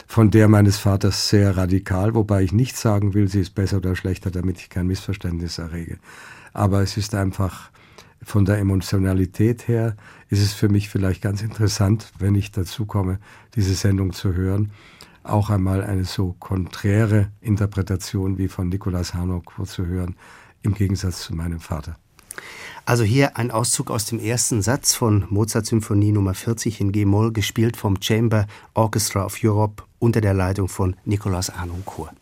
von 0.07 0.31
der 0.31 0.49
meines 0.49 0.77
Vaters 0.77 1.29
sehr 1.29 1.57
radikal, 1.57 2.15
wobei 2.15 2.43
ich 2.43 2.53
nicht 2.53 2.77
sagen 2.77 3.15
will, 3.15 3.29
sie 3.29 3.41
ist 3.41 3.55
besser 3.55 3.79
oder 3.79 3.97
schlechter, 3.97 4.31
damit 4.31 4.59
ich 4.59 4.69
kein 4.69 4.87
Missverständnis 4.87 5.59
errege. 5.59 5.99
Aber 6.53 6.83
es 6.83 6.97
ist 6.97 7.15
einfach 7.15 7.71
von 8.23 8.45
der 8.45 8.59
Emotionalität 8.59 9.69
her, 9.69 9.97
ist 10.29 10.43
es 10.43 10.53
für 10.53 10.69
mich 10.69 10.89
vielleicht 10.89 11.23
ganz 11.23 11.43
interessant, 11.43 12.13
wenn 12.19 12.35
ich 12.35 12.53
dazu 12.53 12.87
komme, 12.87 13.19
diese 13.55 13.75
Sendung 13.75 14.13
zu 14.13 14.35
hören, 14.35 14.71
auch 15.23 15.51
einmal 15.51 15.83
eine 15.83 16.05
so 16.05 16.35
konträre 16.39 17.31
Interpretation 17.41 18.39
wie 18.39 18.49
von 18.49 18.69
Nikolaus 18.69 19.15
Hanok 19.15 19.55
zu 19.67 19.87
hören, 19.87 20.17
im 20.63 20.75
Gegensatz 20.75 21.23
zu 21.23 21.35
meinem 21.35 21.61
Vater. 21.61 21.97
Also 22.87 23.05
hier 23.05 23.37
ein 23.39 23.51
Auszug 23.51 23.91
aus 23.91 24.05
dem 24.05 24.19
ersten 24.19 24.61
Satz 24.61 24.95
von 24.95 25.27
Mozart 25.31 25.67
Symphonie 25.67 26.13
Nummer 26.13 26.35
40 26.35 26.81
in 26.81 26.93
G-Moll, 26.93 27.33
gespielt 27.33 27.77
vom 27.77 28.01
Chamber 28.01 28.47
Orchestra 28.75 29.25
of 29.25 29.39
Europe 29.43 29.85
unter 29.99 30.21
der 30.21 30.35
Leitung 30.35 30.69
von 30.69 30.97
Nikolaus 31.05 31.49
Arnoncourt. 31.49 32.13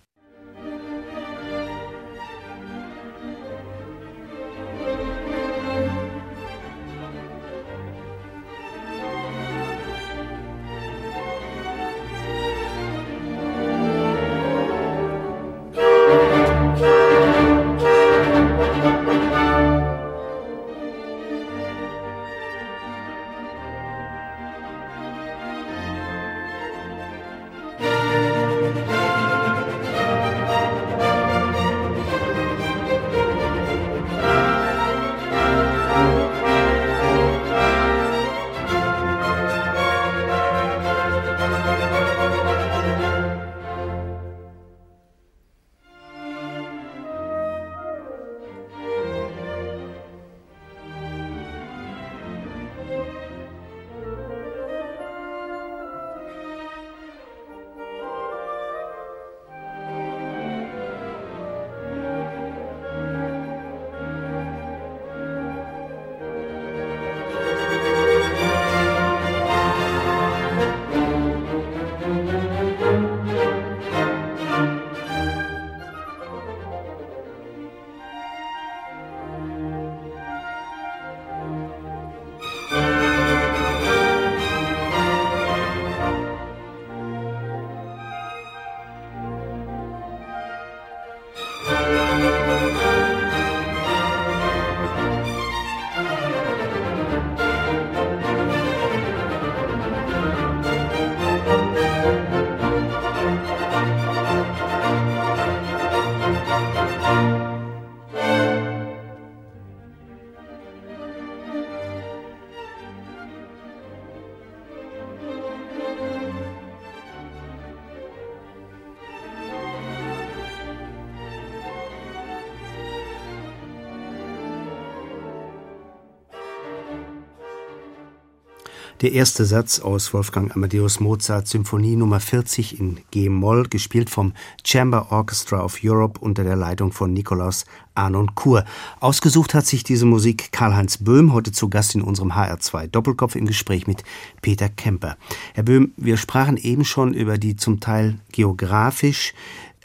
Der 129.03 129.11
erste 129.11 129.44
Satz 129.44 129.80
aus 129.80 130.14
Wolfgang 130.14 130.55
Amadeus 130.55 131.00
Mozart 131.00 131.48
Symphonie 131.48 131.96
Nummer 131.96 132.20
40 132.20 132.78
in 132.78 133.00
G-Moll, 133.11 133.64
gespielt 133.64 134.09
vom 134.09 134.32
Chamber 134.64 135.11
Orchestra 135.11 135.64
of 135.64 135.80
Europe 135.82 136.20
unter 136.20 136.44
der 136.44 136.55
Leitung 136.55 136.92
von 136.92 137.12
Nikolaus 137.12 137.64
Arnon 137.96 138.36
Kur. 138.36 138.64
Ausgesucht 139.00 139.55
hat 139.55 139.66
sich 139.66 139.82
diese 139.82 140.07
Musik 140.07 140.53
Karl-Heinz 140.53 140.98
Böhm, 140.98 141.32
heute 141.32 141.50
zu 141.50 141.68
Gast 141.68 141.96
in 141.96 142.03
unserem 142.03 142.30
HR2 142.30 142.86
Doppelkopf 142.86 143.34
im 143.34 143.46
Gespräch 143.46 143.88
mit 143.88 144.05
Peter 144.40 144.68
Kemper. 144.68 145.16
Herr 145.55 145.64
Böhm, 145.64 145.94
wir 145.96 146.16
sprachen 146.16 146.57
eben 146.57 146.84
schon 146.84 147.12
über 147.12 147.38
die 147.38 147.57
zum 147.57 147.80
Teil 147.80 148.20
geografisch 148.30 149.34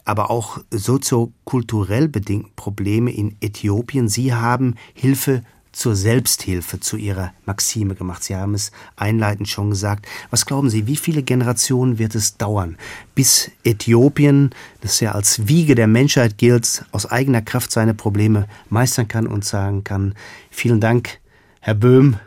aber 0.06 0.30
auch 0.30 0.60
soziokulturell 0.72 2.08
bedingten 2.08 2.54
Probleme 2.56 3.12
in 3.12 3.36
Äthiopien. 3.42 4.08
Sie 4.08 4.34
haben 4.34 4.76
Hilfe 4.94 5.44
zur 5.78 5.96
Selbsthilfe, 5.96 6.80
zu 6.80 6.98
Ihrer 6.98 7.34
Maxime 7.46 7.94
gemacht. 7.94 8.24
Sie 8.24 8.36
haben 8.36 8.56
es 8.56 8.72
einleitend 8.96 9.48
schon 9.48 9.70
gesagt. 9.70 10.08
Was 10.32 10.48
glauben 10.48 10.72
Sie, 10.72 10.88
wie 10.88 10.96
viele 10.96 11.22
Generationen 11.22 12.00
wird 12.00 12.16
es 12.16 12.38
dauern, 12.38 12.78
bis 13.14 13.52
Äthiopien, 13.64 14.50
das 14.82 15.00
ja 15.00 15.12
als 15.12 15.48
Wiege 15.48 15.76
der 15.76 15.88
Menschheit 15.88 16.40
gilt, 16.40 16.84
aus 16.92 17.06
eigener 17.06 17.44
Kraft 17.44 17.72
seine 17.72 17.94
Probleme 17.94 18.48
meistern 18.70 19.08
kann 19.08 19.28
und 19.28 19.46
sagen 19.46 19.84
kann, 19.84 20.16
vielen 20.50 20.82
Dank, 20.82 21.20
Herr 21.60 21.76
Böhm, 21.76 22.18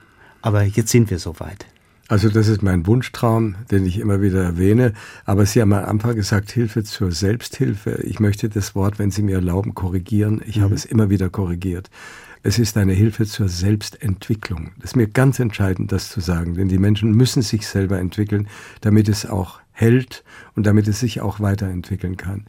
aber 0.42 0.62
jetzt 0.62 0.90
sind 0.90 1.10
wir 1.10 1.18
soweit. 1.18 1.66
Also 2.06 2.28
das 2.28 2.48
ist 2.48 2.62
mein 2.62 2.86
Wunschtraum, 2.86 3.54
den 3.70 3.86
ich 3.86 3.98
immer 3.98 4.20
wieder 4.20 4.42
erwähne. 4.42 4.94
Aber 5.24 5.46
Sie 5.46 5.60
haben 5.60 5.72
am 5.72 5.84
Anfang 5.84 6.16
gesagt, 6.16 6.50
Hilfe 6.50 6.82
zur 6.82 7.12
Selbsthilfe. 7.12 8.02
Ich 8.02 8.18
möchte 8.18 8.48
das 8.48 8.74
Wort, 8.74 8.98
wenn 8.98 9.12
Sie 9.12 9.22
mir 9.22 9.36
erlauben, 9.36 9.74
korrigieren. 9.74 10.42
Ich 10.44 10.56
mhm. 10.56 10.62
habe 10.62 10.74
es 10.74 10.84
immer 10.84 11.08
wieder 11.08 11.30
korrigiert. 11.30 11.88
Es 12.42 12.58
ist 12.58 12.76
eine 12.78 12.94
Hilfe 12.94 13.26
zur 13.26 13.48
Selbstentwicklung. 13.48 14.70
Das 14.78 14.92
ist 14.92 14.96
mir 14.96 15.08
ganz 15.08 15.38
entscheidend, 15.40 15.92
das 15.92 16.08
zu 16.08 16.20
sagen, 16.20 16.54
denn 16.54 16.68
die 16.68 16.78
Menschen 16.78 17.12
müssen 17.12 17.42
sich 17.42 17.66
selber 17.66 17.98
entwickeln, 17.98 18.48
damit 18.80 19.08
es 19.08 19.26
auch 19.26 19.60
hält 19.72 20.24
und 20.56 20.66
damit 20.66 20.88
es 20.88 21.00
sich 21.00 21.20
auch 21.20 21.40
weiterentwickeln 21.40 22.16
kann. 22.16 22.46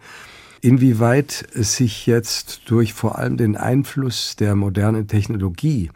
Inwieweit 0.62 1.46
es 1.56 1.76
sich 1.76 2.06
jetzt 2.06 2.62
durch 2.66 2.94
vor 2.94 3.18
allem 3.18 3.36
den 3.36 3.58
Einfluss 3.58 4.36
der 4.38 4.56
modernen 4.56 5.08
Technologie 5.08 5.90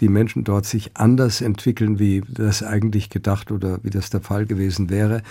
die 0.00 0.08
Menschen 0.08 0.44
dort 0.44 0.66
sich 0.66 0.92
anders 0.94 1.40
entwickeln, 1.40 1.98
wie 1.98 2.22
das 2.26 2.62
eigentlich 2.62 3.10
gedacht 3.10 3.50
oder 3.50 3.80
wie 3.82 3.90
das 3.90 4.10
der 4.10 4.20
Fall 4.20 4.46
gewesen 4.46 4.90
wäre. 4.90 5.22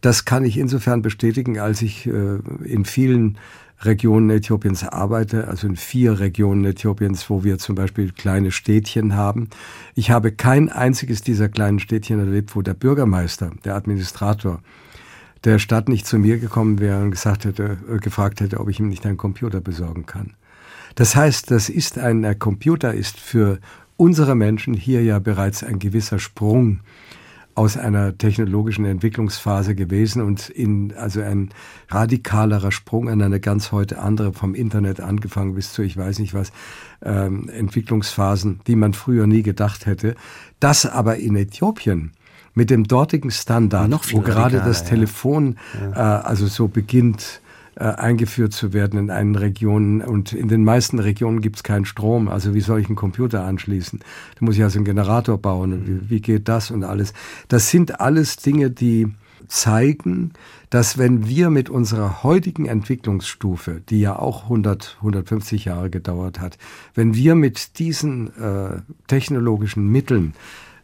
Das 0.00 0.24
kann 0.24 0.44
ich 0.44 0.58
insofern 0.58 1.02
bestätigen, 1.02 1.58
als 1.58 1.82
ich 1.82 2.06
äh, 2.06 2.38
in 2.64 2.84
vielen 2.84 3.38
Regionen 3.84 4.30
Äthiopiens 4.30 4.84
arbeite, 4.84 5.48
also 5.48 5.66
in 5.66 5.76
vier 5.76 6.20
Regionen 6.20 6.64
Äthiopiens, 6.64 7.28
wo 7.28 7.44
wir 7.44 7.58
zum 7.58 7.74
Beispiel 7.74 8.12
kleine 8.12 8.50
Städtchen 8.50 9.14
haben. 9.14 9.48
Ich 9.94 10.10
habe 10.10 10.32
kein 10.32 10.68
einziges 10.68 11.22
dieser 11.22 11.48
kleinen 11.48 11.78
Städtchen 11.78 12.18
erlebt, 12.18 12.54
wo 12.54 12.62
der 12.62 12.74
Bürgermeister, 12.74 13.50
der 13.64 13.74
Administrator 13.74 14.60
der 15.44 15.58
Stadt 15.58 15.88
nicht 15.88 16.06
zu 16.06 16.18
mir 16.18 16.38
gekommen 16.38 16.78
wäre 16.78 17.02
und 17.02 17.10
gesagt 17.10 17.44
hätte, 17.44 17.78
äh, 17.90 17.98
gefragt 17.98 18.40
hätte, 18.40 18.60
ob 18.60 18.68
ich 18.68 18.78
ihm 18.78 18.88
nicht 18.88 19.04
einen 19.04 19.16
Computer 19.16 19.60
besorgen 19.60 20.06
kann. 20.06 20.34
Das 20.94 21.16
heißt, 21.16 21.50
das 21.50 21.68
ist 21.68 21.98
ein, 21.98 22.22
der 22.22 22.34
Computer 22.34 22.94
ist 22.94 23.18
für 23.18 23.58
unsere 23.96 24.34
Menschen 24.34 24.74
hier 24.74 25.02
ja 25.02 25.18
bereits 25.18 25.64
ein 25.64 25.78
gewisser 25.78 26.18
Sprung 26.18 26.80
aus 27.54 27.76
einer 27.76 28.16
technologischen 28.16 28.84
Entwicklungsphase 28.84 29.74
gewesen 29.74 30.22
und 30.22 30.48
in 30.48 30.94
also 30.96 31.20
ein 31.20 31.50
radikalerer 31.88 32.72
Sprung 32.72 33.08
in 33.08 33.20
eine 33.22 33.40
ganz 33.40 33.72
heute 33.72 33.98
andere 33.98 34.32
vom 34.32 34.54
Internet 34.54 35.00
angefangen 35.00 35.54
bis 35.54 35.72
zu 35.72 35.82
ich 35.82 35.96
weiß 35.96 36.18
nicht 36.18 36.32
was 36.32 36.52
ähm, 37.02 37.48
Entwicklungsphasen, 37.50 38.60
die 38.66 38.76
man 38.76 38.94
früher 38.94 39.26
nie 39.26 39.42
gedacht 39.42 39.86
hätte. 39.86 40.14
Das 40.60 40.86
aber 40.86 41.16
in 41.16 41.36
Äthiopien 41.36 42.12
mit 42.54 42.70
dem 42.70 42.84
dortigen 42.84 43.30
Standard, 43.30 43.90
wo 44.12 44.20
gerade 44.20 44.58
das 44.58 44.84
Telefon 44.84 45.58
ja. 45.94 46.20
äh, 46.20 46.24
also 46.24 46.46
so 46.46 46.68
beginnt 46.68 47.41
äh, 47.74 47.84
eingeführt 47.84 48.52
zu 48.52 48.72
werden 48.72 48.98
in 48.98 49.10
einen 49.10 49.34
Regionen. 49.34 50.02
Und 50.02 50.32
in 50.32 50.48
den 50.48 50.64
meisten 50.64 50.98
Regionen 50.98 51.40
gibt 51.40 51.56
es 51.56 51.62
keinen 51.62 51.84
Strom. 51.84 52.28
Also 52.28 52.54
wie 52.54 52.60
soll 52.60 52.80
ich 52.80 52.86
einen 52.86 52.96
Computer 52.96 53.44
anschließen? 53.44 54.00
Da 54.00 54.44
muss 54.44 54.56
ich 54.56 54.62
also 54.62 54.78
einen 54.78 54.84
Generator 54.84 55.38
bauen. 55.38 55.86
Wie, 55.86 56.10
wie 56.10 56.20
geht 56.20 56.48
das 56.48 56.70
und 56.70 56.84
alles? 56.84 57.12
Das 57.48 57.70
sind 57.70 58.00
alles 58.00 58.36
Dinge, 58.36 58.70
die 58.70 59.08
zeigen, 59.48 60.32
dass 60.70 60.98
wenn 60.98 61.28
wir 61.28 61.50
mit 61.50 61.68
unserer 61.68 62.22
heutigen 62.22 62.66
Entwicklungsstufe, 62.66 63.82
die 63.88 64.00
ja 64.00 64.18
auch 64.18 64.44
100, 64.44 64.96
150 64.98 65.66
Jahre 65.66 65.90
gedauert 65.90 66.40
hat, 66.40 66.58
wenn 66.94 67.14
wir 67.14 67.34
mit 67.34 67.78
diesen 67.78 68.34
äh, 68.38 68.80
technologischen 69.06 69.88
Mitteln 69.88 70.34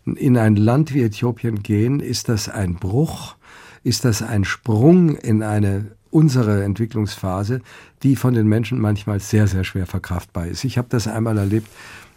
in 0.04 0.36
ein 0.36 0.56
Land 0.56 0.94
wie 0.94 1.02
Äthiopien 1.02 1.62
gehen, 1.62 2.00
ist 2.00 2.28
das 2.28 2.48
ein 2.48 2.74
Bruch, 2.74 3.36
ist 3.84 4.04
das 4.04 4.22
ein 4.22 4.44
Sprung 4.44 5.16
in 5.16 5.42
eine 5.42 5.92
unsere 6.10 6.64
Entwicklungsphase, 6.64 7.60
die 8.02 8.16
von 8.16 8.34
den 8.34 8.46
Menschen 8.46 8.80
manchmal 8.80 9.20
sehr, 9.20 9.46
sehr 9.46 9.64
schwer 9.64 9.86
verkraftbar 9.86 10.46
ist. 10.46 10.64
Ich 10.64 10.78
habe 10.78 10.88
das 10.90 11.06
einmal 11.06 11.38
erlebt 11.38 11.68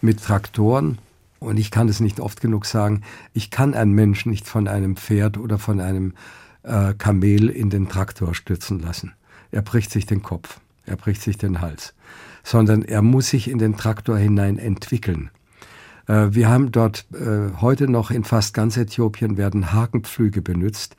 mit 0.02 0.24
Traktoren. 0.24 0.98
Und 1.40 1.58
ich 1.58 1.72
kann 1.72 1.90
es 1.90 2.00
nicht 2.00 2.20
oft 2.20 2.40
genug 2.40 2.68
sagen, 2.68 3.02
ich 3.34 3.50
kann 3.50 3.74
einen 3.74 3.94
Menschen 3.94 4.30
nicht 4.30 4.48
von 4.48 4.68
einem 4.68 4.96
Pferd 4.96 5.40
oder 5.40 5.58
von 5.58 5.80
einem 5.82 6.14
äh, 6.62 6.94
Kamel 6.94 7.50
in 7.50 7.72
den 7.72 7.90
Traktor 7.90 8.36
stürzen 8.36 8.80
lassen. 8.80 9.14
Er 9.50 9.64
bricht 9.64 9.90
sich 9.90 10.06
den 10.06 10.22
Kopf, 10.22 10.60
er 10.86 10.98
bricht 10.98 11.22
sich 11.22 11.40
den 11.40 11.60
Hals, 11.60 11.96
sondern 12.44 12.84
er 12.84 13.02
muss 13.02 13.30
sich 13.30 13.50
in 13.50 13.58
den 13.58 13.76
Traktor 13.76 14.20
hinein 14.20 14.60
entwickeln. 14.60 15.32
Äh, 16.08 16.28
wir 16.32 16.50
haben 16.50 16.72
dort 16.72 17.06
äh, 17.14 17.60
heute 17.60 17.90
noch 17.90 18.12
in 18.12 18.24
fast 18.24 18.54
ganz 18.54 18.78
Äthiopien 18.78 19.38
werden 19.38 19.74
Hakenpflüge 19.74 20.42
benutzt, 20.42 20.96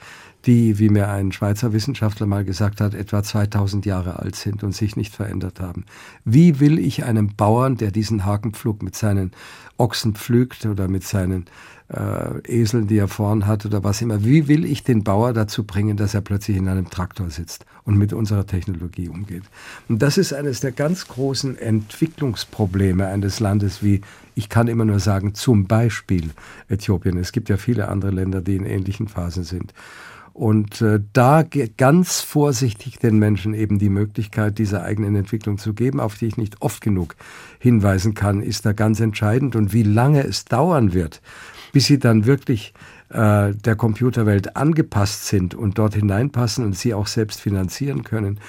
die, 0.46 0.78
wie 0.78 0.88
mir 0.88 1.08
ein 1.08 1.32
Schweizer 1.32 1.72
Wissenschaftler 1.72 2.26
mal 2.26 2.44
gesagt 2.44 2.80
hat, 2.80 2.94
etwa 2.94 3.22
2000 3.22 3.86
Jahre 3.86 4.18
alt 4.18 4.36
sind 4.36 4.64
und 4.64 4.74
sich 4.74 4.96
nicht 4.96 5.14
verändert 5.14 5.60
haben. 5.60 5.84
Wie 6.24 6.60
will 6.60 6.78
ich 6.78 7.04
einem 7.04 7.34
Bauern, 7.36 7.76
der 7.76 7.90
diesen 7.90 8.24
Hakenpflug 8.24 8.82
mit 8.82 8.96
seinen 8.96 9.32
Ochsen 9.78 10.14
pflügt 10.14 10.66
oder 10.66 10.88
mit 10.88 11.04
seinen 11.04 11.46
äh, 11.88 12.60
Eseln, 12.62 12.86
die 12.86 12.98
er 12.98 13.08
vorn 13.08 13.46
hat 13.46 13.66
oder 13.66 13.84
was 13.84 14.02
immer, 14.02 14.24
wie 14.24 14.48
will 14.48 14.64
ich 14.64 14.84
den 14.84 15.04
Bauer 15.04 15.32
dazu 15.32 15.64
bringen, 15.64 15.96
dass 15.96 16.14
er 16.14 16.20
plötzlich 16.20 16.56
in 16.56 16.68
einem 16.68 16.90
Traktor 16.90 17.30
sitzt 17.30 17.64
und 17.84 17.96
mit 17.96 18.12
unserer 18.12 18.46
Technologie 18.46 19.08
umgeht? 19.08 19.44
Und 19.88 20.02
das 20.02 20.18
ist 20.18 20.32
eines 20.32 20.60
der 20.60 20.72
ganz 20.72 21.08
großen 21.08 21.58
Entwicklungsprobleme 21.58 23.06
eines 23.06 23.40
Landes 23.40 23.82
wie, 23.82 24.00
ich 24.34 24.48
kann 24.48 24.68
immer 24.68 24.84
nur 24.84 25.00
sagen, 25.00 25.34
zum 25.34 25.66
Beispiel 25.66 26.30
Äthiopien. 26.68 27.18
Es 27.18 27.32
gibt 27.32 27.48
ja 27.48 27.56
viele 27.56 27.88
andere 27.88 28.10
Länder, 28.10 28.40
die 28.40 28.56
in 28.56 28.64
ähnlichen 28.64 29.08
Phasen 29.08 29.44
sind. 29.44 29.72
Und 30.32 30.80
äh, 30.80 31.00
da 31.12 31.44
ganz 31.76 32.20
vorsichtig 32.20 32.98
den 32.98 33.18
Menschen 33.18 33.52
eben 33.52 33.78
die 33.78 33.90
Möglichkeit 33.90 34.58
dieser 34.58 34.82
eigenen 34.82 35.14
Entwicklung 35.14 35.58
zu 35.58 35.74
geben, 35.74 36.00
auf 36.00 36.16
die 36.16 36.26
ich 36.26 36.36
nicht 36.36 36.62
oft 36.62 36.80
genug 36.80 37.16
hinweisen 37.58 38.14
kann, 38.14 38.40
ist 38.40 38.64
da 38.64 38.72
ganz 38.72 39.00
entscheidend. 39.00 39.56
Und 39.56 39.72
wie 39.72 39.82
lange 39.82 40.24
es 40.24 40.46
dauern 40.46 40.94
wird, 40.94 41.20
bis 41.72 41.86
sie 41.86 41.98
dann 41.98 42.24
wirklich 42.24 42.72
äh, 43.10 43.54
der 43.54 43.76
Computerwelt 43.76 44.56
angepasst 44.56 45.26
sind 45.26 45.54
und 45.54 45.76
dort 45.78 45.94
hineinpassen 45.94 46.64
und 46.64 46.76
sie 46.76 46.94
auch 46.94 47.06
selbst 47.06 47.40
finanzieren 47.40 48.02
können, 48.02 48.40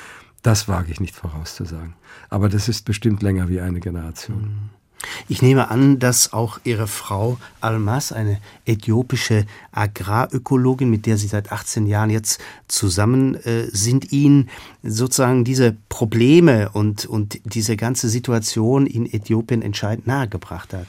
das 0.41 0.67
wage 0.67 0.91
ich 0.91 0.99
nicht 0.99 1.15
vorauszusagen. 1.15 1.95
Aber 2.29 2.47
das 2.47 2.69
ist 2.69 2.85
bestimmt 2.85 3.21
länger 3.21 3.49
wie 3.49 3.61
eine 3.61 3.79
Generation. 3.79 4.41
Mhm. 4.41 4.82
Ich 5.27 5.41
nehme 5.41 5.69
an, 5.69 5.99
dass 5.99 6.33
auch 6.33 6.59
Ihre 6.63 6.87
Frau 6.87 7.37
Almas, 7.61 8.11
eine 8.11 8.39
äthiopische 8.65 9.45
Agrarökologin, 9.71 10.89
mit 10.89 11.05
der 11.05 11.17
Sie 11.17 11.27
seit 11.27 11.51
18 11.51 11.85
Jahren 11.85 12.09
jetzt 12.09 12.41
zusammen 12.67 13.35
äh, 13.35 13.67
sind, 13.71 14.11
Ihnen 14.11 14.49
sozusagen 14.83 15.43
diese 15.43 15.75
Probleme 15.89 16.69
und, 16.73 17.05
und 17.05 17.39
diese 17.45 17.77
ganze 17.77 18.09
Situation 18.09 18.85
in 18.85 19.11
Äthiopien 19.11 19.61
entscheidend 19.61 20.07
nahegebracht 20.07 20.73
hat. 20.73 20.87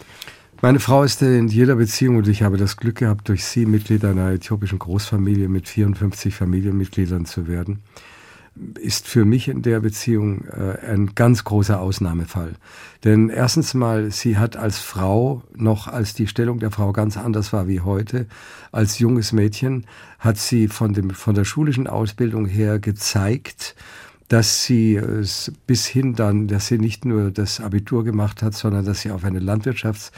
Meine 0.63 0.81
Frau 0.81 1.03
ist 1.03 1.21
in 1.21 1.49
jeder 1.49 1.77
Beziehung 1.77 2.17
und 2.17 2.29
ich 2.29 2.43
habe 2.43 2.57
das 2.57 2.77
Glück 2.77 2.97
gehabt, 2.97 3.29
durch 3.29 3.45
sie 3.45 3.67
Mitglied 3.67 4.05
einer 4.05 4.31
äthiopischen 4.31 4.79
Großfamilie 4.79 5.49
mit 5.49 5.69
54 5.69 6.35
Familienmitgliedern 6.35 7.27
zu 7.27 7.47
werden 7.47 7.83
ist 8.81 9.09
für 9.09 9.25
mich 9.25 9.49
in 9.49 9.63
der 9.63 9.81
Beziehung 9.81 10.45
äh, 10.45 10.79
ein 10.87 11.15
ganz 11.15 11.45
großer 11.45 11.81
Ausnahmefall. 11.81 12.55
Denn 13.03 13.29
erstens 13.29 13.75
mal, 13.75 14.11
sie 14.11 14.39
hat 14.39 14.57
als 14.57 14.79
Frau, 14.79 15.43
noch 15.57 15.89
als 15.89 16.15
die 16.15 16.29
Stellung 16.29 16.61
der 16.61 16.71
Frau 16.71 16.93
ganz 16.93 17.17
anders 17.17 17.53
war 17.53 17.67
wie 17.67 17.81
heute, 17.81 18.27
als 18.71 18.99
junges 18.99 19.33
Mädchen, 19.33 19.87
hat 20.19 20.39
sie 20.39 20.69
von, 20.69 20.93
dem, 20.93 21.11
von 21.11 21.35
der 21.35 21.45
schulischen 21.45 21.87
Ausbildung 21.87 22.47
her 22.47 22.79
gezeigt, 22.79 23.75
dass 24.29 24.65
sie 24.65 24.97
es 24.97 25.53
bis 25.67 25.87
hin 25.87 26.15
dann, 26.15 26.47
dass 26.47 26.69
sie 26.69 26.79
nicht 26.79 27.05
nur 27.05 27.31
das 27.31 27.61
Abitur 27.61 28.05
gemacht 28.05 28.43
hat, 28.43 28.55
sondern 28.55 28.85
dass 28.85 29.01
sie 29.01 29.11
auf 29.11 29.25
eine 29.25 29.41
Landwirtschafts- 29.41 30.13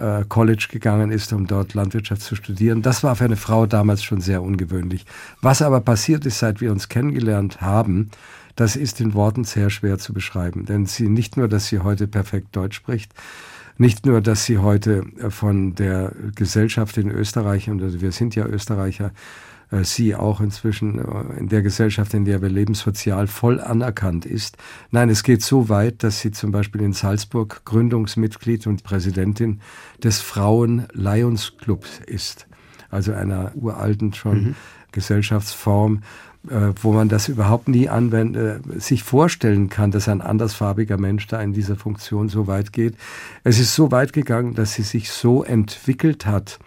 äh, 0.00 0.24
College 0.28 0.68
gegangen 0.70 1.12
ist, 1.12 1.32
um 1.32 1.46
dort 1.46 1.74
Landwirtschaft 1.74 2.22
zu 2.22 2.34
studieren. 2.34 2.82
Das 2.82 3.02
war 3.04 3.14
für 3.16 3.24
eine 3.24 3.36
Frau 3.36 3.66
damals 3.66 4.02
schon 4.02 4.20
sehr 4.20 4.42
ungewöhnlich. 4.42 5.04
Was 5.42 5.62
aber 5.62 5.80
passiert 5.80 6.26
ist, 6.26 6.38
seit 6.38 6.60
wir 6.60 6.72
uns 6.72 6.88
kennengelernt 6.88 7.60
haben, 7.60 8.10
das 8.56 8.76
ist 8.76 9.00
in 9.00 9.14
Worten 9.14 9.44
sehr 9.44 9.70
schwer 9.70 9.98
zu 9.98 10.12
beschreiben. 10.12 10.66
Denn 10.66 10.86
sie 10.86 11.08
nicht 11.08 11.36
nur, 11.36 11.48
dass 11.48 11.68
sie 11.68 11.80
heute 11.80 12.08
perfekt 12.08 12.56
Deutsch 12.56 12.76
spricht, 12.76 13.12
Nicht 13.80 14.04
nur, 14.04 14.20
dass 14.20 14.44
sie 14.44 14.58
heute 14.58 15.06
äh, 15.18 15.30
von 15.30 15.74
der 15.74 16.12
Gesellschaft 16.34 16.98
in 16.98 17.10
Österreich, 17.10 17.70
und 17.70 18.02
wir 18.02 18.12
sind 18.12 18.34
ja 18.34 18.44
Österreicher, 18.44 19.10
sie 19.82 20.14
auch 20.14 20.40
inzwischen 20.40 20.98
äh, 20.98 21.38
in 21.38 21.48
der 21.48 21.62
Gesellschaft, 21.62 22.14
in 22.14 22.24
der 22.24 22.42
wir 22.42 22.48
leben, 22.48 22.74
sozial 22.74 23.26
voll 23.26 23.60
anerkannt 23.60 24.26
ist. 24.26 24.56
Nein, 24.90 25.08
es 25.08 25.22
geht 25.22 25.42
so 25.42 25.68
weit, 25.68 26.02
dass 26.02 26.20
sie 26.20 26.32
zum 26.32 26.50
Beispiel 26.50 26.82
in 26.82 26.92
Salzburg 26.92 27.62
Gründungsmitglied 27.64 28.66
und 28.66 28.82
Präsidentin 28.82 29.60
des 30.02 30.20
Frauen 30.20 30.86
Lions 30.92 31.56
Clubs 31.58 32.00
ist. 32.06 32.46
Also 32.90 33.12
einer 33.12 33.52
uralten 33.54 34.12
schon 34.12 34.42
mhm. 34.42 34.54
Gesellschaftsform, 34.90 36.02
äh, 36.48 36.72
wo 36.82 36.92
man 36.92 37.08
das 37.08 37.28
überhaupt 37.28 37.68
nie 37.68 37.88
anwenden, 37.88 38.80
sich 38.80 39.04
vorstellen 39.04 39.68
kann, 39.68 39.90
dass 39.90 40.08
ein 40.08 40.20
andersfarbiger 40.20 40.98
Mensch 40.98 41.26
da 41.28 41.40
in 41.40 41.52
dieser 41.52 41.76
Funktion 41.76 42.28
so 42.28 42.46
weit 42.46 42.72
geht. 42.72 42.94
Es 43.44 43.60
ist 43.60 43.74
so 43.74 43.92
weit 43.92 44.12
gegangen, 44.12 44.54
dass 44.54 44.74
sie 44.74 44.82
sich 44.82 45.10
so 45.12 45.44
entwickelt 45.44 46.26
hat, 46.26 46.58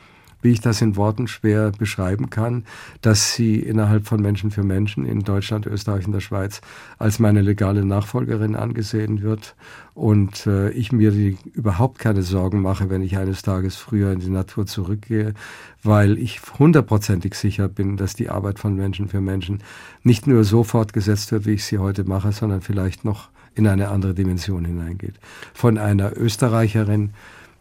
wie 0.44 0.52
ich 0.52 0.62
das 0.62 0.82
in 0.82 0.96
Worten 0.96 1.28
schwer 1.28 1.72
beschreiben 1.72 2.30
kann, 2.30 2.66
dass 3.02 3.34
sie 3.34 3.60
innerhalb 3.60 4.06
von 4.06 4.22
Menschen 4.22 4.52
für 4.52 4.64
Menschen 4.64 5.06
in 5.06 5.22
Deutschland, 5.22 5.66
Österreich 5.66 6.06
und 6.06 6.12
der 6.12 6.20
Schweiz 6.20 6.62
als 7.00 7.18
meine 7.20 7.42
legale 7.42 7.84
Nachfolgerin 7.86 8.56
angesehen 8.56 9.22
wird 9.22 9.56
und 9.96 10.46
äh, 10.48 10.70
ich 10.72 10.92
mir 10.92 11.12
die, 11.12 11.38
überhaupt 11.54 12.00
keine 12.00 12.24
Sorgen 12.24 12.62
mache, 12.62 12.90
wenn 12.90 13.02
ich 13.02 13.18
eines 13.18 13.42
Tages 13.42 13.76
früher 13.76 14.12
in 14.12 14.20
die 14.20 14.30
Natur 14.30 14.66
zurückgehe, 14.66 15.34
weil 15.82 16.18
ich 16.18 16.42
hundertprozentig 16.60 17.36
sicher 17.36 17.68
bin, 17.68 17.98
dass 17.98 18.14
die 18.14 18.30
Arbeit 18.30 18.60
von 18.60 18.76
Menschen 18.76 19.08
für 19.08 19.22
Menschen 19.22 19.64
nicht 20.04 20.28
nur 20.28 20.44
so 20.44 20.64
fortgesetzt 20.64 21.32
wird, 21.32 21.46
wie 21.46 21.54
ich 21.54 21.66
sie 21.66 21.78
heute 21.78 22.04
mache, 22.04 22.32
sondern 22.32 22.62
vielleicht 22.62 23.06
noch 23.06 23.30
in 23.56 23.68
eine 23.68 23.90
andere 23.90 24.14
Dimension 24.14 24.66
hineingeht. 24.66 25.16
Von 25.54 25.78
einer 25.78 26.18
Österreicherin, 26.18 27.12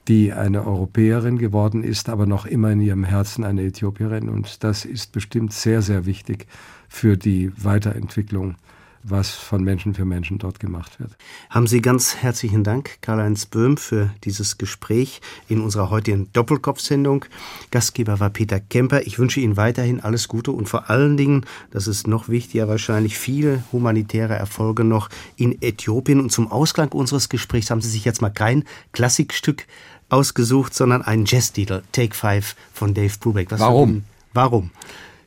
die 0.09 0.33
eine 0.33 0.67
Europäerin 0.67 1.39
geworden 1.39 1.85
ist, 1.85 2.09
aber 2.09 2.27
noch 2.27 2.47
immer 2.47 2.71
in 2.73 2.81
ihrem 2.81 3.05
Herzen 3.05 3.45
eine 3.45 3.63
Äthiopierin. 3.63 4.29
Und 4.29 4.65
das 4.65 4.85
ist 4.85 5.13
bestimmt 5.13 5.53
sehr, 5.53 5.83
sehr 5.83 6.07
wichtig 6.07 6.47
für 6.89 7.17
die 7.17 7.53
Weiterentwicklung 7.57 8.57
was 9.03 9.31
von 9.31 9.65
Menschen 9.65 9.95
für 9.95 10.05
Menschen 10.05 10.39
dort 10.39 10.61
gemacht 10.61 11.01
wird. 11.01 11.17
Haben 11.51 11.67
Sie 11.67 11.81
ganz 11.81 12.17
herzlichen 12.17 12.63
Dank, 12.63 12.99
Karl-Heinz 13.01 13.47
Böhm, 13.47 13.77
für 13.77 14.11
dieses 14.25 14.59
Gespräch 14.59 15.21
in 15.49 15.61
unserer 15.61 15.91
heutigen 15.91 16.33
Doppelkopf-Sendung. 16.33 17.25
Gastgeber 17.71 18.21
war 18.21 18.31
Peter 18.31 18.61
Kemper. 18.61 19.07
Ich 19.07 19.19
wünsche 19.19 19.41
Ihnen 19.41 19.57
weiterhin 19.57 20.01
alles 20.01 20.29
Gute 20.29 20.53
und 20.53 20.69
vor 20.69 20.89
allen 20.89 21.17
Dingen, 21.17 21.45
das 21.71 21.89
ist 21.89 22.07
noch 22.07 22.29
wichtiger 22.29 22.69
wahrscheinlich, 22.69 23.19
viele 23.19 23.65
humanitäre 23.73 24.35
Erfolge 24.35 24.85
noch 24.85 25.09
in 25.37 25.61
Äthiopien. 25.61 26.21
Und 26.21 26.31
zum 26.31 26.51
Ausklang 26.51 26.93
unseres 26.93 27.29
Gesprächs 27.29 27.71
haben 27.71 27.81
Sie 27.81 27.91
sich 27.91 28.05
jetzt 28.05 28.23
mal 28.23 28.31
kein 28.31 28.65
Klassikstück 28.93 29.67
ausgesucht, 30.13 30.75
sondern 30.75 31.03
einen 31.03 31.25
Jazztitel, 31.27 31.83
Take 31.93 32.15
Five 32.15 32.55
von 32.73 32.95
Dave 32.95 33.15
Brubeck. 33.19 33.51
Was 33.51 33.61
Warum? 33.61 34.05
Warum? 34.35 34.71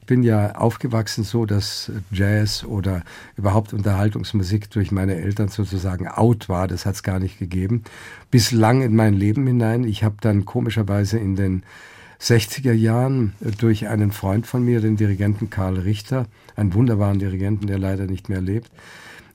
Ich 0.02 0.08
bin 0.08 0.22
ja 0.22 0.54
aufgewachsen 0.54 1.24
so, 1.24 1.48
dass 1.48 1.92
Jazz 2.12 2.64
oder 2.64 3.02
überhaupt 3.38 3.74
Unterhaltungsmusik 3.74 4.70
durch 4.70 4.92
meine 4.92 5.16
Eltern 5.16 5.48
sozusagen 5.48 6.08
out 6.08 6.48
war. 6.48 6.68
Das 6.68 6.86
hat 6.86 6.94
es 6.94 7.02
gar 7.02 7.18
nicht 7.18 7.40
gegeben. 7.40 7.84
Bislang 8.30 8.84
in 8.84 8.96
mein 8.96 9.16
Leben 9.16 9.48
hinein. 9.48 9.84
Ich 9.84 10.04
habe 10.04 10.18
dann 10.22 10.46
komischerweise 10.46 11.18
in 11.18 11.36
den 11.36 11.64
60er 12.22 12.74
Jahren 12.74 13.34
durch 13.58 13.88
einen 13.88 14.12
Freund 14.12 14.46
von 14.46 14.64
mir, 14.64 14.80
den 14.80 14.96
Dirigenten 14.96 15.50
Karl 15.50 15.80
Richter, 15.80 16.28
einen 16.56 16.76
wunderbaren 16.76 17.18
Dirigenten, 17.18 17.66
der 17.66 17.80
leider 17.80 18.06
nicht 18.06 18.30
mehr 18.30 18.42
lebt, 18.42 18.70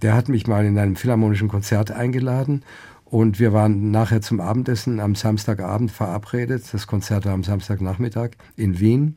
der 0.02 0.14
hat 0.14 0.28
mich 0.28 0.46
mal 0.46 0.64
in 0.64 0.78
einem 0.78 0.96
philharmonischen 0.96 1.48
Konzert 1.48 1.90
eingeladen 1.90 2.62
und 3.10 3.40
wir 3.40 3.52
waren 3.52 3.90
nachher 3.90 4.22
zum 4.22 4.40
Abendessen 4.40 5.00
am 5.00 5.16
Samstagabend 5.16 5.90
verabredet. 5.90 6.62
Das 6.72 6.86
Konzert 6.86 7.26
war 7.26 7.32
am 7.32 7.42
Samstagnachmittag 7.42 8.30
in 8.56 8.78
Wien. 8.78 9.16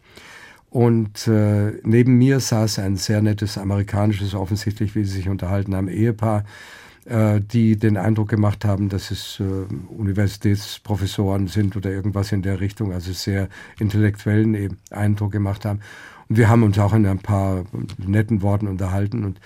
Und 0.71 1.27
äh, 1.27 1.73
neben 1.83 2.17
mir 2.17 2.39
saß 2.39 2.79
ein 2.79 2.97
sehr 2.97 3.21
nettes 3.21 3.59
amerikanisches, 3.59 4.33
offensichtlich, 4.33 4.95
wie 4.95 5.03
sie 5.03 5.17
sich 5.17 5.29
unterhalten 5.29 5.75
haben, 5.75 5.87
Ehepaar, 5.87 6.43
äh, 7.05 7.39
die 7.39 7.77
den 7.77 7.95
Eindruck 7.95 8.29
gemacht 8.29 8.65
haben, 8.65 8.89
dass 8.89 9.11
es 9.11 9.39
äh, 9.39 9.43
Universitätsprofessoren 9.95 11.47
sind 11.47 11.77
oder 11.77 11.91
irgendwas 11.91 12.31
in 12.31 12.41
der 12.41 12.59
Richtung, 12.59 12.93
also 12.93 13.13
sehr 13.13 13.47
intellektuellen 13.77 14.79
Eindruck 14.89 15.31
gemacht 15.31 15.65
haben. 15.65 15.81
Und 16.29 16.37
wir 16.37 16.49
haben 16.49 16.63
uns 16.63 16.79
auch 16.79 16.93
in 16.93 17.05
ein 17.05 17.19
paar 17.19 17.65
netten 17.97 18.41
Worten 18.41 18.67
unterhalten. 18.67 19.23
Und 19.23 19.39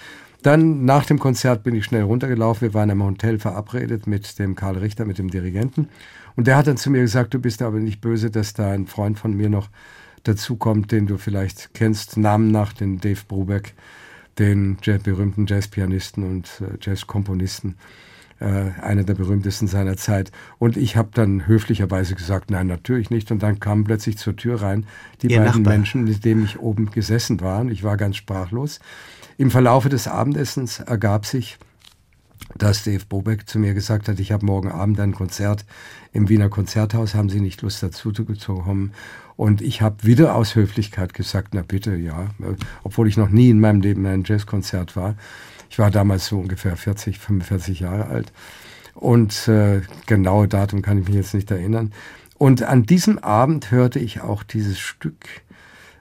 dann 0.48 0.86
nach 0.86 1.06
dem 1.06 1.20
Konzert 1.20 1.64
bin 1.64 1.76
ich 1.76 1.84
schnell 1.84 2.04
runtergelaufen. 2.04 2.70
Wir 2.70 2.74
waren 2.74 2.90
im 2.90 3.04
Hotel 3.04 3.38
verabredet 3.38 4.08
mit 4.08 4.40
dem 4.40 4.56
Karl 4.56 4.78
Richter, 4.78 5.04
mit 5.04 5.18
dem 5.18 5.30
Dirigenten. 5.30 5.90
Und 6.38 6.48
der 6.48 6.56
hat 6.56 6.68
dann 6.68 6.78
zu 6.78 6.90
mir 6.90 7.02
gesagt, 7.02 7.34
du 7.34 7.40
bist 7.40 7.62
aber 7.62 7.80
nicht 7.80 8.00
böse, 8.00 8.32
dass 8.32 8.54
da 8.54 8.72
ein 8.72 8.88
Freund 8.88 9.20
von 9.20 9.36
mir 9.36 9.50
noch 9.50 9.68
dazu 10.24 10.56
kommt, 10.56 10.94
den 10.94 11.06
du 11.06 11.18
vielleicht 11.18 11.74
kennst, 11.74 12.16
Namen 12.16 12.50
nach, 12.50 12.72
den 12.72 13.02
Dave 13.02 13.20
Brubeck, 13.28 13.74
den 14.40 14.78
berühmten 15.04 15.48
Jazzpianisten 15.48 16.24
und 16.24 16.62
äh, 16.62 16.78
Jazzkomponisten, 16.80 17.76
äh, 18.40 18.46
einer 18.82 19.04
der 19.04 19.16
berühmtesten 19.16 19.68
seiner 19.68 19.98
Zeit. 19.98 20.32
Und 20.60 20.78
ich 20.78 20.96
habe 20.96 21.10
dann 21.14 21.48
höflicherweise 21.48 22.16
gesagt, 22.16 22.52
nein, 22.52 22.68
natürlich 22.68 23.10
nicht. 23.10 23.32
Und 23.32 23.44
dann 23.44 23.60
kamen 23.60 23.84
plötzlich 23.84 24.18
zur 24.18 24.38
Tür 24.38 24.62
rein 24.62 24.86
die 25.22 25.28
Ihr 25.28 25.40
beiden 25.40 25.64
Nachbar. 25.64 25.74
Menschen, 25.74 26.06
mit 26.06 26.24
denen 26.24 26.46
ich 26.46 26.60
oben 26.60 26.92
gesessen 26.92 27.42
war. 27.42 27.60
Und 27.60 27.70
ich 27.70 27.84
war 27.84 27.98
ganz 27.98 28.16
sprachlos. 28.16 28.80
Im 29.38 29.52
Verlaufe 29.52 29.90
des 29.90 30.08
Abendessens 30.08 30.80
ergab 30.80 31.28
sich, 31.28 31.60
dass 32.58 32.84
Dave 32.84 33.06
Bobeck 33.08 33.48
zu 33.48 33.60
mir 33.60 33.76
gesagt 33.76 34.08
hat, 34.08 34.20
ich 34.20 34.32
habe 34.32 34.46
morgen 34.46 34.72
Abend 34.72 35.00
ein 35.00 35.14
Konzert 35.14 35.64
im 36.12 36.28
Wiener 36.28 36.50
Konzerthaus, 36.50 37.14
haben 37.14 37.30
Sie 37.30 37.40
nicht 37.40 37.62
Lust 37.62 37.84
dazu 37.84 38.12
zu 38.12 38.26
kommen? 38.26 38.94
Und 39.36 39.62
ich 39.62 39.84
habe 39.84 40.04
wieder 40.04 40.34
aus 40.34 40.56
Höflichkeit 40.56 41.14
gesagt, 41.14 41.50
na 41.54 41.62
bitte, 41.62 41.96
ja, 41.96 42.30
obwohl 42.84 43.08
ich 43.08 43.18
noch 43.18 43.30
nie 43.30 43.52
in 43.52 43.60
meinem 43.60 43.82
Leben 43.82 44.06
in 44.06 44.12
einem 44.12 44.24
Jazzkonzert 44.26 44.96
war. 44.96 45.16
Ich 45.70 45.78
war 45.78 45.92
damals 45.92 46.26
so 46.26 46.40
ungefähr 46.40 46.76
40, 46.76 47.20
45 47.20 47.82
Jahre 47.82 48.08
alt. 48.08 48.34
Und 48.96 49.48
äh, 49.48 49.82
genaue 50.08 50.48
Datum 50.48 50.82
kann 50.82 51.00
ich 51.00 51.08
mich 51.08 51.16
jetzt 51.16 51.36
nicht 51.36 51.52
erinnern. 51.52 51.94
Und 52.40 52.64
an 52.64 52.88
diesem 52.88 53.20
Abend 53.20 53.70
hörte 53.70 54.00
ich 54.00 54.22
auch 54.22 54.42
dieses 54.42 54.80
Stück, 54.80 55.26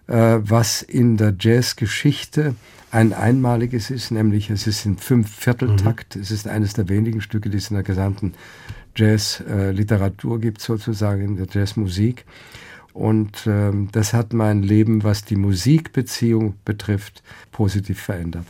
was 0.09 0.83
in 0.83 1.17
der 1.17 1.35
Jazzgeschichte 1.39 2.55
ein 2.91 3.13
einmaliges 3.13 3.91
ist, 3.91 4.11
nämlich 4.11 4.51
es 4.51 4.67
ist 4.67 4.87
in 4.87 4.97
fünf 4.97 5.29
Vierteltakt. 5.29 6.17
Mhm. 6.17 6.23
Es 6.23 6.31
ist 6.31 6.49
eines 6.49 6.73
der 6.75 6.89
wenigen 6.89 7.21
Stücke, 7.21 7.51
die 7.51 7.59
es 7.59 7.71
in 7.71 7.75
der 7.75 7.83
gesamten 7.83 8.35
Jazzliteratur 8.97 10.37
äh, 10.37 10.41
gibt, 10.41 10.61
sozusagen 10.61 11.23
in 11.23 11.37
der 11.37 11.47
Jazzmusik. 11.51 12.25
Und 12.93 13.47
ähm, 13.47 13.91
das 13.93 14.15
hat 14.15 14.33
mein 14.33 14.63
Leben, 14.63 15.05
was 15.05 15.25
die 15.25 15.37
Musikbeziehung 15.37 16.55
betrifft, 16.65 17.23
positiv 17.53 18.01
verändert. 18.01 18.47